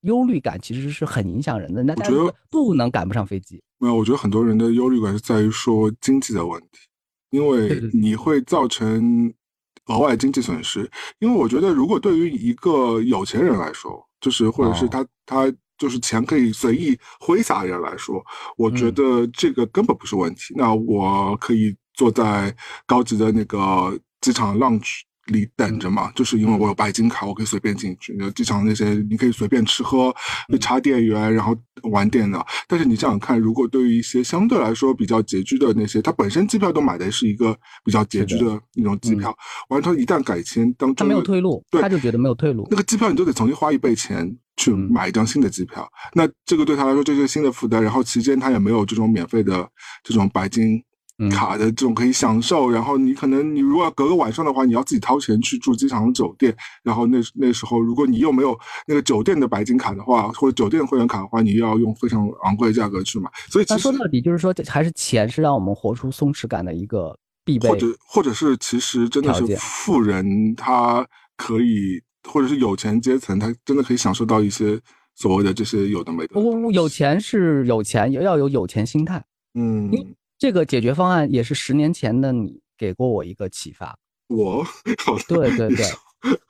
[0.00, 1.80] 忧虑感其实是很影响人的。
[1.84, 3.62] 那觉得不能赶不上飞机。
[3.78, 6.80] 没有，我觉得很多人的忧虑感是在于说经济的问题，
[7.30, 9.32] 因为你会造成
[9.84, 10.90] 额外经济损失。
[11.20, 18.20] 因为我觉得，如果对于一个有钱人来说，就是或者是他他就是钱可以随意挥洒的人来说，
[18.56, 20.52] 我觉得这个根本不是问题。
[20.56, 22.52] 那我可以坐在
[22.86, 25.02] 高级的那个机场 lounge。
[25.26, 28.14] 里等着嘛，就是因为我有白金卡，我可以随便进去。
[28.18, 30.14] 那机场那些你可以随便吃喝，
[30.60, 31.56] 插电源，然后
[31.90, 32.46] 玩电脑。
[32.68, 39.36] 但是你想想看，如果对于一些相对来说比较拮据的那些，他本身机票都买的是一个比较拮据的那种机票，
[39.68, 42.66] 完他一旦改签，当他没有退路，对，他就觉得没有退路。
[42.70, 47.82] 那个机票你都得重新花一倍钱去买一张新的机票，那这个对他来说就是新的负担。
[47.82, 49.68] 然后期间他也没有这种免费的
[50.02, 50.82] 这种白金。
[51.30, 58.54] 卡的这种可以享受，然后你可能你如果要隔个晚上的话，你要自己掏钱去住机场酒店，然后那那时候如果你又没有
[58.86, 63.30] 那个酒店的白金卡的话，或者酒店会员卡的话，你又要用非常昂贵的价格去买。
[63.48, 74.78] 所以，其实说到底就是说，还是钱是让我们活出松弛感的一个必备，或者或者是其实真的是富人他可以，或者是有钱阶层他真的可以享受到一些
[75.14, 76.38] 所谓的这些有的没的。
[76.38, 79.24] 我有钱是有钱，要有有钱心态。
[79.54, 79.90] 嗯。
[80.38, 83.96] 这个解决方案也是十年前的你给过我一个启发。
[84.28, 84.64] 我，
[85.28, 85.86] 对对对，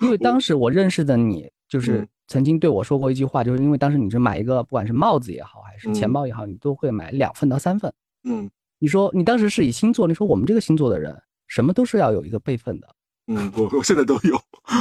[0.00, 7.92] 因为当时我认识的你，就是曾经对我说过一句话，就是因为当时你是买一个，不管是帽子也好，还是钱包也好，你都会买两份到三份。
[8.24, 12.88] 嗯，你说你当时是以星座，你说我们这个星座的人，什么都是要有一个备份的。
[13.28, 14.40] 嗯，我我现在都有，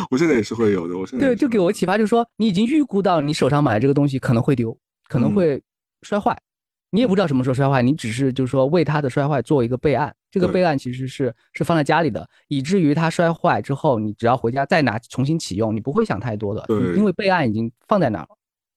[0.09, 0.97] 我现在也是会有的。
[0.97, 4.75] 我现在对，就给我启发，就是说你已经预估到你手上买的这个东西可能会丢，
[5.09, 5.61] 可能会
[6.01, 6.39] 摔坏，
[6.91, 10.15] 你也不知道什么时候摔坏，你只是就是说为它的摔坏做一个备案。
[10.31, 16.63] 这个备案其实是是放在家里的，以至于它摔坏之后，你只要回家再拿重新启用，你不会想太多的。
[16.67, 18.29] 对，因为备案已经放在那儿了。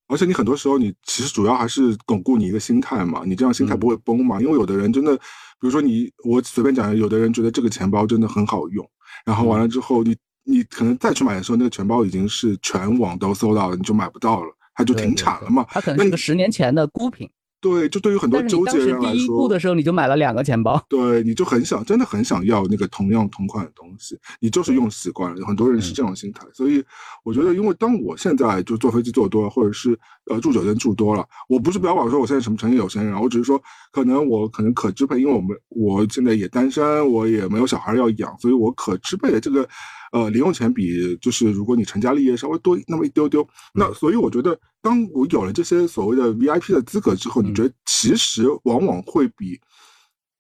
[0.07, 4.41] 而且你很多时候，你其实主要还是巩固你一个心态嘛，你这样心态不会崩嘛。
[4.41, 5.23] 因为有的人真的，比
[5.61, 8.89] 如说你，我随便讲，有的人觉得这个钱包真的很好用，
[9.27, 15.67] 然后完了之后，你你可能再去买的时候，那个钱包已经是全网都搜到了，你就买不到了，它就停产了嘛。
[15.69, 17.29] 它可能是个十年前的孤品。
[17.61, 25.47] 对，就对于很多纠结人来说，第一步的时候你就买了两个钱包，对，你就很想，真的很想要那个同样同款的东西，你就是用习惯了。
[25.47, 26.85] 很多人是这种心态，所以
[27.25, 29.99] 我觉得，因为当我现在就坐飞机坐多了，或者是
[30.31, 33.61] 呃住酒店住多了，我不是标榜说我现在什么成绩有钱人，我只是说
[33.91, 39.69] 可能我可能可支配，因为我们我现在也单身，我也没有小孩要养，所以我可支配的这个。
[40.11, 44.59] 呃，零用钱比就是如果你成家立业稍微多那么一丢丢，那所以我觉得，
[44.89, 49.61] 当我有了这些所谓的 VIP 的资格之后，你觉得其实往往会比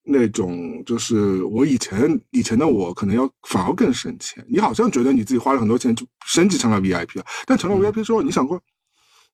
[0.03, 4.43] 那种就是我以前以前的我可能要反而更省钱。
[4.49, 8.59] 你好像觉得你自己花了很多钱就升级成了 VIP 了，但成了 VIP 之后，你想过，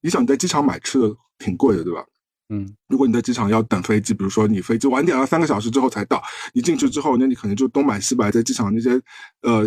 [0.01, 2.05] 你想在机场买吃的挺贵的，对吧？
[2.51, 6.23] 嗯，如果你在机场要等飞机，比如说你飞机晚点了三个小时之后才到，
[6.53, 9.01] 你进去之后，那你可能就东买西买，在机场那些
[9.43, 9.67] 呃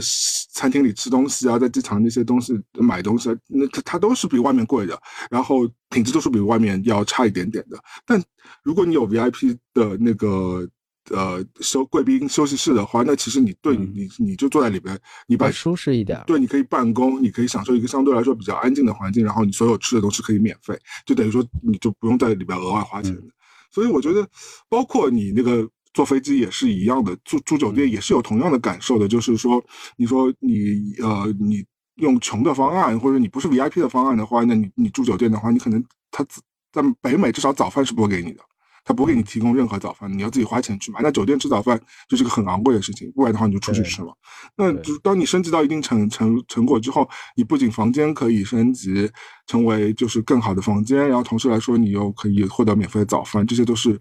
[0.53, 4.99] 餐厅里吃东西啊，在机场那些东西买东西，那它它都是比外面贵的，
[5.31, 7.77] 然后品质都是比外面要差一点点的。
[8.05, 8.23] 但
[8.63, 10.67] 如果你有 VIP 的那个。
[11.09, 14.97] 呃，休贵宾休息室的话，那其实你对你你就坐在里边，
[15.27, 23.23] 你把舒适一点，对，你可以办公，你可以享受一个相对来说比较安静的环境，然后你所有吃的东西可以免费，就等于说你就不用在里边额外花钱的。
[23.71, 24.27] 所以我觉得，
[24.69, 29.63] 包括你那个坐飞机也是一样的，住住酒店也是有同样的感受的，就是说，
[29.97, 31.63] 你说你呃你
[31.95, 36.25] 用穷的方案，或者你不是 VIP 的方案的话，那你你住酒店的话，你可能他
[36.71, 38.41] 在北美至少早饭是不会给你的。
[38.87, 41.01] 他不给你提供任何早饭，你要自己花钱去买。
[41.03, 41.77] 那酒店吃早饭
[42.07, 44.17] 就是个很昂贵的事情，不然的话你就出去吃了。
[44.55, 47.05] 那就当你升级到一定成成成果之后，
[47.35, 49.11] 你不仅房间可以升级
[49.45, 53.99] 成为就是更好的房间，然后同时来说你又可以获得免费的早饭，这些都是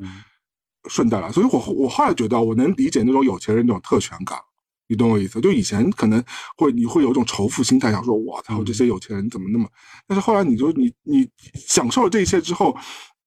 [0.89, 1.33] 顺带了。
[1.33, 4.39] 所以我我后来觉得我能理解那种有钱人那种特权感，
[4.87, 5.41] 你懂我意思？
[5.41, 6.23] 就以前可能
[6.57, 9.69] 会你会有一种仇富心态，想说我操这些有钱人怎么那么……
[10.07, 12.77] 但是后来你就你你享受了这一切之后。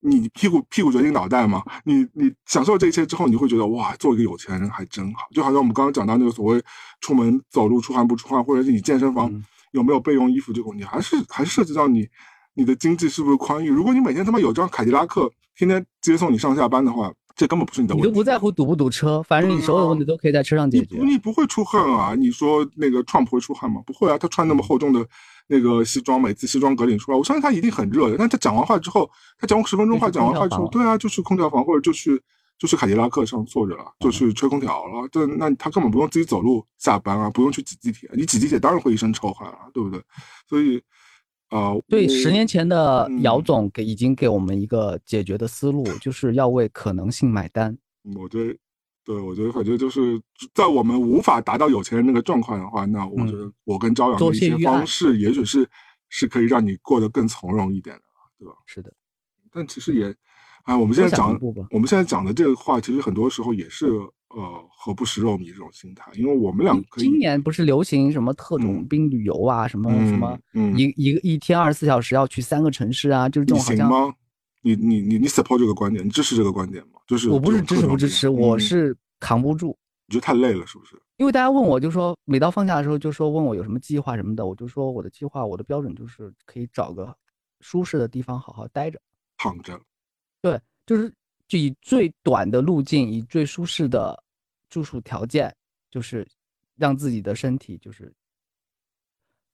[0.01, 1.61] 你屁股屁股决定脑袋嘛？
[1.83, 5.27] 你你享受这一切之后，你会觉得哇，做一个有钱人还真好。
[5.33, 6.61] 就好像我们刚刚讲到那个所谓
[7.01, 9.29] 出门走路出汗不出汗，或者是你健身房
[9.71, 12.07] 有没有备用衣服这个问题，还是还是涉及到你
[12.53, 13.69] 你的经济是不是宽裕。
[13.69, 18.07] 如果你每天他妈有张凯迪拉克，天天接送你上下班的话，这根本不是你的问题。
[18.07, 20.97] 你都不在乎堵不堵车，反正你所有的问题都可以在车上解决。
[21.03, 22.15] 你不会出汗啊？
[22.15, 23.81] 你说那个创普会出汗吗？
[23.85, 25.05] 不会啊，他穿那么厚重的。
[25.51, 28.15] 那个西装，每次西装革领出来，我相信他一定很热的。
[28.19, 29.09] 但他讲完话之后，
[29.39, 32.21] 他讲十分钟话，讲完话之后，对啊，就去空调房或者就去
[32.59, 35.09] 就去凯迪拉克上坐着了，就去吹空调了。
[35.11, 38.07] 这那他根本不用自己走路下班啊，不用去挤地铁。
[38.13, 39.99] 你挤地铁当然会一身臭汗啊，对不对？
[40.47, 40.79] 所以
[41.49, 47.75] 啊，对，十年前的姚总给已经给我们一个解决的思路，就是要为可能性买单。
[48.15, 48.59] 我对。
[49.09, 50.21] 对，我觉得反正就是
[50.53, 55.67] 在我们无法达到有钱人那个状况的话，那我觉得我跟朝阳的一些方式，也许是
[56.09, 58.03] 是可以让你过得更从容一点的，
[58.37, 58.53] 对吧？
[58.67, 58.93] 是的，
[59.51, 60.15] 但其实也，
[60.61, 61.35] 啊，我们现在讲，
[61.71, 63.87] 我们现在讲的这个话，其实很多时候也是
[64.27, 70.37] 呃，何不食肉糜这种心态，因为我们两个今年不是流行什么特种兵旅游啊，什么什么，
[70.77, 74.15] 一一个一天二十四小时要去三个城市啊，就是这种好像。
[74.61, 76.99] 你你你你 support 这个观点，你支持这个观点吗？
[77.07, 79.77] 就是我不是支持不支持，我是扛不住。
[80.07, 80.99] 你觉得太累了，是不是？
[81.17, 87.15] 因为大家问我，就说每到放假的时候，就说问我有什么计划什么的，我就说我的计划，我的标准就是可以找个
[87.61, 88.99] 舒适的地方好好待着，
[89.37, 89.79] 躺着。
[90.41, 91.13] 对，就是
[91.47, 94.23] 就以最短的路径，以最舒适的
[94.69, 95.55] 住宿条件，
[95.91, 96.27] 就是
[96.75, 98.11] 让自己的身体就是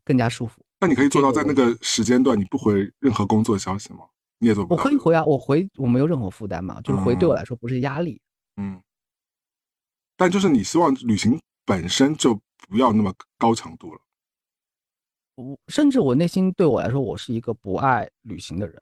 [0.04, 0.62] 更加舒服。
[0.80, 4.06] 那你可以做到在那个时间段你不回任何工作消息吗？
[4.40, 8.22] 你也做不我可以回啊，我回我没有任何负担嘛，就是回对我来说不是压力。
[8.58, 8.82] 嗯，
[10.18, 14.00] 但就是你希望旅行本身就不要那么高强度了。
[15.36, 18.82] 我甚至我内心对我来说，我是一个不爱旅行的人。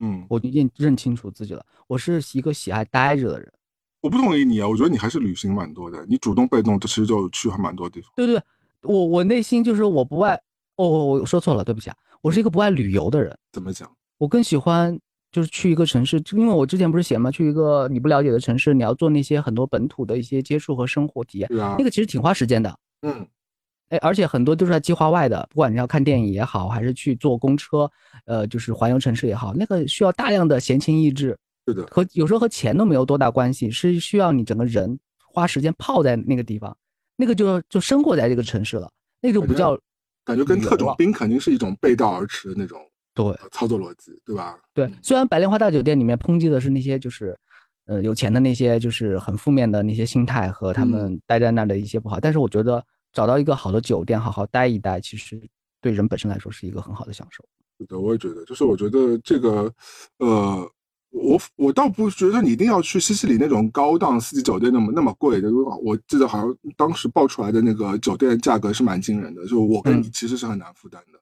[0.00, 3.52] 嗯，我认认清楚自己了，我是一个喜爱待着的人。
[4.00, 8.12] 我不同意你啊，我觉得你还是旅行蛮多的，你主动被动，这其实就去还蛮多地方。
[8.14, 8.40] 对对，
[8.82, 10.40] 我我内心就是我不爱。
[10.76, 13.36] 哦，我说错了，对不起啊，我是一个不爱旅游的人。
[13.50, 13.92] 怎么讲？
[14.18, 14.98] 我更喜欢
[15.32, 22.78] 就是去一个城市，因为我之前不是写嘛，去一个你不了解的城市，你要做那些很多本土的一些接触和生活体验，那个其实挺花时间的。
[23.02, 23.26] 嗯，
[23.90, 27.90] 哎，而且很多都是在计划外的，不管你要看电影也好，还是去坐公车，
[28.26, 31.38] 呃，就是环游城市也好，那个需要大量的闲情逸致。
[31.66, 34.98] 是的，和有时候和钱都没有多大关系，是需要你整个人
[35.30, 36.76] 花时间泡在那个地方，
[37.16, 38.90] 那个就就生活在这个城市了，
[39.20, 39.78] 那就不叫。
[40.24, 42.80] 感觉跟特种兵肯定是一种背道而驰的那种
[43.24, 44.58] 对操作逻辑，对吧？
[44.72, 47.36] 对，虽然白莲花大酒店里面抨击的是那些就是，
[47.86, 55.40] 呃，有钱的那些就是很负面的那些心态和他们待在那的一些不好，但是我觉得找到一个好的酒店好好待一待，其实
[55.80, 57.44] 对人本身来说是一个很好的享受。
[57.76, 59.72] 对的，我也觉得，就是我觉得这个，
[60.18, 60.70] 呃。
[61.10, 65.48] 我我倒不觉得你一定要去西西里那种高档四季酒店那么那么贵的，
[65.82, 71.18] 我记得好像当时报出来的那个酒店价格是蛮惊人的，就我跟你其实是很难负担的。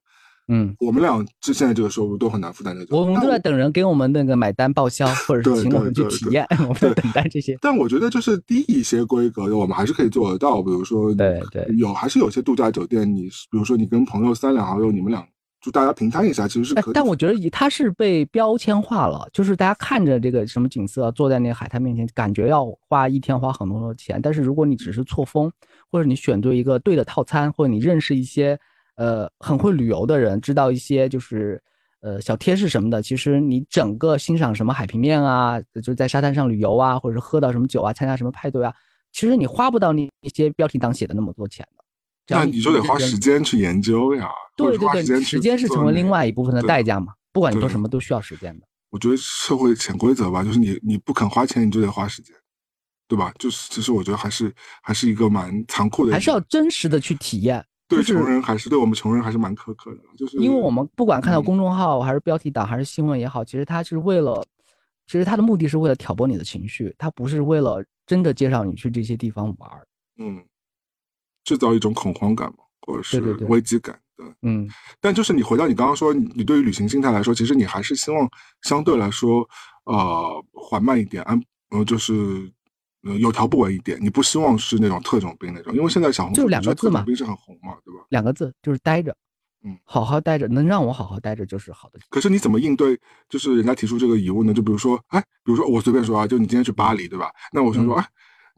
[0.47, 2.99] 嗯，我们俩这现在这个收入都很难负担那种。
[2.99, 7.57] 我们都在等人给我们那个买单报销， 或者是请我们去体验， 我们在等待这些。
[7.61, 10.61] 但我觉得就是低一些规格的，我们还是可以做得到。
[10.61, 15.25] 比如说，对对，有还是有些度假酒店，你比如说你跟朋友三两好友，你们俩。
[15.59, 16.93] 就大家平摊一下，其实是可以。
[16.93, 24.21] 但我觉得以它是被标签化了，就是大家看着这个什么景色，坐在那个海滩面前，感觉要花一天花很多钱。
[24.21, 25.51] 但是如果你只是错峰，
[25.91, 28.57] 或者你选对一个对的套餐，或者你认识一些
[28.97, 31.59] 呃很会旅游的人，知道一些就是
[32.01, 38.73] 呃小贴士什么的，其实你整个欣赏什么海平面啊，就在沙滩上旅游啊，或者是喝到什么酒啊，参加什么派对啊，
[39.11, 41.83] 其实你花不到那一些标题党写的那么多钱的。
[42.29, 44.29] 那你就得花时间去研究呀。
[44.57, 47.13] 对对对，时间是成为另外一部分的代价嘛。
[47.31, 48.65] 不管你做什么，都需要时间的。
[48.89, 52.35] 我觉得社会潜规则吧，就是你你不肯花钱，你就得花时间，
[53.07, 53.31] 对吧？
[53.37, 57.63] 就是其实我觉得还是还是一个蛮残酷的，还是要真实的去体验。
[57.87, 64.45] 对穷人还是对我们穷人还是蛮苛刻的，就是因为我们不管看到公众号还是标题党还是新闻也好，其实他是为了，
[65.05, 69.69] 其实他的目的是为了挑拨你的情绪，他不是为了真的介绍你去这些地方玩
[70.17, 70.43] 嗯，
[71.43, 72.59] 制造一种恐慌感嘛。
[72.81, 73.19] 或者是
[73.49, 74.65] 危机感对，嗯，
[75.01, 78.25] 但就是你回到你刚刚说，你对于旅行心态来说，其实你还是希望
[78.61, 79.45] 相对来说，
[79.83, 81.37] 呃，缓慢一点，安，
[81.71, 82.49] 呃，就是
[83.15, 83.97] 有条不紊一点。
[84.01, 88.05] 你不希望是那种特种兵那种，因为现在小红书就两个字嘛，兵是很红嘛，对吧？
[88.09, 89.15] 两个字就是待着，
[89.63, 91.99] 嗯，好好待着，能让我好好待着就是好的。
[92.09, 92.99] 可是你怎么应对？
[93.29, 94.53] 就是人家提出这个疑问呢？
[94.53, 97.29] 就比如说，哎，比如说我随便说啊，就你今天去巴黎，对吧？
[97.51, 98.05] 那我想说，哎。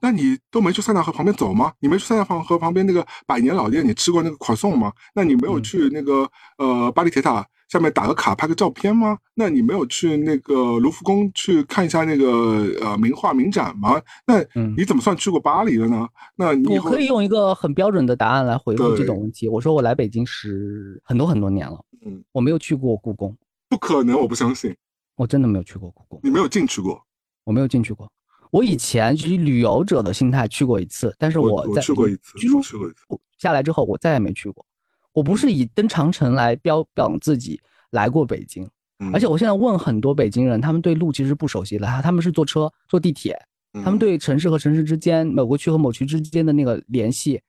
[0.01, 1.73] 那你都没去塞纳河旁边走吗？
[1.81, 4.93] 你没去塞纳河旁边那个百年老店，你吃过那个款送吗？
[5.13, 6.26] 那你没有去那个
[6.57, 9.17] 呃巴黎铁塔下面打个卡拍个照片吗？
[9.35, 14.01] 那你没有去那个卢浮宫去看一下那个呃名画名展吗？
[14.25, 14.43] 那
[14.75, 16.07] 你怎么算去过巴黎了呢？
[16.35, 19.47] 那我可以用一个很标准的答案来回复这种问题。
[19.47, 23.37] 我说我来北京十很多很多年了，嗯，我没有去过故宫，
[23.69, 24.75] 不可能，我不相信，
[25.15, 26.19] 我真的没有去过故宫。
[26.23, 26.99] 你没有进去过？
[27.43, 28.11] 我没有进去过。
[28.51, 32.97] 我以前以旅游者的心态去过一次，但是我在去过一次，居住去过一次
[33.37, 34.65] 下来之后，我再也没去过。
[35.19, 37.59] 我不是以登长城来标榜自己
[37.91, 38.65] 来过北京，
[39.11, 43.37] 而且我现在问很多北京人，他们对路其实不熟悉的，他们是坐车、坐地铁，
[43.83, 47.41] 他们对城市和城市之间、某个区和某区之间的那个联系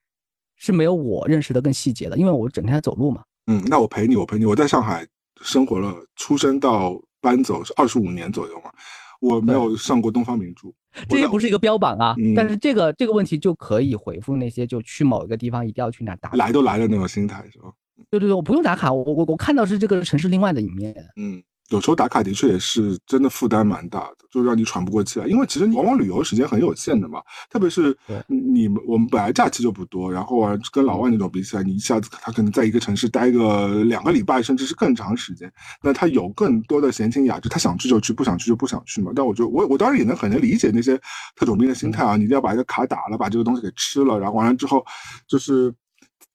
[0.57, 3.23] 是没有我认识的更细节的，因为我整天在走路嘛。
[3.47, 4.45] 嗯，那我陪你，我陪你。
[4.45, 5.07] 我在上海
[5.43, 8.73] 生活了，出生到搬走是二十五年左右嘛。
[9.21, 10.75] 我没有上过东方明珠，
[11.09, 12.15] 这些不是一个标榜啊。
[12.37, 17.73] 但是这个这个问题就可以回复那些就去某一个地方一定要去哪打卡来都来了那种心态是吧？
[18.11, 20.95] 对对对，我不用打卡，我我我看到是这个城市另外的一面。
[21.17, 21.43] 嗯。
[21.71, 25.27] 有时候打卡的确也是真的负担蛮大的，就让你喘不过气来。
[25.27, 39.13] 因为其实你往往旅游时间很有限的嘛，特别是你们我们本来假期就不多，然后啊跟老外那种比起来，你一下子他可能在一个城市待个两个礼拜，甚至是更长时间，那他有更多的闲情雅致，他想去就去，不想去就不想去嘛。
[39.15, 41.01] 但我觉得我我当然也能很能理解那些
[41.37, 44.85] 特种兵的心态啊，你一定要把一个卡打了，把这个东西给吃了，然后完了之后
[45.29, 45.73] 就是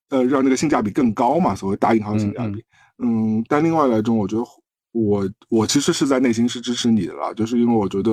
[0.10, 2.64] 呃让那个性价比更高嘛，所谓大银行性价比。
[3.04, 4.44] 嗯，但另外来说，我觉得。
[4.96, 8.12] 我我其实是在内心是支持你的啦，就是因为我觉得，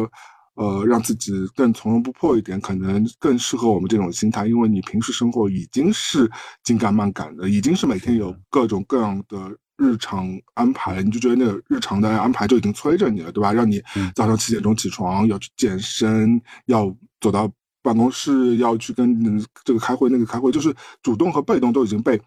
[0.54, 4.48] 呃，让自己更从容不迫一点，可能更适合我们这种心态。
[4.48, 6.28] 因为你平时生活已经是
[6.64, 13.52] 紧赶慢赶的，已经是每天有各种各样的日常安排，你就觉得那个日常的安排就已经催着你了，对吧？
[13.52, 13.80] 让你
[14.16, 17.48] 早上七点钟起床，要去健身，要走到
[17.80, 22.20] 办公室，要去跟这个开会那个开会，就是主动和被动都已经被。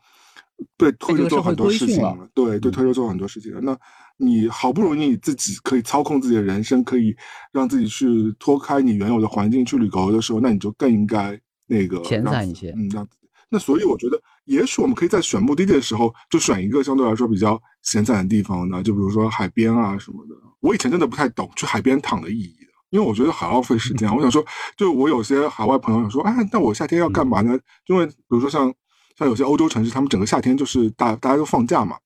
[0.78, 3.60] 被推着做很多事情了，对对，推着做很多事情了。
[3.60, 3.78] 那
[4.18, 7.16] 你好不容易你自己可以操控自己的人生，可以
[7.52, 12.72] 让自己去脱开你原有的环境去旅游的时候，那你就更应该那个闲散一些。
[12.78, 13.08] 嗯，让
[13.50, 20.36] 那所以我觉得也许我们可以在选目的地的时候，就选一个相对来说比较闲散的地方呢，就比如说海边啊什么的。
[20.62, 24.10] 我以前真的不太懂去海边躺的意义的，因为我觉得好浪费时间。
[24.14, 24.44] 我想说，
[24.76, 27.58] 就我有些海外朋友想说，哎，那我夏天要干嘛呢？
[27.88, 28.74] 因为比如说像
[29.18, 31.98] 像有些欧洲城市，他们整个夏天就是大大家都放假嘛。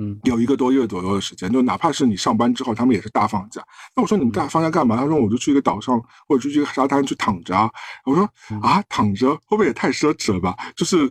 [0.00, 3.60] 嗯，有一个多月左右的时间，就哪怕是你上班之后，他们也是大放假。
[3.96, 4.96] 那我说你们大放假干嘛？
[4.96, 7.68] 他说我就去一个岛上，或者去一个沙滩去躺着啊。
[8.04, 8.22] 我说
[8.62, 10.56] 啊，躺着会不会也太奢侈了吧？
[10.76, 11.10] 就是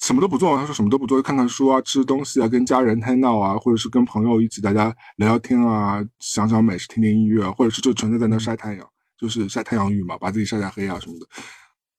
[0.00, 0.54] 什么都不做。
[0.56, 8.86] 他说什么都不做，就看看书啊，吃东西啊，跟家人 hang out 啊，或者是跟朋友一起大家聊聊天啊，想想美食，听听音乐，或者是就纯粹在那晒太阳，
[9.18, 11.26] 就是晒太阳浴嘛，把自己晒晒黑啊什么的。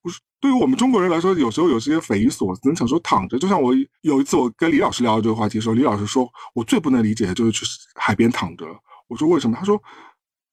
[0.02, 2.70] 不是，对于我们中国人来说，有时候有些匪夷所思。
[2.70, 7.66] 你想说躺着，就像我有一次我跟李老师聊这个话题的时候，李老师说我最不能理解的就是去
[7.96, 8.66] 海边躺着。
[9.08, 9.56] 我说为什么？
[9.56, 9.82] 他说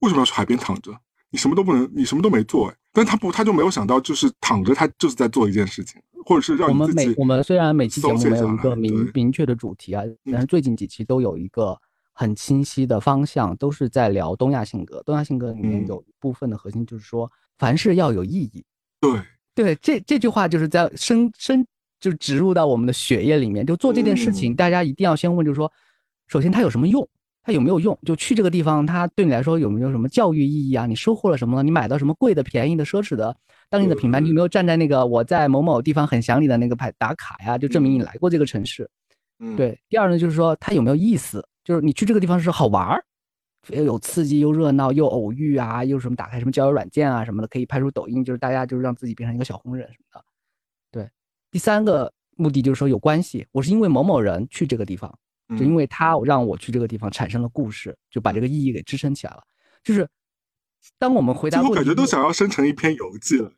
[0.01, 0.93] 为什么要去海边躺着？
[1.31, 2.69] 你什么都不能，你什么都没做。
[2.69, 11.79] 哎，但他不，他就没有想到，就是躺着，他就是在做一件事情，或者是让我们每我们虽然每期节目没有一个明明确的主题啊，但是最近几期都有一个
[12.13, 15.03] 很清晰的方向，都是在聊东亚性格。
[15.05, 18.65] 东亚性格里面有一部分的核心就是说，凡事要有意义。
[19.01, 19.23] 对。
[19.59, 21.67] 对，这这句话就是在深深
[21.99, 23.67] 就植入到我们的血液里面。
[23.67, 25.69] 就做这件事情，大家一定要先问，就是说，
[26.29, 27.05] 首先它有什么用？
[27.43, 27.99] 它有没有用？
[28.07, 30.87] 就去这个地方，它对你来说有没有什么教育意义啊？
[30.87, 31.61] 你收获了什么？
[31.65, 33.37] 你买到什么贵的、便宜的、奢侈的、
[33.69, 34.21] 当地的品牌？
[34.21, 37.59] 你有没有站在那个我在某某地方很想你的那个牌打卡呀？
[37.59, 38.89] 就证明你来过这个城市。
[39.41, 39.77] 嗯，对。
[39.89, 41.45] 第二呢，就是说它有没有意思？
[41.65, 43.05] 就是你去这个地方是好玩儿。
[43.69, 50.25] 又有刺激又热闹又偶遇啊，又什么打开什么交友软件啊什么的，可以拍出抖音，就是大家就是让自己变成一个小红人什么的。
[50.91, 51.11] 对，
[51.51, 55.13] 第三个目的就是说有关系，我是因为某某人去这个地方，
[55.51, 59.43] 就因为他让我去这个地方产生了故事，就把这个意义给支撑起来了。
[59.85, 60.09] 就是
[60.99, 63.53] 当我们回答，我感觉都想要生成一篇游记了，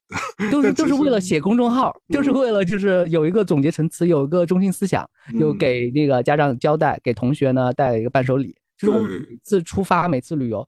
[0.51, 8.57] 都 是都是为了写公众号，就是为了就是有一个总结陈词，有一个中心思想，又给那个家长交代，给同学呢带了一个伴手礼。
[8.87, 10.67] 就是每次出发，每次旅游，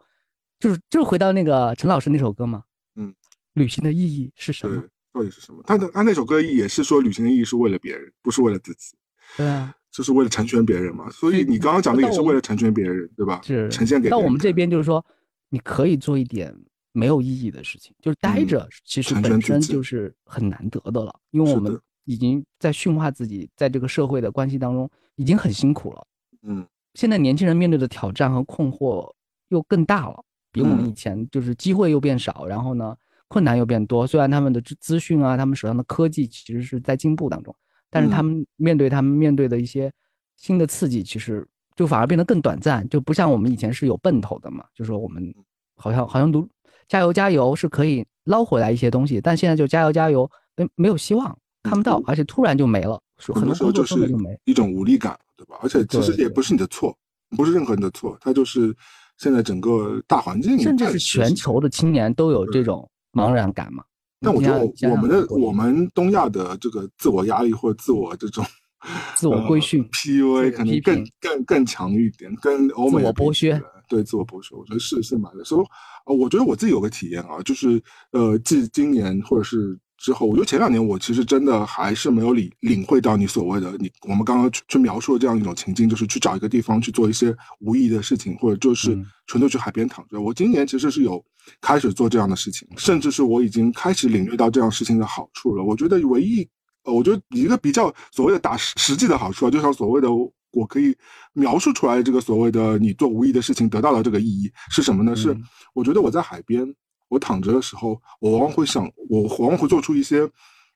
[0.58, 2.62] 就是就是回到那个陈老师那首歌嘛。
[2.96, 3.14] 嗯，
[3.54, 4.82] 旅行的意义是什么？
[5.12, 5.62] 到底是什么？
[5.66, 8.94] 他的他那首歌也是说，旅行的意义是为了别人，不是为了自己。
[9.36, 11.08] 对啊，就是为了成全别人嘛。
[11.10, 13.40] 所以你刚刚讲的也是为了成全别人，对吧？
[13.42, 14.10] 是呈现给。
[14.10, 15.04] 到我们这边就是说，
[15.48, 16.54] 你可以做一点
[16.92, 21.18] 没有意义的事情，就是待着，其实本身就是很难得的了。
[21.30, 26.06] 因为我们已经在驯化自己，在这个社会的关系当中已经很辛苦了。
[26.42, 26.66] 嗯。
[26.94, 29.10] 现在年轻人面对的挑战和困惑
[29.48, 32.94] 又更大了，比我们以前就是机会又变少，然后呢
[33.28, 34.06] 困难又变多。
[34.06, 37.54] 虽然他们的资资讯啊，他们手上的科技其实是在进步当中，
[37.88, 39.92] 但是他们面对他们面对的一些
[40.36, 45.34] 新的刺激，其实就反而变得更短暂，就不像我们以前是有奔头的嘛，就说我们
[45.76, 46.46] 好像好像都
[46.88, 54.14] 加油加油是可以捞回来一些东西，但现在就加油加油没没有希望，看不到，而且突然就没了，很多时候就是
[54.44, 55.18] 一种无力感。
[55.42, 55.58] 对吧？
[55.62, 56.96] 而且其实也不是你的错，
[57.36, 58.74] 不是任何人的错，它就是
[59.18, 63.82] 现在整个大环境，甚至是全球的青年都有这种茫然感嘛。
[64.20, 68.44] 但我觉得我们的我们东亚的这个自我压力或者自我这种
[69.16, 75.44] 自我规训 PUA 可能更更更强一点，跟欧美我剥削对自我剥削，我觉得是是蛮的。
[75.44, 75.66] 所以，
[76.06, 77.82] 呃，我觉得我自己有个体验啊，就是
[78.12, 79.78] 呃，继今年或者是。
[80.02, 88.98] 之后，我觉得前两年我其实真的还是没有领领会到你所谓的你我们刚刚去去描述的这样一种情境，就是去找一个地方去做一些无意义的事情，或者就是
[89.28, 90.20] 纯粹去海边躺着。
[90.20, 91.24] 我今年其实是有
[91.60, 95.62] 开始做这样的事情，甚至是我已经开始领略到这样事情的好处了。
[95.62, 96.42] 我觉得唯一，
[96.82, 100.08] 呃，我觉得一个比较所谓的打实实际的好处啊，就像所谓的
[100.50, 100.92] 我可以
[101.32, 105.14] 描述出来这个所谓的你做无意的事情得到了这个意义是什么呢？
[105.14, 105.32] 是
[105.74, 106.74] 我觉得我在海边。
[107.12, 110.26] 我躺着的时候，我往往会想，我往往会做出一些。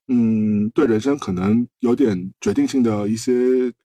[0.09, 3.33] 嗯，对人生可能有点决定性的一些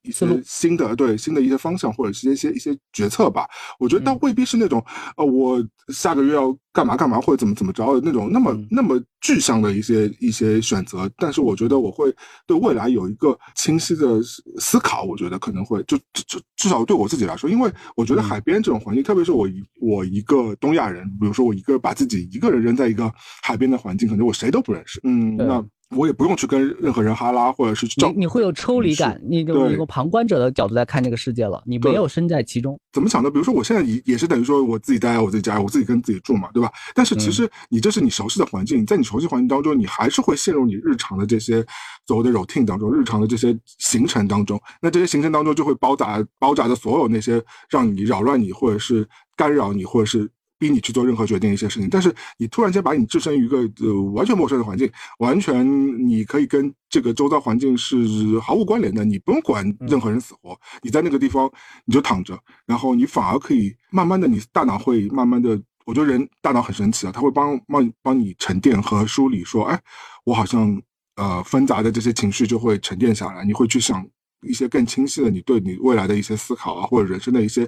[0.04, 3.48] 一些新的对新的一些方向，或者是一些一些决策吧。
[3.80, 4.84] 我觉得倒未必是那种
[5.18, 11.10] 呃，我下个月要干嘛干嘛，或者怎么怎么着的那种那么那么具象的一些一些选择。
[11.18, 12.14] 但是我觉得我会
[12.46, 14.22] 对未来有一个清晰的
[14.60, 15.02] 思考。
[15.04, 23.12] 我觉得可能会就就至少对我自己来说，因为我觉得海边这种环境，特别是我一我一个东亚人，比如说我一个把自己一个人扔在一个
[23.42, 25.00] 海边的环境，可能我谁都不认识。
[25.04, 25.66] 嗯，那。
[25.96, 32.80] 我也不用去跟任何人哈拉，或者是你你会有抽离感，你就一个旁观者的角度在看这个世界了，你没有身在其中。
[32.94, 33.30] 怎么想的？
[33.30, 36.72] 比如说我现在也也是等于说我自己待在我自己家，我自己跟自己住嘛，对吧？
[36.96, 41.66] 但是其实你这是你熟悉的环境，在你熟悉环境当中，你还是会陷入你日常的这些
[42.06, 44.60] 所谓的 routine 当中，日常的这些行程当中。
[44.82, 50.30] 那这些行程当中就会包杂包杂着所有那些让你扰乱你，或者是干扰你，或者是。
[50.62, 51.90] 逼你去做任何决定一些事情。
[51.90, 55.66] 但是你突然间把你置身于一个呃完全陌生的环境，完全
[56.08, 57.98] 你可以跟这个周遭环境是
[58.40, 61.52] 毫无关联的，你不用管任何人死活，你在那个地方
[61.86, 69.82] 你就躺着，然后你反而可以慢慢的，你大脑会慢慢的，我觉得人大脑很神奇啊，他会帮帮帮你沉淀和梳理，说，哎，
[70.24, 70.80] 我好像
[71.16, 74.08] 呃纷杂的这些情绪就会沉淀下来，你会去想。
[74.44, 77.62] 一些更清晰的，你对你未来的一些思考啊，或者人生的一些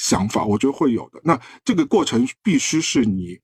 [0.00, 1.20] 想法，我觉得会有的。
[1.22, 3.38] 那这个过程必须是你，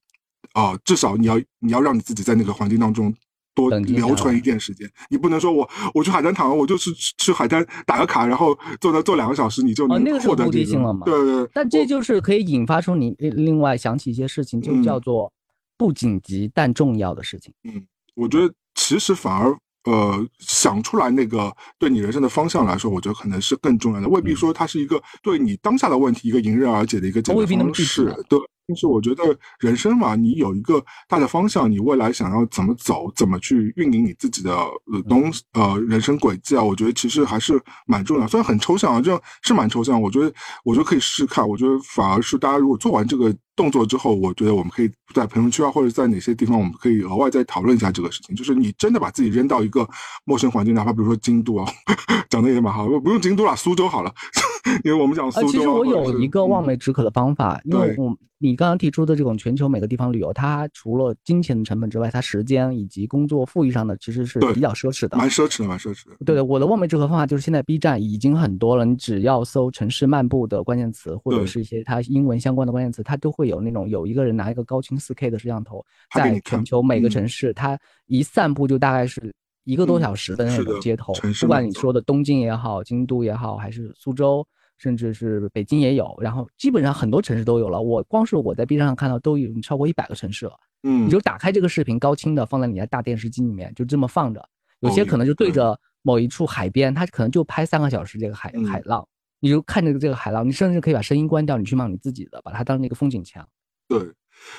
[0.54, 3.14] 啊，至少你要你要让你自己在那个环境当中
[3.54, 4.90] 多留存一点时间。
[5.10, 11.04] 你不能说我我去海滩躺，我就是去海滩打个卡，然后坐那坐两个小时，你就能获得目的性了嘛？
[11.04, 11.50] 对对。
[11.52, 15.30] 但这就是可以引发出你另外想起一些事情，就叫做
[15.76, 17.52] 不紧急但重要的事情。
[17.64, 19.54] 嗯，我觉得其实反而。
[19.86, 28.04] 呃，想出来那个对你人生的方向来说，我觉得可能是更重要的，未必说它是一个对你当下的问题一个迎刃而解的一个解决方式。
[28.28, 29.22] 对，但是我觉得
[29.60, 38.26] 人生嘛，你有一个大的方向，你未来想要怎么走，怎么去运营你自己的呃东呃人生轨迹啊，我觉得其实还是蛮重要。
[38.26, 40.32] 虽然很抽象啊，这样是蛮抽象，我觉得
[40.64, 41.48] 我觉得可以试试看。
[41.48, 43.34] 我觉得反而是大家如果做完这个。
[43.56, 48.36] 动作之后，我觉得我们可以在评论区啊，或者在哪些地方，我们可以额外再讨论一下这个事情。
[48.36, 49.88] 就是你真的把自己扔到一个
[50.24, 51.66] 陌生环境，哪怕比如说京都啊，
[52.30, 54.12] 讲的也蛮好，不用京都了，苏州好了，
[54.84, 55.48] 因为我们讲苏州。
[55.48, 58.16] 其实我有一个望梅止渴的方法，因为我。
[58.38, 66.12] 你刚刚提出的这种全球每个地方旅游，它除了金钱的成本之外，它时间以及工作富裕上的其实是比较奢侈的，蛮奢侈的，蛮奢侈的。
[66.22, 84.46] 对的，我的望梅止渴方法就是现在 B 站已经很多了，你只要搜城市漫步的关键词，或者是一些它英文相关的关键词，它都会有那种有一个人拿一个高清 4K 的摄像头，在全球每个城市，他一散步就大概是一个多小时的那种街头，不管你说的东京也好，京都也好，还是苏州。
[84.78, 87.80] 甚至是北京也有，然后基本上很多城市都有了。
[87.80, 90.52] 我光是我在 B 站上看到都已经超过一百个城市了。
[90.82, 94.48] 嗯，你就打开这个视频，高清的放在你的大电视机里面，就这么放着。
[94.80, 99.08] 有些可能就对着某一处海边，它可能就拍三个小时这个海海浪，
[99.40, 103.46] 你就看着这个海浪，你甚至可以把声音关掉，你去忙你自己的，把它当那个风景墙。
[103.88, 104.00] 对，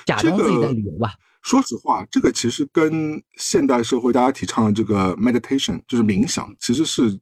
[0.06, 1.14] 假装自己在旅游吧。
[1.42, 7.18] 说实话，这个其实跟现代社会大家提倡的这个 meditation 就是冥想，其实是。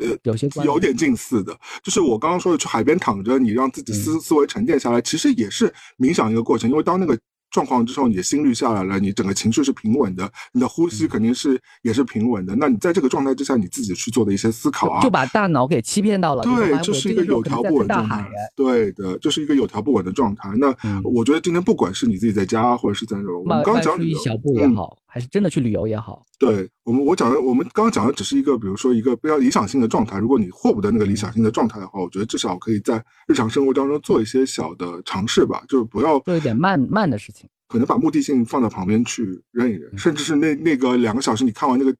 [0.00, 7.18] 呃，有些有点近似的，就是我刚刚说的，去海边躺着，你让自己思思维沉淀下来，其实也是冥想一个过程，因为当那个。
[7.50, 12.54] 状况之后，你的心率下来了，你整个情绪是平稳的，你的呼吸肯定是也是平稳的。
[12.56, 16.42] 那你在这个状态之下，你自己去做的一些思考啊，就把大脑给欺骗到了。
[16.42, 18.28] 对，这是一个有条不紊状态。
[18.54, 20.50] 对的，这是一个有条不紊的状态。
[20.56, 30.16] 那我觉得今天不管是你自己在家，或者是在那种我们刚讲你小步也好，还是真的去旅游也好，对我们我讲的，我们刚刚讲的只是一个，比如说一个比较理想性的状态。
[30.18, 37.50] 如果你获不得那个理想性的状态的话，我觉得至少可以在日常生活当中做一些小的尝试吧，就是不要做一点慢慢的事情。
[37.66, 41.92] 可能把目的性放到旁边去扔一扔，甚至是那那个两个小时你看完那个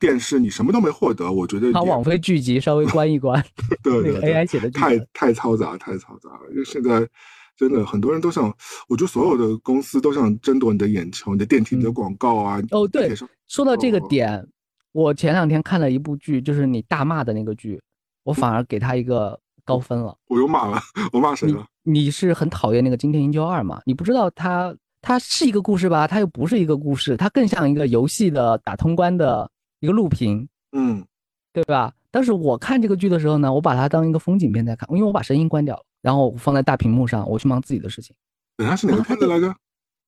[0.00, 3.44] 电视，你什么都没获得，我觉得把网飞剧集稍微关一关，
[3.84, 6.48] 对那个 AI 写的太太嘈杂，太嘈杂了。
[6.50, 7.06] 因为现在
[7.56, 8.44] 真的很多人都想，
[8.88, 12.60] 我觉得所有的公司都想争夺你的眼球，你的电梯你的广告啊。
[12.70, 13.14] 哦，对，
[13.46, 14.46] 说到这个点，
[14.92, 17.80] 我前两天看了一部剧，就是你大骂的那个剧，
[18.24, 20.16] 我反而给他一个高分了。
[20.28, 20.78] 我又骂了，
[21.12, 21.66] 我骂谁了？
[21.82, 23.80] 你是很讨厌那个《惊天营救二》吗？
[23.84, 24.74] 你不知道它。
[25.06, 29.46] 它是一个故事吧，它又不是一个故事，它更像一个游戏的打通关的
[29.80, 31.04] 一个录屏，嗯，
[31.52, 31.92] 对吧？
[32.10, 38.14] 但是我看这个剧的时候呢，我把它当一个风景片在看，因为我把声音关掉了，然后放在大屏幕上，我去忙自己的事情。
[38.58, 39.54] 等下是哪个片子来着？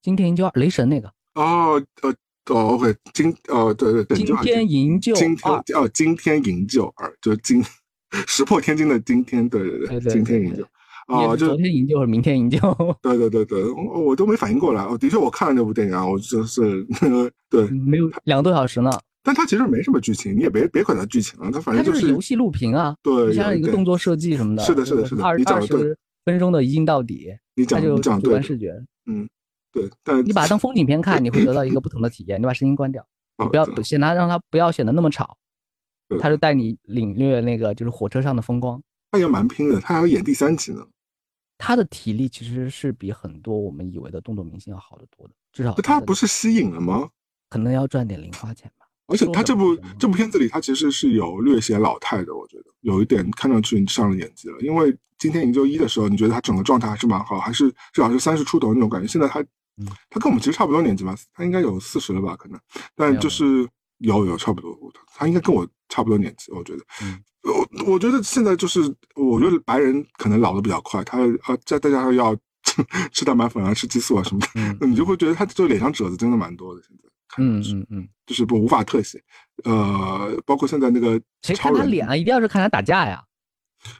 [0.03, 1.11] 今天营救二，雷神那个。
[1.33, 2.09] 哦，呃，
[2.53, 7.63] 哦，OK，今，哦，对对对，今天营救二，哦，今天营救二，就是今
[8.27, 10.63] 石破天惊的今天，对对对，今天营救。
[11.07, 12.59] 哦，就昨天营救还是明天营救？
[13.01, 14.83] 对对对对，我我都没反应过来。
[14.83, 18.91] 哦，的确我看了这部电影啊，我就是那个 对，没有两个多小时呢。
[19.27, 22.95] 但它其实没什么剧情，你也别别管它剧情了，它反正就是游戏录屏啊。
[23.03, 24.63] 对，像一个动作设计什么的。
[24.63, 25.21] 是的，是的，是的。
[25.25, 28.81] 二二十分钟的一镜到底，你讲就讲主观视觉。
[29.05, 29.27] 嗯，
[29.73, 29.89] 对。
[30.01, 32.39] 但你把它当风景片看，你会得到一个 不同的体验。
[32.39, 33.05] 你把声音关掉，
[33.43, 35.37] 你不要显它让它不要显得那么吵，
[36.21, 38.81] 它就带你领略那个就是火车上的风光。
[39.11, 40.87] 他也蛮拼的，他还要演第三集呢。
[41.57, 47.09] 他的体力其实是比很多我们以为的动作明星要好得多的，至少他不是吸引了吗？
[47.49, 48.86] 可能要赚点零花钱吧。
[49.07, 54.59] 而且他这部这部片子里，他其实是有略显老态的，我觉得有一点看上去上了年纪了。
[54.59, 59.07] 因为今天营救一的时候，你觉得他整个状态还是蛮好，还是至少是三十出头那种感觉。
[59.07, 59.43] 现在他，
[60.09, 62.35] 他跟我们其实差不多年纪吧，他应该有四十了吧？
[62.35, 62.59] 可能，
[62.95, 63.67] 但就是
[63.99, 64.77] 有有差不多，
[65.15, 66.83] 他应该跟我差不多年纪，我觉得。
[67.43, 68.81] 我我觉得现在就是，
[69.15, 74.41] 我觉得白人可能老的比较快，他呃再再加上要吃 吃蛋白粉啊，吃激素啊什么
[74.79, 76.81] 的，你就会觉得他就脸上褶子真的蛮多的。
[76.81, 77.06] 现在，
[77.37, 79.23] 嗯嗯嗯，就是不无法特写。
[79.63, 83.23] 呃，包括现在那个谁看他脸啊，一定要是看他打架呀。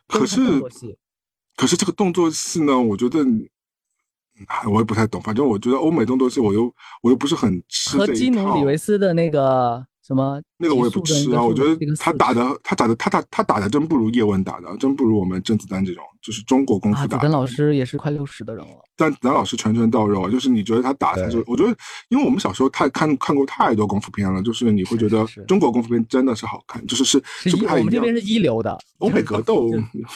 [0.07, 0.39] 可是，
[1.55, 3.25] 可是这个动作戏呢，我觉得。
[4.69, 6.71] 我也不太懂，反正我觉得欧美动作戏，我又
[7.01, 11.43] 我又不是很吃和基努里维斯的那个什么那个我也不吃啊。
[11.43, 17.17] 我觉得他打的他打的他打他打的真不如叶问打的，真不如我们甄子丹这种，就是中国功夫打。
[17.17, 21.75] 子丹老师也是快六十的人了，但子丹老师拳拳到肉啊，就是你觉得他打的就，我觉得
[22.07, 27.79] 因为我们小时候太看看过太多功夫片了，就是你会觉得中国功夫片真的是好看，就是是是不太一样。
[27.79, 29.69] 我们这边是一流的，欧美 格斗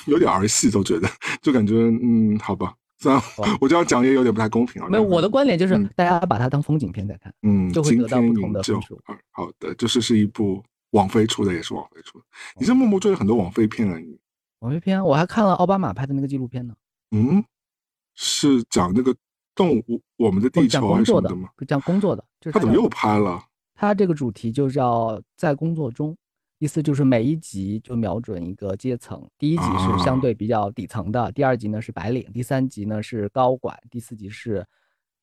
[0.07, 1.09] 有点儿戏，都觉得
[1.41, 2.73] 就感觉嗯，好吧。
[3.01, 3.23] 算了，
[3.59, 4.87] 我这样讲也有点不太公平啊。
[4.87, 9.01] 没有，我的观点就是大家把它当风景片在看，嗯，就会得到不同的分数。
[9.31, 12.25] 好的，就是是一部网飞出的，也是网飞出的。
[12.59, 13.97] 你这默默追了很多网飞片啊？
[13.97, 14.19] 你
[14.59, 16.75] 网飞片，我还看了奥巴马拍的那个纪录片呢。
[17.09, 17.43] 嗯，
[18.13, 19.15] 是讲那个
[19.55, 21.49] 动物我们的地球还是什么的吗？
[21.67, 23.43] 讲工作的，他怎么又拍了？
[23.73, 26.15] 他这个主题就叫在工作中。
[26.61, 34.63] 意思就是每一集就瞄准一个阶层，第一集是相对比较底层的，第二集呢是白领，第三集呢是高管，第四集是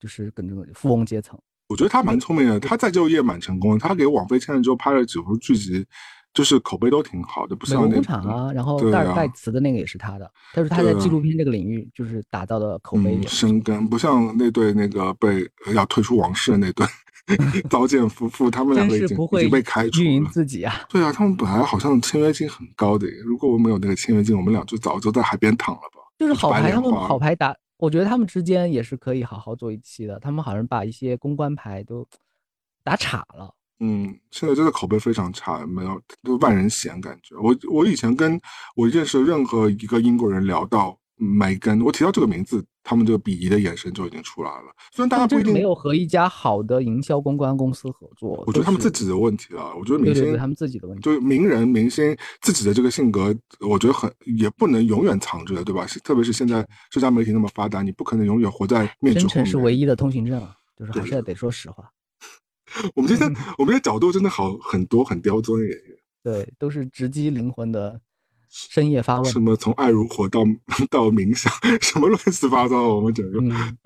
[0.00, 1.38] 就是跟这种富翁阶层。
[1.68, 3.78] 我觉得他蛮聪明的，他在就业蛮成功的。
[3.78, 5.86] 他给网飞签了之后拍了几部剧集，
[6.34, 16.84] 就是口碑都挺好的，不像那工厂啊，然后戴尔戴茨的那个也是他的，但是他在纪录片这个领域就是打造的口碑深根，不像那对那个被要退出王室的那对。
[17.68, 20.30] 刀剑夫妇他们两个已经已经被开除了。
[20.32, 20.74] 自己啊？
[20.88, 26.00] 对啊，他们本来好像签约金很高的，如果我没有那个签约金，我们俩就早就在海边躺了吧。
[26.18, 30.18] 就是好牌，他们好牌打，我觉得他们之间也是可以好好做一期的。
[30.18, 32.06] 他们好像把一些公关牌都
[32.82, 33.54] 打岔了。
[33.80, 37.36] 嗯，现在真的口碑非常差，没有都万人嫌感觉。
[37.36, 38.40] 我我以前跟
[38.74, 40.97] 我认识任何一个英国人聊到。
[41.18, 44.74] 梅根，我提到这个名字，他们这个鄙夷的眼神就已经出来了。
[44.92, 49.74] 虽然大家不一定没有和一家好的营销公关公司合作，我觉得他们自己的问题啊。
[49.78, 55.84] 我觉得明星他们自己的问题，就是名人明星自己的这个性格，我觉得很也不能永远藏着的，对吧？
[56.04, 60.40] 特别是现在社交媒体那么发达，你不可能永远活在面具真诚是唯一的通行证，
[60.76, 61.90] 就是还是得说实话。
[62.94, 65.74] 我们今天 我们的角度真的好很多，很刁钻耶。
[66.22, 68.00] 对，都是直击灵魂的。
[68.50, 70.40] 深夜发问，什么从爱如火到
[70.90, 73.40] 到冥想，什么乱七八糟，我们整个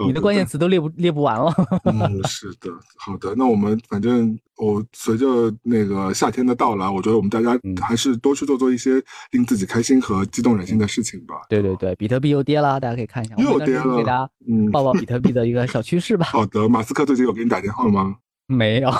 [0.06, 1.52] 你的关键词都列不列不完了。
[1.84, 9.02] 嗯，是的，好的，那我们反正我随着那个夏天的到来，我觉得我们大家还是多去做做一些
[9.32, 11.34] 令自己开心和激动人心的事情吧。
[11.48, 13.34] 对对对，比特币又跌了，大家可以看一下。
[13.36, 16.26] 又跌了，给大家嗯报报比特币的一个小趋势吧。
[16.26, 18.16] 好的，马斯克最近有给你打电话吗？
[18.47, 18.90] 没有，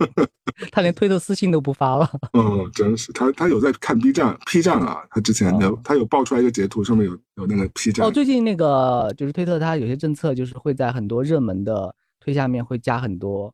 [0.72, 2.10] 他连推特私信都不发了。
[2.32, 8.06] 嗯，真是他，他有在看 B 站，P 站啊，他之前有他有爆出来一个截图，上面有有那个 P 站。
[8.06, 13.52] 哦，最近那个就是推特，他有些政策就是会在很多热门的推下面会加很多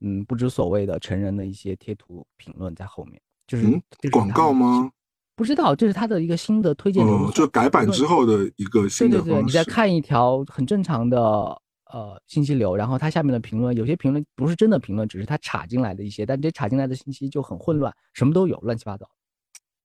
[0.00, 4.90] 嗯不知所谓的成人的一些贴图评论在后面，就是广告吗？
[5.36, 11.60] 不知道，这是他的一个新的推荐流就改版之后的一个新的对对对，你在看一条很正常的。
[11.92, 19.08] 呃，信息流，然后它下面的评论，有些评论不是真的评论，只是它插进来的一些，但这插进来的信息就很混乱，什么都有，乱七八糟。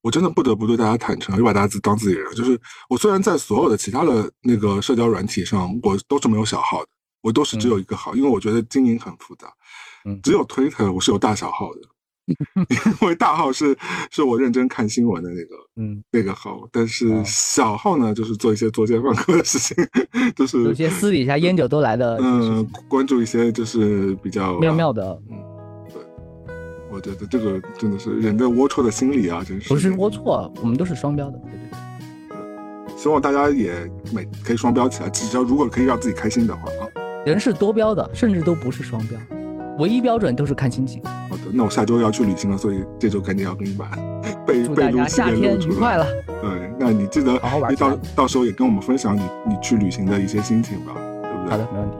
[0.02, 2.30] 我真的不得不对大家坦诚，又把大家自当自己人。
[2.34, 2.60] 就是
[2.90, 6.88] 我虽然在所有的其他的那个社交软体上，我都是没有小号的，
[7.22, 9.50] 我都是只有一个号，因为我觉得经营很复杂。
[10.04, 11.80] 嗯，只有 Twitter 我是有大小号的。
[13.00, 13.76] 因为大号是
[14.10, 19.76] 是我认真看新闻的那个，嗯，那个号，但是小号呢，就是做一些作奸犯科的事情，
[20.34, 25.36] 就是有些私底下烟酒都来的，嗯，关注一些就是比较妙妙的，嗯，
[25.92, 26.02] 对，
[26.90, 32.38] 我觉得这个真的是人的龌龊的心理啊，真是不是龌龊，我们都是双标的，对对
[32.88, 33.72] 对，希望大家也
[34.14, 36.88] 每可以双标起来，只要如果可以让自己开心的话啊，
[37.26, 39.20] 人是多标的，甚至都不是双标。
[39.78, 41.02] 唯一标准都是看心情。
[41.28, 43.86] 好的，那我下周要去旅行了，所以这周肯定要跟你买。
[44.46, 46.06] 备备录夏天愉快了。
[46.42, 47.38] 对，那你记得
[47.78, 50.92] 到到时候也跟我们分享你你去旅行的一些心情吧，
[51.22, 51.50] 对不对？
[51.50, 51.90] 好的，没问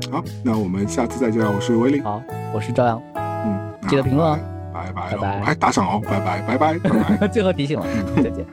[0.00, 0.08] 题。
[0.08, 1.42] 嗯，好，那我们下次再见。
[1.42, 2.00] 我是威力。
[2.00, 2.22] 好，
[2.54, 3.02] 我是朝阳。
[3.14, 4.38] 嗯，记得评论哦。
[4.72, 7.28] 拜拜拜拜，还打赏哦，拜拜拜拜拜拜。
[7.28, 7.86] 最后提醒了，
[8.16, 8.46] 再见。